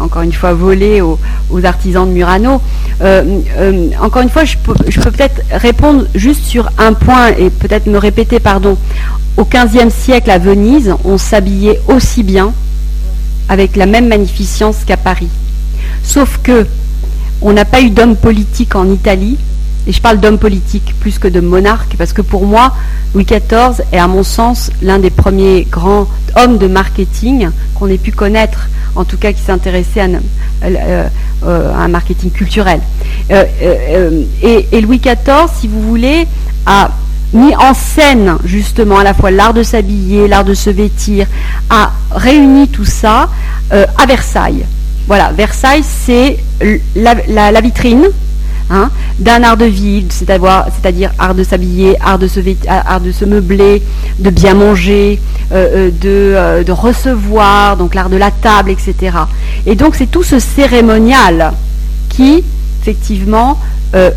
[0.00, 1.18] encore une fois volé aux,
[1.64, 2.60] artisans de Murano.
[4.00, 7.86] encore une fois, je peux, je peux peut-être répondre juste sur un point et peut-être
[7.86, 8.76] me répéter, pardon.
[9.36, 12.52] Au XVe siècle, à Venise, on s'habillait aussi bien,
[13.48, 15.28] avec la même magnificence qu'à Paris.
[16.02, 16.66] Sauf que
[17.42, 19.38] on n'a pas eu d'homme politique en Italie,
[19.86, 22.74] et je parle d'homme politique plus que de monarque, parce que pour moi,
[23.14, 27.98] Louis XIV est à mon sens l'un des premiers grands hommes de marketing qu'on ait
[27.98, 30.08] pu connaître, en tout cas qui s'intéressait à,
[30.64, 31.08] euh,
[31.46, 32.80] euh, un marketing culturel.
[33.30, 33.44] Euh,
[34.42, 36.26] et, Louis XIV, si vous voulez,
[36.66, 36.90] a
[37.32, 41.26] mis en scène justement à la fois l'art de s'habiller, l'art de se vêtir,
[41.70, 43.30] a réuni tout ça
[43.72, 44.66] euh, à Versailles.
[45.06, 46.38] Voilà, Versailles, c'est
[46.94, 48.04] la, vitrine
[48.70, 53.82] hein, d'un art de vivre, c'est-à-dire art de s'habiller, art, de se meubler,
[54.18, 55.20] de bien manger,
[55.52, 59.16] euh, euh, de, de, recevoir, donc l'art de la table, etc.
[59.66, 61.52] Et donc c'est tout ce cérémonial
[62.08, 62.44] qui,
[62.80, 63.58] effectivement,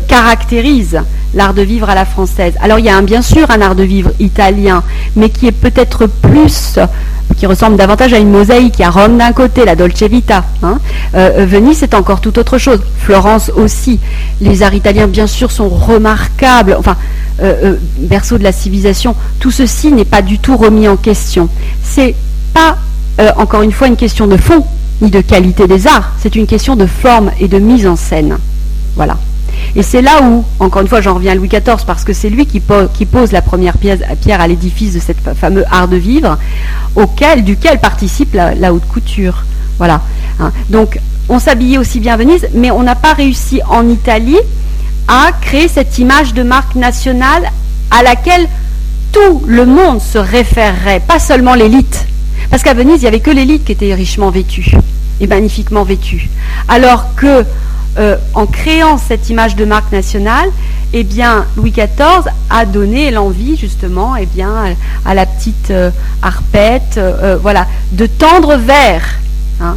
[0.06, 1.00] caractérise
[1.34, 2.54] l'art de vivre à la française.
[2.60, 4.82] Alors il y a bien sûr un art de vivre italien,
[5.16, 6.78] mais qui est peut-être plus,
[7.36, 8.78] qui ressemble davantage à une mosaïque.
[8.78, 10.44] Il y a Rome d'un côté, la Dolce Vita.
[10.62, 10.78] Hein.
[11.14, 12.80] Euh, euh, Venise, c'est encore tout autre chose.
[12.98, 13.98] Florence aussi.
[14.40, 16.76] Les arts italiens, bien sûr, sont remarquables.
[16.78, 16.96] Enfin,
[17.42, 19.14] euh, berceau de la civilisation.
[19.40, 21.48] Tout ceci n'est pas du tout remis en question.
[21.82, 22.14] C'est
[22.52, 22.76] pas,
[23.36, 24.64] encore une fois, une question de fond
[25.00, 26.12] ni de qualité des arts.
[26.18, 28.38] C'est une question de forme et de mise en scène.
[28.94, 29.16] Voilà.
[29.76, 32.30] Et c'est là où, encore une fois, j'en reviens à Louis XIV, parce que c'est
[32.30, 36.38] lui qui, pose la première pierre à l'édifice de cette fameux art de vivre,
[36.94, 39.44] auquel, duquel participe la, haute couture.
[39.78, 40.02] Voilà.
[40.40, 40.52] Hein.
[40.70, 40.98] Donc,
[41.28, 44.38] on s'habillait aussi bien à Venise, mais on n'a pas réussi en Italie
[45.08, 47.50] à créer cette image de marque nationale
[47.90, 48.46] à laquelle
[49.12, 52.06] tout le monde se référerait, pas seulement l'élite.
[52.50, 54.72] Parce qu'à Venise, il n'y avait que l'élite qui était richement vêtue
[55.20, 56.28] et magnifiquement vêtue.
[56.68, 57.44] Alors que
[57.96, 60.48] euh, en créant cette image de marque nationale,
[60.92, 61.06] eh
[61.56, 64.26] Louis XIV a donné l'envie justement eh
[65.04, 65.90] à la petite euh,
[66.20, 69.20] arpette euh, voilà, de tendre vers.
[69.60, 69.76] Hein.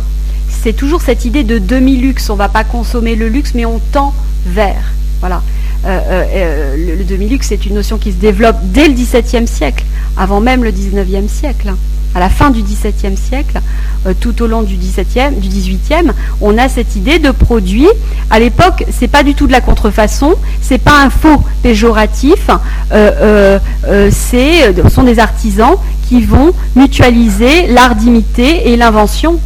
[0.49, 2.29] C'est toujours cette idée de demi-luxe.
[2.29, 4.13] On ne va pas consommer le luxe, mais on tend
[4.47, 4.93] vers.
[5.19, 5.41] Voilà.
[5.85, 9.85] le, demi-luxe, c'est une notion qui se développe dès le XVIIe siècle,
[10.17, 11.69] avant même le XIXe siècle.
[11.69, 11.77] Hein
[12.17, 13.61] à la fin du XVIIe siècle,
[14.07, 16.11] euh, tout au long du XVIIe, du XVIIIe,
[16.41, 17.87] on a cette idée de produit.
[18.31, 22.49] À l'époque, c'est pas du tout de la contrefaçon, c'est pas un faux péjoratif,
[22.91, 25.75] euh, euh, c'est, ce sont des artisans
[26.09, 29.39] qui vont mutualiser l'art d'imiter et l'invention.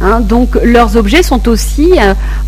[0.00, 0.20] Hein.
[0.20, 1.92] donc leurs objets sont aussi,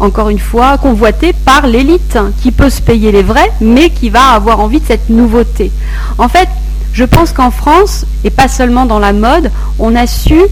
[0.01, 4.30] encore une fois, convoités par l'élite, qui peut se payer les vrais, mais qui va
[4.30, 5.70] avoir envie de cette nouveauté.
[6.18, 6.48] En fait,
[6.97, 10.48] je pense qu'en France, et pas seulement dans la mode, on a su euh,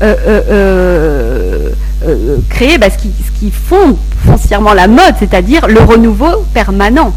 [0.00, 1.70] euh,
[2.06, 3.94] euh, créer bah, ce, qui, ce
[4.24, 7.12] foncièrement la mode, c'est-à-dire le renouveau permanent,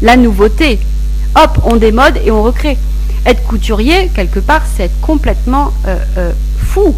[0.00, 0.78] la nouveauté.
[1.34, 2.78] Hop, on démode et on recrée.
[3.26, 5.74] Être couturier, quelque part, c'est être complètement
[6.68, 6.94] fou.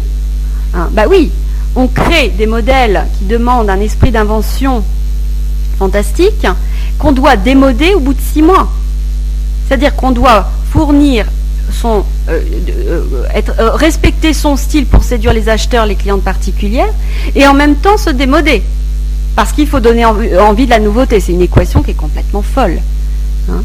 [0.73, 0.87] Hein.
[0.93, 1.31] bah oui,
[1.75, 4.85] on crée des modèles qui demandent un esprit d'invention
[5.77, 6.47] fantastique
[6.97, 8.69] qu'on doit démoder au bout de six mois.
[9.69, 13.03] C'est-à-dire qu'on doit euh, euh,
[13.59, 16.91] euh, respecter son style pour séduire les acheteurs, les clientes particulières,
[17.35, 18.63] et en même temps se démoder.
[19.35, 21.19] Parce qu'il faut donner envie, de la nouveauté.
[21.19, 22.79] C'est une équation qui est complètement folle.
[23.47, 23.61] Hein.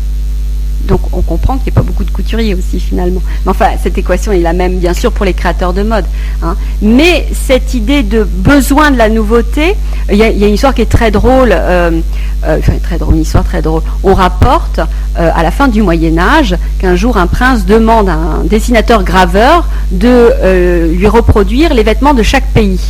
[0.86, 3.20] Donc on comprend qu'il n'y a pas beaucoup de couturiers aussi finalement.
[3.44, 6.05] Mais enfin, cette équation est la même bien sûr pour les créateurs de mode.
[6.43, 6.56] Hein.
[6.82, 9.77] Mais cette idée de besoin de la nouveauté,
[10.11, 12.01] il y, a une histoire qui est très drôle, euh,
[12.44, 13.82] euh, enfin très drôle, une histoire très drôle.
[14.02, 14.78] On rapporte
[15.19, 19.05] euh, à la fin du Moyen Âge qu'un jour un prince demande à un dessinateur
[19.05, 22.81] graveur de lui reproduire les vêtements de chaque pays.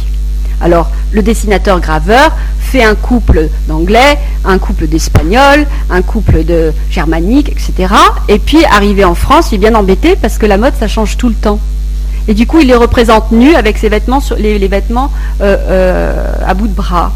[0.64, 7.50] Alors, le dessinateur graveur fait un couple d'anglais, un couple d'espagnol, un couple de germanique,
[7.50, 7.92] etc.
[8.28, 11.18] Et puis, arrivé en France, il est bien embêté parce que la mode, ça change
[11.18, 11.60] tout le temps.
[12.28, 15.12] Et du coup, il les représente nus avec ses vêtements, les, vêtements
[15.42, 17.12] euh, euh, à bout de bras.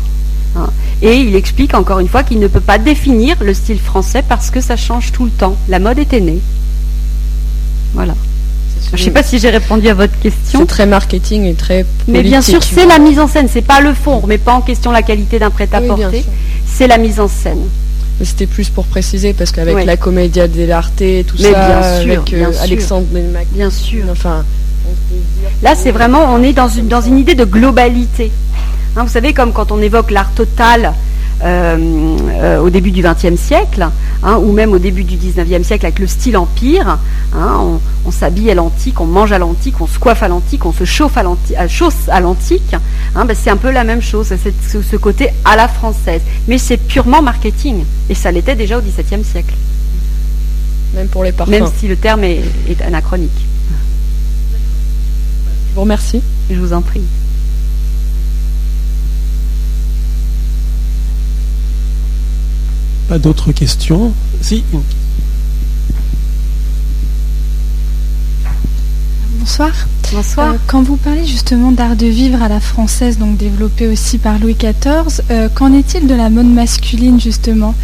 [0.55, 0.69] Hein.
[1.01, 4.51] Et il explique encore une fois qu'il ne peut pas définir le style français parce
[4.51, 5.57] que ça change tout le temps.
[5.71, 6.41] La mode était née.
[7.95, 8.13] Voilà.
[8.93, 10.61] Je ne sais pas si j'ai répondu à votre question.
[10.61, 11.85] C'est très marketing et très.
[12.07, 14.13] Mais bien sûr, c'est la mise en scène, c'est pas le fond.
[14.13, 16.25] On remet pas en question la qualité d'un prêt-à-porter.
[16.67, 17.61] c'est la mise en scène.
[18.19, 23.07] Mais c'était plus pour préciser parce qu'avec la comédia dell'arte, tout ça, avec euh, Alexandre
[23.11, 23.47] Benmac.
[23.53, 24.05] Bien sûr.
[24.11, 24.45] Enfin,
[25.63, 28.33] là, c'est vraiment, on est dans une, dans une idée de globalité.
[28.97, 30.95] Hein, vous savez, comme quand on évoque l'art total,
[31.45, 33.87] euh, euh, au début du XXe siècle,
[34.23, 36.99] hein, ou même au début du XIXe siècle avec le style empire.
[37.35, 40.73] Hein, on, s'habille à l'antique, on mange à l'antique, on se coiffe à l'antique, on
[40.73, 42.75] se chauffe à l'antique, chausse à l'antique.
[43.15, 46.23] Hein, ben, c'est un peu la même chose, c'est ce côté à la française.
[46.47, 49.55] Mais c'est purement marketing, et ça l'était déjà au XVIIe siècle.
[50.95, 51.51] Même pour les parfums.
[51.51, 53.47] Même si le terme est, est anachronique.
[55.69, 56.23] Je vous remercie.
[56.51, 57.03] Je vous en prie.
[63.09, 64.13] Pas d'autres questions.
[64.43, 64.63] Si,
[69.33, 69.71] Bonsoir.
[70.13, 70.51] Bonsoir.
[70.51, 74.39] Euh, quand vous parlez justement d'art de vivre à la française, donc développé aussi par
[74.39, 77.75] Louis XIV, euh, qu'en est-il de la mode masculine justement?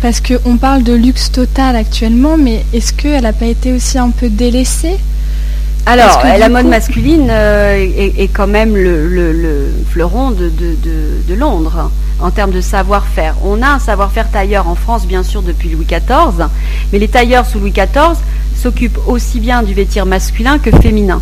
[0.00, 4.10] Parce qu'on parle de luxe total actuellement, mais est-ce qu'elle n'a pas été aussi un
[4.10, 4.96] peu délaissée?
[5.86, 11.90] Alors, la mode masculine euh, est, quand même le, fleuron de Londres
[12.22, 13.34] en termes de savoir-faire.
[13.44, 16.48] On a un savoir-faire tailleur en France, bien sûr, depuis Louis XIV,
[16.92, 18.16] mais les tailleurs sous Louis XIV
[18.56, 21.20] s'occupent aussi bien du vêtir masculin que féminin.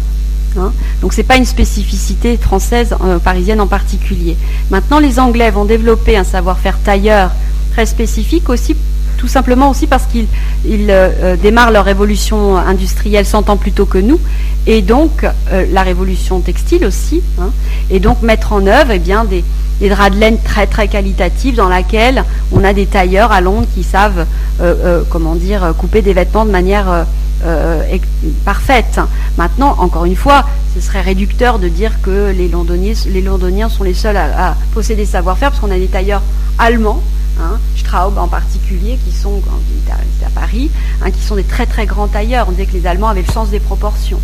[0.59, 0.73] Hein.
[1.01, 4.37] Donc ce n'est pas une spécificité française, euh, parisienne en particulier.
[4.71, 7.31] Maintenant, les Anglais vont développer un savoir-faire tailleur
[7.73, 8.77] très spécifique aussi
[9.17, 10.27] tout simplement aussi parce qu'ils
[10.67, 14.19] euh, euh, démarrent leur révolution industrielle 100 ans plus tôt que nous,
[14.67, 17.51] et donc la révolution textile aussi, hein.
[17.91, 19.45] et donc mettre en œuvre eh bien, des,
[19.81, 23.67] des draps de laine très très qualitatifs dans laquelle on a des tailleurs à Londres
[23.75, 24.27] qui savent
[24.61, 27.07] euh, euh, comment dire couper des vêtements de manière
[27.45, 27.97] euh,
[28.45, 29.01] parfaite.
[29.39, 30.45] Maintenant, encore une fois,
[30.75, 35.61] ce serait réducteur de dire que les Londoniens, sont les seuls à, posséder savoir-faire parce
[35.61, 36.23] qu'on a des tailleurs
[36.59, 37.03] allemands.
[37.41, 40.71] Hein, Straub en particulier, qui sont, quand à, à Paris,
[41.01, 42.47] hein, qui sont des très très grands tailleurs.
[42.49, 44.21] On disait que les Allemands avaient le sens des proportions.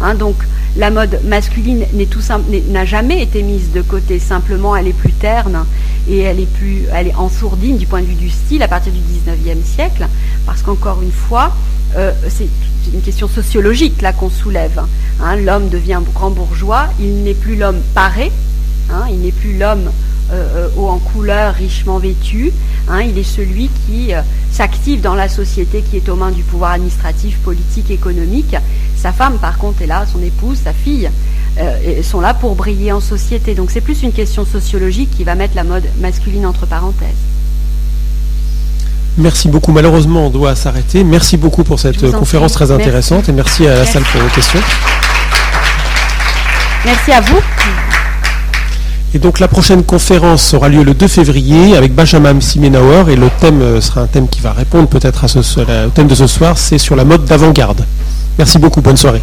[0.00, 0.36] Hein, donc
[0.76, 1.84] la mode masculine
[2.68, 4.18] n'a jamais été mise de côté.
[4.18, 5.64] Simplement, elle est plus terne
[6.08, 8.68] et elle est plus, elle est en sourdine du point de vue du style à
[8.68, 10.06] partir du 19e siècle,
[10.46, 11.52] parce qu'encore une fois,
[11.96, 12.48] euh, c'est
[12.92, 14.80] une question sociologique là qu'on soulève.
[15.20, 15.36] Hein.
[15.36, 18.30] l'homme devient grand bourgeois, il n'est plus l'homme paré,
[18.90, 19.90] hein, il n'est plus l'homme
[20.76, 22.52] haut en couleur, richement vêtu.
[23.04, 24.12] il est celui qui
[24.52, 28.56] s'active dans la société qui est aux mains du pouvoir administratif, politique, économique
[29.00, 31.10] sa femme, par contre, est là, son épouse, sa fille,
[31.58, 33.54] euh, sont là pour briller en société.
[33.54, 37.08] Donc c'est plus une question sociologique qui va mettre la mode masculine entre parenthèses.
[39.16, 39.72] Merci beaucoup.
[39.72, 41.02] Malheureusement, on doit s'arrêter.
[41.02, 44.60] Merci beaucoup pour cette conférence très intéressante et merci à la salle pour vos questions.
[46.84, 47.40] Merci à vous.
[49.12, 53.28] Et donc la prochaine conférence aura lieu le 2 février avec Benjamin Simenauer et le
[53.40, 56.78] thème euh, sera un thème qui va répondre peut-être au thème de ce soir, c'est
[56.78, 57.84] sur la mode d'avant-garde.
[58.38, 59.22] Merci beaucoup, bonne soirée.